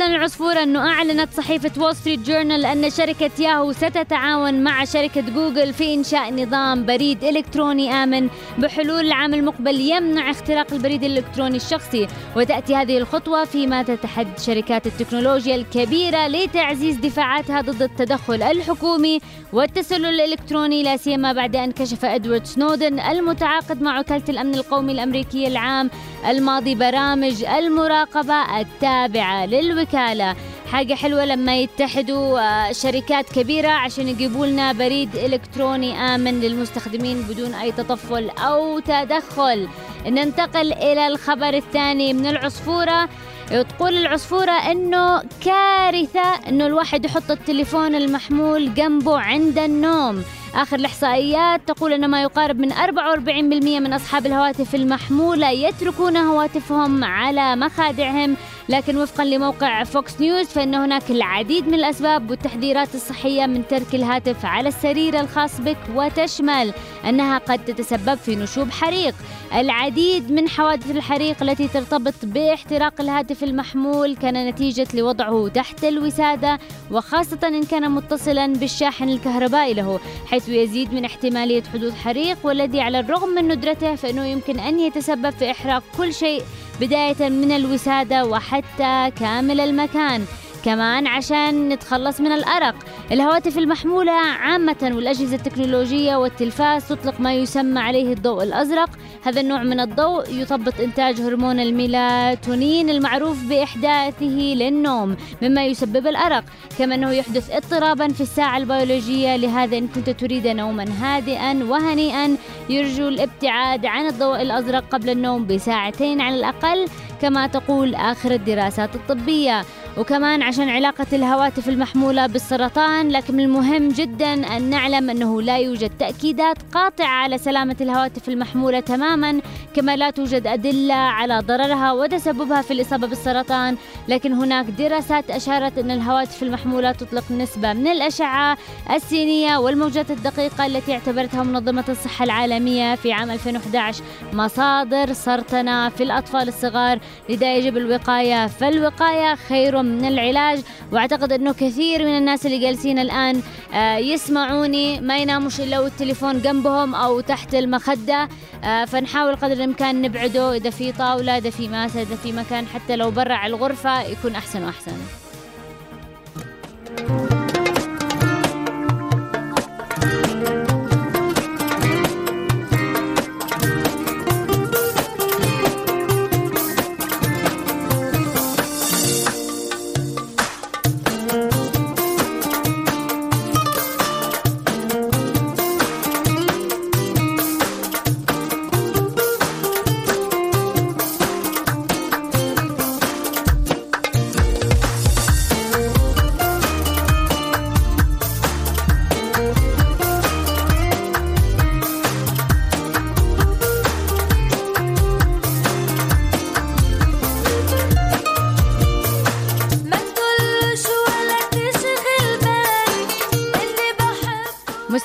لنا 0.07 0.16
العصفورة 0.16 0.62
أنه 0.62 0.88
أعلنت 0.88 1.32
صحيفة 1.32 1.82
وول 1.82 1.96
ستريت 1.96 2.20
جورنال 2.20 2.64
أن 2.64 2.90
شركة 2.90 3.30
ياهو 3.38 3.72
ستتعاون 3.72 4.64
مع 4.64 4.84
شركة 4.84 5.20
جوجل 5.20 5.72
في 5.72 5.94
إنشاء 5.94 6.32
نظام 6.32 6.86
بريد 6.86 7.24
إلكتروني 7.24 7.92
آمن 7.92 8.28
بحلول 8.59 9.07
العام 9.07 9.34
المقبل 9.34 9.80
يمنع 9.80 10.30
اختراق 10.30 10.72
البريد 10.72 11.05
الإلكتروني 11.05 11.57
الشخصي. 11.57 12.07
وتأتي 12.36 12.74
هذه 12.74 12.98
الخطوة 12.98 13.44
فيما 13.44 13.82
تتحد 13.82 14.38
شركات 14.38 14.86
التكنولوجيا 14.86 15.55
الكبيرة 15.55 16.28
لتعزيز 16.28 16.96
دفاعاتها 16.96 17.61
ضد 17.61 17.82
التدخل 17.82 18.42
الحكومي 18.42 19.20
والتسلل 19.53 20.07
الإلكتروني 20.07 20.82
لا 20.82 20.96
سيما 20.96 21.32
بعد 21.32 21.57
أن 21.57 21.72
كشف 21.72 22.05
إدوارد 22.05 22.44
سنودن 22.44 23.00
المتعاقد 23.00 23.82
مع 23.82 24.00
وكالة 24.00 24.24
الأمن 24.28 24.55
القومي 24.55 24.92
الأمريكي 24.92 25.46
العام 25.46 25.90
الماضي 26.28 26.74
برامج 26.74 27.44
المراقبة 27.44 28.61
التابعة 28.61 29.46
للوكالة 29.93 30.36
حاجة 30.72 30.95
حلوة 30.95 31.24
لما 31.24 31.57
يتحدوا 31.57 32.40
آه، 32.40 32.72
شركات 32.72 33.32
كبيرة 33.32 33.68
عشان 33.68 34.09
يجيبوا 34.09 34.47
لنا 34.47 34.72
بريد 34.72 35.16
إلكتروني 35.16 36.14
آمن 36.14 36.40
للمستخدمين 36.40 37.22
بدون 37.22 37.55
أي 37.55 37.72
تطفل 37.72 38.30
أو 38.30 38.78
تدخل. 38.78 39.68
ننتقل 40.07 40.72
إلى 40.72 41.07
الخبر 41.07 41.55
الثاني 41.55 42.12
من 42.12 42.26
العصفورة. 42.26 43.09
تقول 43.51 43.95
العصفورة 43.97 44.53
إنه 44.53 45.22
كارثة 45.45 46.49
إنه 46.49 46.66
الواحد 46.66 47.05
يحط 47.05 47.30
التليفون 47.30 47.95
المحمول 47.95 48.74
جنبه 48.74 49.18
عند 49.18 49.59
النوم. 49.59 50.22
آخر 50.55 50.76
الإحصائيات 50.76 51.61
تقول 51.66 51.93
أن 51.93 52.09
ما 52.09 52.22
يقارب 52.22 52.59
من 52.59 52.72
44% 52.72 53.80
من 53.80 53.93
أصحاب 53.93 54.26
الهواتف 54.26 54.74
المحمولة 54.74 55.51
يتركون 55.51 56.16
هواتفهم 56.16 57.05
على 57.05 57.57
مخادعهم. 57.57 58.36
لكن 58.68 58.96
وفقا 58.96 59.24
لموقع 59.24 59.84
فوكس 59.84 60.20
نيوز 60.20 60.46
فإن 60.46 60.74
هناك 60.74 61.10
العديد 61.10 61.66
من 61.66 61.74
الأسباب 61.74 62.30
والتحذيرات 62.30 62.94
الصحية 62.94 63.46
من 63.46 63.66
ترك 63.68 63.94
الهاتف 63.94 64.44
على 64.44 64.68
السرير 64.68 65.20
الخاص 65.20 65.60
بك 65.60 65.78
وتشمل 65.94 66.72
أنها 67.08 67.38
قد 67.38 67.64
تتسبب 67.64 68.14
في 68.14 68.36
نشوب 68.36 68.70
حريق. 68.70 69.14
العديد 69.61 70.32
من 70.32 70.48
حوادث 70.48 70.90
الحريق 70.90 71.42
التي 71.42 71.68
ترتبط 71.68 72.14
باحتراق 72.22 73.00
الهاتف 73.00 73.44
المحمول 73.44 74.16
كان 74.16 74.48
نتيجة 74.48 74.86
لوضعه 74.94 75.48
تحت 75.48 75.84
الوسادة 75.84 76.59
وخاصة 76.90 77.38
إن 77.44 77.64
كان 77.64 77.90
متصلا 77.90 78.46
بالشاحن 78.46 79.09
الكهربائي 79.09 79.74
له 79.74 80.00
حيث 80.26 80.48
يزيد 80.48 80.94
من 80.94 81.05
احتمالية 81.05 81.62
حدوث 81.72 81.94
حريق 81.94 82.38
والذي 82.44 82.80
على 82.80 83.00
الرغم 83.00 83.28
من 83.28 83.48
ندرته 83.48 83.94
فإنه 83.94 84.26
يمكن 84.26 84.59
أن 84.59 84.80
يتسبب 84.80 85.30
في 85.30 85.50
إحراق 85.50 85.82
كل 85.96 86.14
شيء 86.14 86.42
بداية 86.80 87.28
من 87.28 87.53
الوسادة 87.53 88.24
وحتى 88.26 89.11
كامل 89.20 89.61
المكان. 89.61 90.24
كمان 90.64 91.06
عشان 91.06 91.68
نتخلص 91.68 92.20
من 92.20 92.32
الأرق. 92.32 92.74
الهواتف 93.12 93.58
المحمولة 93.58 94.12
عامة 94.12 94.92
والأجهزة 94.94 95.36
التكنولوجية 95.36 96.16
والتلفاز 96.16 96.88
تطلق 96.88 97.20
ما 97.20 97.34
يسمى 97.34 97.80
عليه 97.80 98.12
الضوء 98.12 98.42
الأزرق. 98.42 98.90
هذا 99.24 99.40
النوع 99.40 99.62
من 99.62 99.80
الضوء 99.80 100.30
يثبط 100.30 100.80
إنتاج 100.80 101.20
هرمون 101.20 101.60
الميلاتونين 101.60 102.90
المعروف 102.90 103.44
بإحداثه 103.44 104.54
للنوم 104.54 105.16
مما 105.42 105.64
يسبب 105.66 106.06
الأرق. 106.06 106.44
كما 106.78 106.94
أنه 106.94 107.10
يحدث 107.10 107.50
اضطرابا 107.50 108.08
في 108.08 108.20
الساعة 108.20 108.56
البيولوجية 108.56 109.36
لهذا 109.36 109.78
إن 109.78 109.88
كنت 109.88 110.10
تريد 110.10 110.46
نوما 110.46 110.84
هادئا 111.00 111.64
وهنيئا 111.64 112.36
يرجو 112.68 113.08
الابتعاد 113.08 113.86
عن 113.86 114.06
الضوء 114.06 114.42
الأزرق 114.42 114.84
قبل 114.90 115.10
النوم 115.10 115.46
بساعتين 115.46 116.20
على 116.20 116.36
الأقل 116.36 116.86
كما 117.20 117.46
تقول 117.46 117.94
آخر 117.94 118.30
الدراسات 118.30 118.94
الطبية. 118.94 119.64
وكمان 119.99 120.43
عشان 120.43 120.68
علاقة 120.68 121.07
الهواتف 121.12 121.68
المحمولة 121.68 122.26
بالسرطان 122.26 123.09
لكن 123.09 123.34
من 123.36 123.45
المهم 123.45 123.88
جدا 123.88 124.32
أن 124.57 124.62
نعلم 124.70 125.11
أنه 125.11 125.43
لا 125.43 125.59
يوجد 125.59 125.90
تأكيدات 125.99 126.57
قاطعة 126.74 127.07
على 127.07 127.38
سلامة 127.38 127.76
الهواتف 127.80 128.28
المحمولة 128.28 128.80
تماما 128.80 129.40
كما 129.74 129.97
لا 129.97 130.11
توجد 130.11 130.47
أدلة 130.47 130.95
على 130.95 131.38
ضررها 131.38 131.93
وتسببها 131.93 132.62
في 132.62 132.70
الإصابة 132.72 133.07
بالسرطان. 133.07 133.76
لكن 134.09 134.32
هناك 134.32 134.64
دراسات 134.66 135.30
أشارت 135.30 135.78
أن 135.78 135.90
الهواتف 135.90 136.43
المحمولة 136.43 136.93
تطلق 136.93 137.24
نسبة 137.30 137.72
من 137.72 137.86
الأشعة 137.86 138.59
السينية 138.90 139.57
والموجات 139.57 140.11
الدقيقة 140.11 140.66
التي 140.66 140.93
اعتبرتها 140.93 141.43
منظمة 141.43 141.84
الصحة 141.88 142.24
العالمية 142.24 142.95
في 142.95 143.12
عام 143.12 143.30
2011 143.30 144.05
مصادر 144.32 145.12
سرطنة 145.12 145.88
في 145.88 146.03
الأطفال 146.03 146.49
الصغار. 146.49 146.99
لذا 147.28 147.57
يجب 147.57 147.76
الوقاية 147.76 148.47
فالوقاية 148.47 149.34
خير 149.34 149.81
من 149.82 150.04
العلاج 150.04 150.60
وأعتقد 150.92 151.32
أنه 151.32 151.52
كثير 151.52 152.04
من 152.04 152.18
الناس 152.18 152.46
اللي 152.46 152.58
جالسين 152.58 152.98
الآن 152.98 153.42
آه، 153.74 153.96
يسمعوني 153.96 155.00
ما 155.00 155.18
يناموش 155.18 155.60
إلا 155.60 155.80
والتليفون 155.80 156.40
جنبهم 156.40 156.94
أو 156.94 157.20
تحت 157.20 157.54
المخدة 157.54 158.28
آه، 158.64 158.84
فنحاول 158.84 159.36
قدر 159.36 159.52
الإمكان 159.52 160.02
نبعده 160.02 160.54
إذا 160.54 160.70
في 160.70 160.92
طاولة 160.92 161.38
إذا 161.38 161.50
في 161.50 161.68
ماسة 161.68 162.02
إذا 162.02 162.16
في 162.16 162.32
مكان 162.32 162.66
حتى 162.66 162.96
لو 162.96 163.10
برا 163.10 163.34
على 163.34 163.54
الغرفة 163.54 164.02
يكون 164.02 164.34
أحسن 164.34 164.64
وأحسن. 164.64 164.96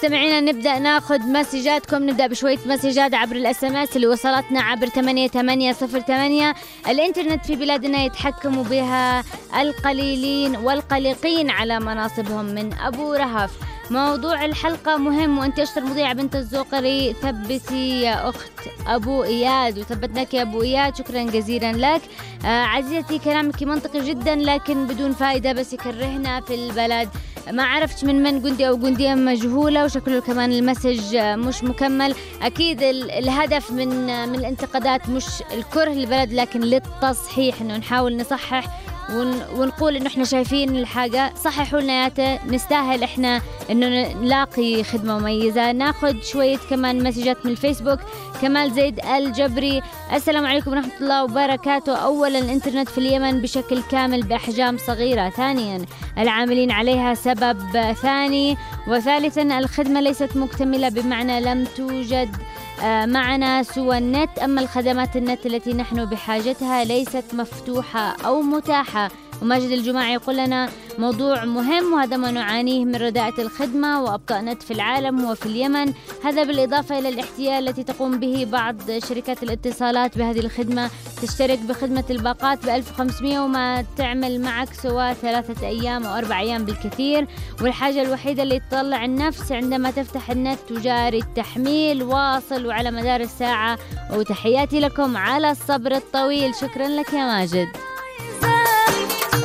مستمعينا 0.08 0.52
نبدأ 0.52 0.80
ناخذ 0.80 1.20
مسجاتكم. 1.20 2.10
نبدأ 2.10 2.28
بشوية 2.28 2.58
مسجات 2.66 3.14
عبر 3.14 3.36
الإس 3.36 3.64
إم 3.64 3.76
إس 3.76 3.96
اللي 3.96 4.08
وصلتنا 4.08 4.62
عبر 4.62 4.88
8808 4.88 6.54
الإنترنت 6.88 7.46
في 7.46 7.56
بلادنا 7.56 8.04
يتحكم 8.04 8.64
بها 8.64 9.24
القليلين 9.62 10.56
والقلقين 10.56 11.50
على 11.50 11.80
مناصبهم 11.80 12.46
من 12.46 12.74
أبو 12.74 13.14
رهف. 13.14 13.52
موضوع 13.92 14.46
الحلقة 14.46 14.98
مهم 14.98 15.38
وأنت 15.38 15.60
اشطر 15.60 15.82
مذيعة 15.82 16.14
بنت 16.14 16.36
الزوقري 16.36 17.14
ثبتي 17.14 18.02
يا 18.02 18.30
أخت 18.30 18.52
أبو 18.88 19.24
إياد 19.24 19.80
وثبتناك 19.80 20.34
يا 20.34 20.42
أبو 20.42 20.62
إياد. 20.62 20.96
شكرا 20.96 21.24
جزيلا 21.24 21.72
لك. 21.96 22.02
آه 22.46 22.64
عزيزتي 22.64 23.20
كلامك 23.20 23.64
منطقي 23.64 24.10
جدا 24.10 24.36
لكن 24.36 24.88
بدون 24.88 25.12
فائدة 25.14 25.54
بس 25.54 25.74
يكرهنا 25.74 26.42
في 26.42 26.56
البلد. 26.56 27.10
ما 27.52 27.64
عرفت 27.64 28.06
من 28.06 28.24
من 28.24 28.42
جندي 28.42 28.68
أو 28.68 28.78
جندية 28.78 29.14
مجهولة 29.16 29.84
وشكله 29.86 30.20
كمان 30.22 30.52
المسج 30.52 31.16
مش 31.16 31.64
مكمل. 31.64 32.16
أكيد 32.42 32.82
ال- 32.84 33.12
الهدف 33.12 33.72
من 33.72 33.88
من 34.30 34.36
الانتقادات 34.36 35.10
مش 35.10 35.26
الكره 35.54 35.90
للبلد 35.90 36.34
لكن 36.34 36.62
للتصحيح 36.62 37.62
إنه 37.62 37.78
نحاول 37.78 38.18
نصحح 38.18 38.68
ون 39.14 39.42
ونقول 39.56 39.96
إنه 39.96 40.08
إحنا 40.08 40.24
شايفين 40.24 40.76
الحاجة. 40.76 41.34
صححوا 41.44 41.82
لنا 41.82 42.12
نستاهل 42.48 43.04
إحنا 43.04 43.42
إنه 43.72 44.14
نلاقي 44.14 44.84
خدمة 44.84 45.20
مميزة. 45.20 45.72
ناخذ 45.72 46.22
شوية 46.22 46.58
كمان 46.70 47.04
مسجات 47.04 47.46
من 47.46 47.52
الفيسبوك. 47.52 48.00
كمال 48.42 48.72
زيد 48.72 49.06
الجبري. 49.06 49.82
السلام 50.14 50.46
عليكم 50.46 50.72
ورحمة 50.72 50.92
الله 51.02 51.24
وبركاته. 51.24 51.96
اولا 51.96 52.40
الإنترنت 52.40 52.90
في 52.90 52.98
اليمن 52.98 53.42
بشكل 53.42 53.82
كامل 53.92 54.24
بأحجام 54.24 54.78
صغيرة. 54.78 55.30
ثانيا 55.30 55.86
العاملين 56.18 56.72
عليها 56.72 57.14
سبب 57.14 57.58
ثاني. 58.02 58.58
وثالثا 58.88 59.42
الخدمة 59.60 60.02
ليست 60.02 60.38
مكتملة 60.38 60.90
بمعنى 60.90 61.42
لم 61.42 61.64
توجد 61.64 62.36
معنا 62.84 63.64
سوى 63.64 63.98
النت 63.98 64.40
أما 64.40 64.62
الخدمات 64.62 65.16
النت 65.16 65.46
التي 65.46 65.74
نحن 65.74 66.06
بحاجتها 66.06 66.84
ليست 66.84 67.26
مفتوحة 67.34 68.16
أو 68.26 68.42
متاحة. 68.42 69.10
وماجد 69.42 69.72
الجماعي 69.72 70.14
يقول 70.14 70.38
لنا 70.38 70.70
موضوع 71.00 71.46
مهم 71.46 71.94
وهذا 71.94 72.18
ما 72.18 72.32
نعانيه 72.32 72.86
من 72.86 72.96
رداءة 72.96 73.42
الخدمة 73.42 74.04
وأبطأ 74.04 74.42
نت 74.42 74.64
في 74.64 74.72
العالم 74.72 75.26
وفي 75.26 75.46
اليمن. 75.46 75.94
هذا 76.24 76.44
بالإضافة 76.44 77.00
إلى 77.00 77.10
الاحتيال 77.10 77.68
التي 77.70 77.84
تقوم 77.84 78.20
به 78.20 78.48
بعض 78.52 78.76
شركات 79.10 79.44
الاتصالات 79.44 80.18
بهذه 80.18 80.40
الخدمة. 80.40 80.90
تشترك 81.22 81.60
بخدمة 81.60 82.04
الباقات 82.10 82.66
ب 82.66 82.70
1500 82.70 83.40
وما 83.40 83.86
تعمل 83.98 84.42
معك 84.42 84.74
سوى 84.74 85.14
ثلاثة 85.14 85.68
أيام 85.68 86.06
أو 86.06 86.18
أربع 86.18 86.40
أيام 86.40 86.66
بالكثير. 86.66 87.28
والحاجة 87.62 88.02
الوحيدة 88.02 88.44
اللي 88.44 88.60
تطلع 88.60 89.06
النفس 89.06 89.52
عندما 89.52 89.92
تفتح 89.92 90.32
النت 90.32 90.60
تجاري 90.70 91.18
التحميل. 91.18 92.04
واصل 92.04 92.66
وعلى 92.66 92.92
مدار 92.92 93.22
الساعة. 93.22 93.78
وتحياتي 94.14 94.80
لكم 94.80 95.18
على 95.18 95.52
الصبر 95.52 95.96
الطويل. 95.96 96.56
شكرا 96.56 96.88
لك 96.88 97.14
يا 97.14 97.26
ماجد. 97.26 97.68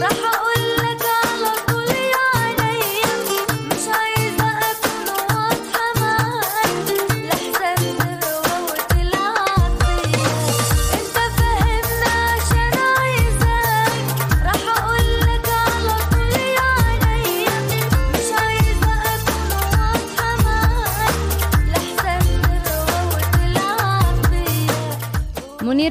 the. 0.09 0.42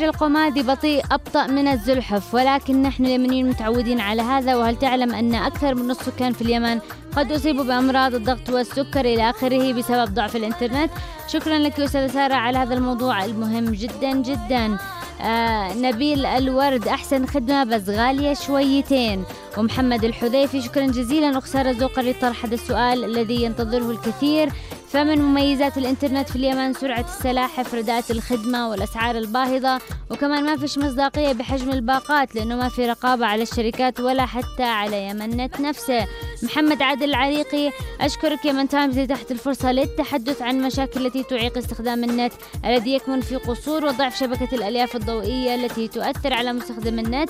منير 0.02 0.14
القمادي 0.14 0.64
بطيء 0.64 1.04
أبطأ 1.12 1.48
من 1.48 1.68
الزلحف 1.68 2.34
ولكن 2.34 2.82
نحن 2.82 3.06
اليمنيين 3.06 3.50
متعودين 3.50 4.00
على 4.00 4.22
هذا 4.22 4.56
وهل 4.56 4.76
تعلم 4.76 5.14
أن 5.14 5.36
أكثر 5.36 5.76
من 5.76 5.88
نصف 5.88 6.08
السكان 6.08 6.34
في 6.34 6.42
اليمن 6.42 6.80
قد 7.16 7.32
أصيبوا 7.32 7.64
بأمراض 7.64 8.16
الضغط 8.16 8.50
والسكر 8.50 9.00
إلى 9.00 9.30
آخره 9.30 9.74
بسبب 9.74 10.14
ضعف 10.14 10.36
الإنترنت؟ 10.36 10.92
شكرا 11.28 11.60
لك 11.60 11.80
أستاذة 11.80 12.08
سارة 12.08 12.34
على 12.34 12.58
هذا 12.58 12.74
الموضوع 12.74 13.26
المهم 13.26 13.66
جدا 13.66 14.12
جدا. 14.12 14.78
آه 15.22 15.74
نبيل 15.74 16.26
الورد 16.26 16.88
أحسن 16.88 17.26
خدمة 17.26 17.64
بس 17.64 17.90
غالية 17.90 18.34
شويتين. 18.34 19.24
ومحمد 19.58 20.04
الحذيفي 20.04 20.62
شكرا 20.62 20.86
جزيلا. 20.86 21.38
أخت 21.38 21.48
سارة 21.48 21.70
الزوقري 21.70 22.14
طرح 22.14 22.46
هذا 22.46 22.54
السؤال 22.54 23.06
الذي 23.06 23.44
ينتظره 23.44 23.92
الكثير. 23.92 24.50
فمن 24.92 25.22
مميزات 25.22 25.78
الإنترنت 25.78 26.30
في 26.30 26.36
اليمن 26.36 26.74
سرعة 26.74 27.06
السلاحف 27.18 27.76
رداءة 27.76 28.04
الخدمة 28.12 28.70
والأسعار 28.70 29.18
الباهظة 29.18 29.82
وكمان 30.10 30.46
ما 30.46 30.58
فيش 30.58 30.78
مصداقية 30.78 31.34
بحجم 31.34 31.72
الباقات 31.72 32.36
لأنه 32.36 32.56
ما 32.56 32.70
في 32.70 32.86
رقابة 32.86 33.26
على 33.26 33.44
الشركات 33.44 34.00
ولا 34.00 34.26
حتى 34.26 34.64
على 34.64 35.08
يمن 35.10 35.30
نت 35.38 35.62
نفسه. 35.62 36.08
محمد 36.44 36.82
عادل 36.82 37.10
العريقي 37.10 37.72
أشكرك 38.02 38.46
يمن 38.46 38.70
تايمز 38.70 39.00
لتحت 39.00 39.32
الفرصة 39.32 39.72
للتحدث 39.72 40.42
عن 40.42 40.62
مشاكل 40.62 41.06
التي 41.06 41.24
تعيق 41.24 41.58
استخدام 41.58 42.04
النت 42.04 42.34
الذي 42.66 42.96
يكمن 42.96 43.22
في 43.22 43.36
قصور 43.36 43.86
وضعف 43.86 44.18
شبكة 44.18 44.56
الألياف 44.56 44.96
الضوئية 44.96 45.56
التي 45.56 45.88
تؤثر 45.88 46.34
على 46.34 46.54
مستخدم 46.54 47.00
النت 47.00 47.30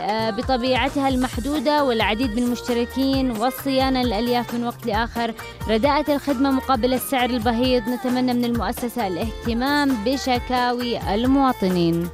آه، 0.00 0.30
بطبيعتها 0.30 1.08
المحدودة 1.08 1.84
والعديد 1.84 2.36
من 2.36 2.42
المشتركين 2.42 3.30
والصيانة 3.30 4.02
للألياف 4.02 4.54
من 4.54 4.64
وقت 4.64 4.86
لآخر. 4.86 5.34
رداءة 5.68 6.14
الخدمة 6.14 6.50
مقابل 6.50 6.94
السعر 6.94 7.30
البهيض 7.30 7.88
نتمنى 7.88 8.34
من 8.34 8.44
المؤسسة 8.44 9.06
الاهتمام 9.06 10.04
بشكاوي 10.04 11.14
المواطنين. 11.14 12.08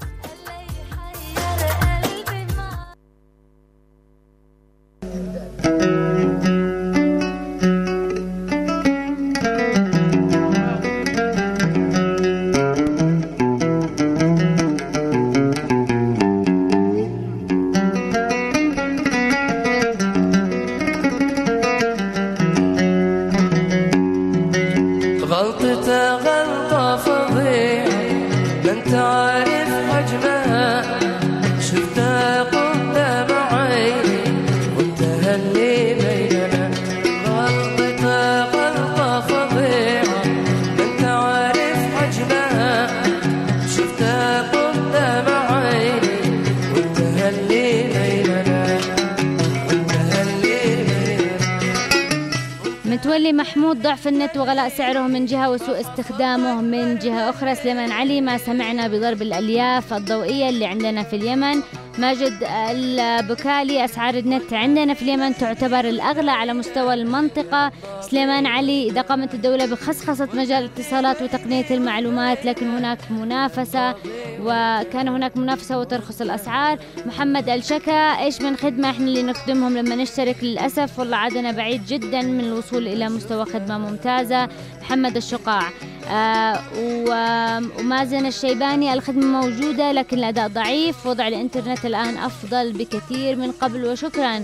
ضعف 53.85 54.09
النت 54.09 54.37
وغلاء 54.37 54.68
سعره 54.68 55.01
من 55.01 55.26
جهة 55.26 55.51
وسوء 55.51 55.80
استخدامه 55.80 56.61
من 56.61 56.99
جهة 56.99 57.30
أخرى. 57.30 57.55
سليمان 57.55 57.93
علي 57.93 58.20
ما 58.20 58.39
سمعنا 58.39 58.89
بضرب 58.89 59.22
الألياف 59.22 59.93
الضوئية 59.93 60.49
اللي 60.49 60.66
عندنا 60.66 61.03
في 61.03 61.16
اليمن. 61.16 61.62
ماجد 61.99 62.32
البكالي 62.70 63.85
أسعار 63.85 64.14
النت 64.14 64.53
عندنا 64.53 64.95
في 64.95 65.03
اليمن 65.03 65.37
تعتبر 65.37 65.80
الأغلى 65.80 66.30
على 66.30 66.53
مستوى 66.55 66.95
المنطقة. 66.95 67.72
سليمان 68.11 68.47
علي 68.47 68.91
إذا 68.91 69.01
قامت 69.01 69.35
الدولة 69.35 69.67
بخصخصة 69.67 70.29
مجال 70.35 70.65
الاتصالات 70.65 71.23
وتقنية 71.23 71.67
المعلومات 71.71 72.45
لكن 72.45 72.69
هناك 72.69 72.99
منافسة 73.11 73.95
وكان 74.41 75.09
هناك 75.09 75.37
منافسة 75.37 75.79
وترخص 75.79 76.21
الأسعار. 76.21 76.79
محمد 77.07 77.49
الشكا 77.49 77.93
إيش 77.93 78.41
من 78.43 78.57
خدمة 78.57 78.91
إحنا 78.91 79.07
اللي 79.07 79.23
نخدمهم؟ 79.23 79.79
لما 79.79 79.95
نشترك 79.95 80.37
للأسف 80.43 80.99
والله 80.99 81.17
عادنا 81.17 81.51
بعيد 81.53 81.87
جدا 81.87 82.23
من 82.23 82.41
الوصول 82.41 82.89
إلى 82.89 83.09
مستوى 83.09 83.45
خدمة 83.45 83.79
ممتازة. 83.79 84.49
محمد 84.83 85.17
الشقاع. 85.17 85.63
آه 86.11 86.61
ومازن 86.77 88.27
الشيباني 88.27 88.95
الخدمة 88.95 89.41
موجودة 89.41 89.93
لكن 89.93 90.19
الأداء 90.19 90.49
ضعيف. 90.49 91.07
وضع 91.07 91.29
الإنترنت 91.29 91.87
الآن 91.87 92.17
أفضل 92.17 92.73
بكثير 92.73 93.37
من 93.37 93.53
قبل 93.53 93.85
وشكرا 93.85 94.43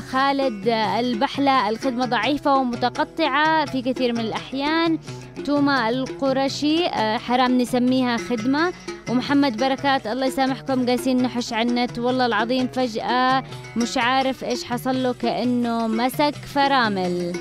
خالد 0.00 0.68
آه، 0.68 1.00
البحلة 1.00 1.68
الخدمة 1.68 2.04
ضعيفة 2.06 2.54
ومتقطعة 2.56 3.64
في 3.64 3.82
كثير 3.82 4.12
من 4.12 4.20
الأحيان. 4.20 4.98
توما 5.46 5.88
القرشي 5.88 6.86
آه، 6.86 7.18
حرام 7.18 7.58
نسميها 7.58 8.16
خدمة. 8.16 8.72
ومحمد 9.08 9.56
بركات 9.56 10.06
الله 10.06 10.26
يسامحكم 10.26 10.86
قاسين 10.86 11.22
نحش 11.22 11.52
النت 11.52 11.98
والله 11.98 12.26
العظيم 12.26 12.66
فجأة 12.68 13.44
مش 13.76 13.98
عارف 13.98 14.44
إيش 14.44 14.64
حصل 14.64 15.02
له 15.02 15.12
كأنه 15.12 15.86
مسك 15.86 16.34
فرامل. 16.34 17.32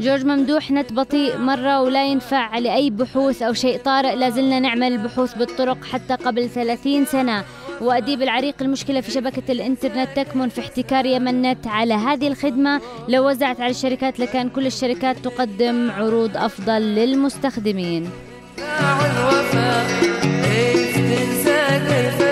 جورج 0.00 0.24
ممدوح 0.24 0.70
نت 0.70 0.92
بطيء 0.92 1.38
مرة 1.38 1.82
ولا 1.82 2.06
ينفع 2.06 2.58
لأي 2.58 2.90
بحوث 2.90 3.42
أو 3.42 3.52
شيء. 3.52 3.78
طارئ 3.78 4.14
لازلنا 4.14 4.58
نعمل 4.58 4.92
البحوث 4.92 5.34
بالطرق 5.34 5.84
حتى 5.84 6.14
قبل 6.14 6.48
30 6.48 7.04
سنة. 7.04 7.44
وأديب 7.80 8.22
العريق 8.22 8.54
المشكلة 8.60 9.00
في 9.00 9.10
شبكة 9.10 9.52
الإنترنت 9.52 10.08
تكمن 10.16 10.48
في 10.48 10.60
احتكار 10.60 11.06
يمن 11.06 11.42
نت 11.42 11.66
على 11.66 11.94
هذه 11.94 12.28
الخدمة. 12.28 12.80
لو 13.08 13.28
وزعت 13.28 13.60
على 13.60 13.70
الشركات 13.70 14.20
لكان 14.20 14.48
كل 14.48 14.66
الشركات 14.66 15.18
تقدم 15.18 15.90
عروض 15.90 16.36
أفضل 16.36 16.82
للمستخدمين. 16.82 18.10
الوفاء 18.58 19.86
كيف 20.22 20.96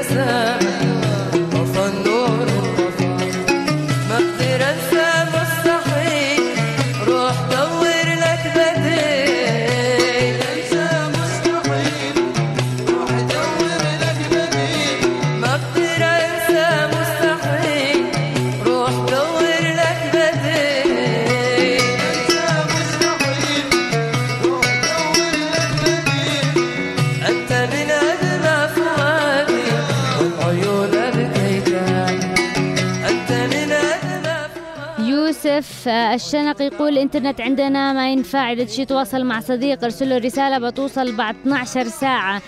ساء 0.08 0.97
الشنق 36.14 36.62
يقول 36.62 36.88
الإنترنت 36.88 37.40
عندنا 37.40 37.92
ما 37.92 38.12
ينفع 38.12 38.52
إذا 38.52 38.64
تشي 38.64 38.84
تواصل 38.84 39.24
مع 39.24 39.40
صديق 39.40 39.84
ارسل 39.84 40.08
له 40.08 40.18
رسالة 40.18 40.58
بتوصل 40.58 41.12
بعد 41.12 41.36
12 41.42 41.88
ساعة. 41.88 42.42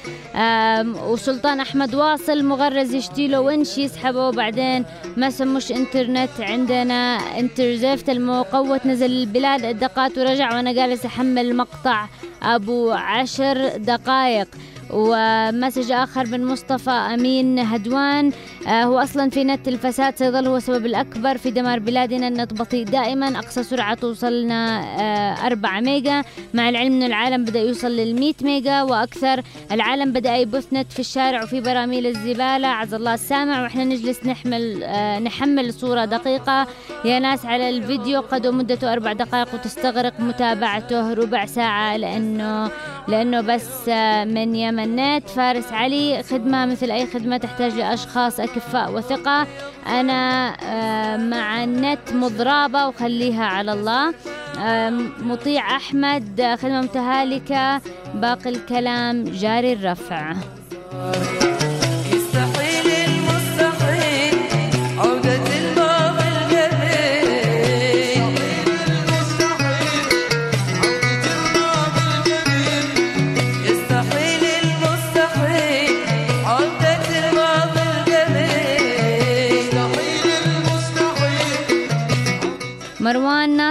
وسلطان 1.08 1.60
أحمد 1.60 1.94
واصل 1.94 2.44
مغرز 2.44 2.94
يشتي 2.94 3.28
له 3.28 3.40
ونش 3.40 3.78
يسحبه. 3.78 4.28
وبعدين 4.28 4.84
ما 5.16 5.30
سموش 5.30 5.72
إنترنت 5.72 6.30
عندنا. 6.40 7.18
إنترزفت 7.38 8.10
المقوت 8.10 8.86
نزل 8.86 9.10
البلاد 9.10 9.64
الدقات 9.64 10.18
ورجع 10.18 10.54
وأنا 10.54 10.72
جالس 10.72 11.06
أحمل 11.06 11.56
مقطع 11.56 12.06
أبو 12.42 12.90
عشر 12.90 13.76
دقائق. 13.76 14.48
ومسج 14.92 15.92
آخر 15.92 16.26
من 16.26 16.44
مصطفى 16.44 16.90
أمين 16.90 17.58
هدوان. 17.58 18.32
آه 18.68 18.82
هو 18.84 18.98
أصلا 18.98 19.30
في 19.30 19.44
نت 19.44 19.68
الفساد 19.68 20.16
سيظل 20.16 20.46
هو 20.46 20.56
السبب 20.56 20.86
الأكبر 20.86 21.36
في 21.38 21.50
دمار 21.50 21.78
بلادنا. 21.78 22.28
النت 22.28 22.54
بطيء 22.54 22.84
دائما 22.84 23.38
أقصى 23.38 23.62
سرعة 23.62 23.94
توصلنا 23.94 24.80
آه 25.00 25.46
4 25.46 25.80
ميجا. 25.80 26.22
مع 26.54 26.68
العلم 26.68 26.92
أن 26.92 27.02
العالم 27.02 27.44
بدأ 27.44 27.60
يوصل 27.60 27.90
لل 27.90 28.20
100 28.20 28.32
ميجا 28.42 28.82
وأكثر 28.82 29.42
العالم 29.72 30.12
بدأ 30.12 30.36
يبث 30.36 30.72
نت 30.72 30.92
في 30.92 31.00
الشارع 31.00 31.42
وفي 31.42 31.60
براميل 31.60 32.06
الزبالة. 32.06 32.68
عز 32.68 32.94
الله 32.94 33.14
السامع 33.14 33.62
وإحنا 33.62 33.84
نجلس 33.84 34.26
نحمل 34.26 34.82
آه 34.82 35.18
نحمل 35.18 35.74
صورة 35.74 36.04
دقيقة. 36.04 36.66
يا 37.04 37.18
ناس 37.18 37.46
على 37.46 37.68
الفيديو 37.68 38.20
قد 38.20 38.46
مدته 38.46 38.92
أربع 38.92 39.12
دقائق 39.12 39.54
وتستغرق 39.54 40.20
متابعته 40.20 41.12
ربع 41.12 41.46
ساعة 41.46 41.96
لأنه 41.96 42.70
لأنه 43.08 43.40
بس 43.40 43.88
آه، 43.88 44.24
من 44.24 44.54
يمن. 44.54 44.79
نت 44.84 45.28
فارس 45.28 45.72
علي 45.72 46.22
خدمة 46.22 46.66
مثل 46.66 46.90
أي 46.90 47.06
خدمة 47.06 47.36
تحتاج 47.36 47.72
لأشخاص 47.72 48.40
أكفاء 48.40 48.92
وثقة. 48.92 49.46
أنا 49.86 50.56
آه، 50.62 51.16
مع 51.16 51.64
النت 51.64 52.12
مضرابة 52.12 52.86
وخليها 52.86 53.44
على 53.44 53.72
الله. 53.72 54.14
مطيع 55.22 55.76
أحمد 55.76 56.56
خدمة 56.62 56.80
متهالكة 56.80 57.80
باقي 58.14 58.50
الكلام 58.50 59.24
جاري 59.24 59.72
الرفع. 59.72 60.34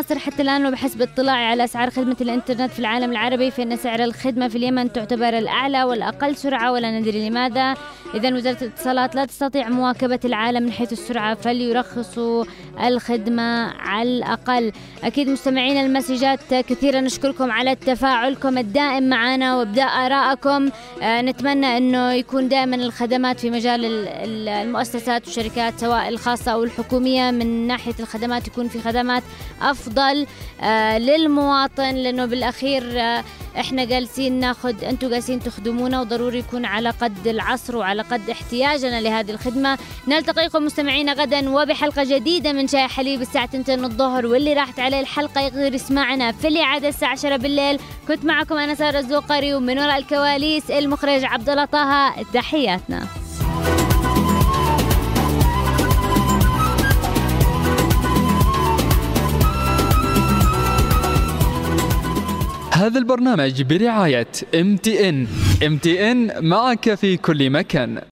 ناصر 0.09 0.19
حتى 0.19 0.41
الآن 0.41 0.65
وبحسب 0.65 1.01
اطلاعي 1.01 1.45
على 1.45 1.63
أسعار 1.63 1.89
خدمة 1.89 2.15
الإنترنت 2.21 2.71
في 2.71 2.79
العالم 2.79 3.11
العربي 3.11 3.51
فإن 3.51 3.77
سعر 3.77 4.03
الخدمة 4.03 4.47
في 4.47 4.57
اليمن 4.57 4.91
تعتبر 4.93 5.37
الأعلى 5.37 5.83
والأقل 5.83 6.35
سرعة 6.35 6.71
ولا 6.71 6.99
ندري 6.99 7.29
لماذا. 7.29 7.75
إذا 8.15 8.33
وزارة 8.35 8.57
الاتصالات 8.61 9.15
لا 9.15 9.25
تستطيع 9.25 9.69
مواكبة 9.69 10.19
العالم 10.25 10.63
من 10.63 10.71
حيث 10.71 10.91
السرعة 10.93 11.35
فليرخصوا 11.35 12.45
الخدمة 12.83 13.67
على 13.71 14.09
الأقل. 14.09 14.71
أكيد 15.03 15.29
مستمعين 15.29 15.85
المسجات 15.85 16.39
كثيرا 16.53 17.01
نشكركم 17.01 17.51
على 17.51 17.75
تفاعلكم 17.75 18.57
الدائم 18.57 19.09
معنا 19.09 19.55
وإبداء 19.55 19.87
آرائكم. 20.05 20.69
آه، 21.01 21.21
نتمنى 21.21 21.77
أنه 21.77 22.11
يكون 22.13 22.47
دائما 22.49 22.75
الخدمات 22.75 23.39
في 23.39 23.49
مجال 23.49 23.85
ال- 23.85 24.07
ال- 24.07 24.49
المؤسسات 24.49 25.25
والشركات 25.25 25.79
سواء 25.79 26.09
الخاصة 26.09 26.51
أو 26.51 26.63
الحكومية 26.63 27.31
من 27.31 27.67
ناحية 27.67 27.95
الخدمات 27.99 28.47
يكون 28.47 28.67
في 28.67 28.79
خدمات 28.81 29.23
أفضل. 29.61 29.98
آه، 30.61 30.97
للمواطن 30.97 31.95
لأنه 31.95 32.25
بالأخير 32.25 32.99
آه، 33.01 33.23
إحنا 33.59 33.85
جالسين 33.85 34.39
ناخذ 34.39 34.83
أنتم 34.83 35.09
جالسين 35.09 35.39
تخدمونا 35.39 36.01
وضروري 36.01 36.39
يكون 36.39 36.65
على 36.65 36.89
قد 36.89 37.27
العصر 37.27 37.77
وعلى 37.77 38.01
قد 38.01 38.29
احتياجنا 38.29 39.01
لهذه 39.01 39.31
الخدمة. 39.31 39.77
نلتقيكم 40.07 40.65
مستمعينا 40.65 41.13
غدا 41.13 41.49
وبحلقة 41.49 42.03
جديدة 42.03 42.53
من 42.53 42.67
شاي 42.67 42.87
حليب 42.87 43.21
الساعة 43.21 43.49
2 43.55 43.85
الظهر 43.85 44.25
واللي 44.25 44.53
راحت 44.53 44.79
عليه 44.79 44.99
الحلقة 44.99 45.41
يقدر 45.41 45.73
يسمعنا 45.73 46.31
في 46.31 46.47
الإعادة 46.47 46.87
الساعة 46.87 47.11
10 47.11 47.37
بالليل. 47.37 47.79
كنت 48.07 48.25
معكم 48.25 48.55
أنا 48.55 48.75
سارة 48.75 48.99
الزوقري 48.99 49.53
ومن 49.53 49.79
وراء 49.79 49.97
الكواليس 49.97 50.71
المخرج 50.71 51.23
عبد 51.23 51.49
الله 51.49 51.65
طه. 51.65 52.23
تحياتنا. 52.33 53.07
هذا 62.79 62.99
البرنامج 62.99 63.61
برعاية 63.61 64.27
تي 65.79 66.09
ان 66.11 66.31
معك 66.43 66.93
في 66.93 67.17
كل 67.17 67.49
مكان. 67.49 68.01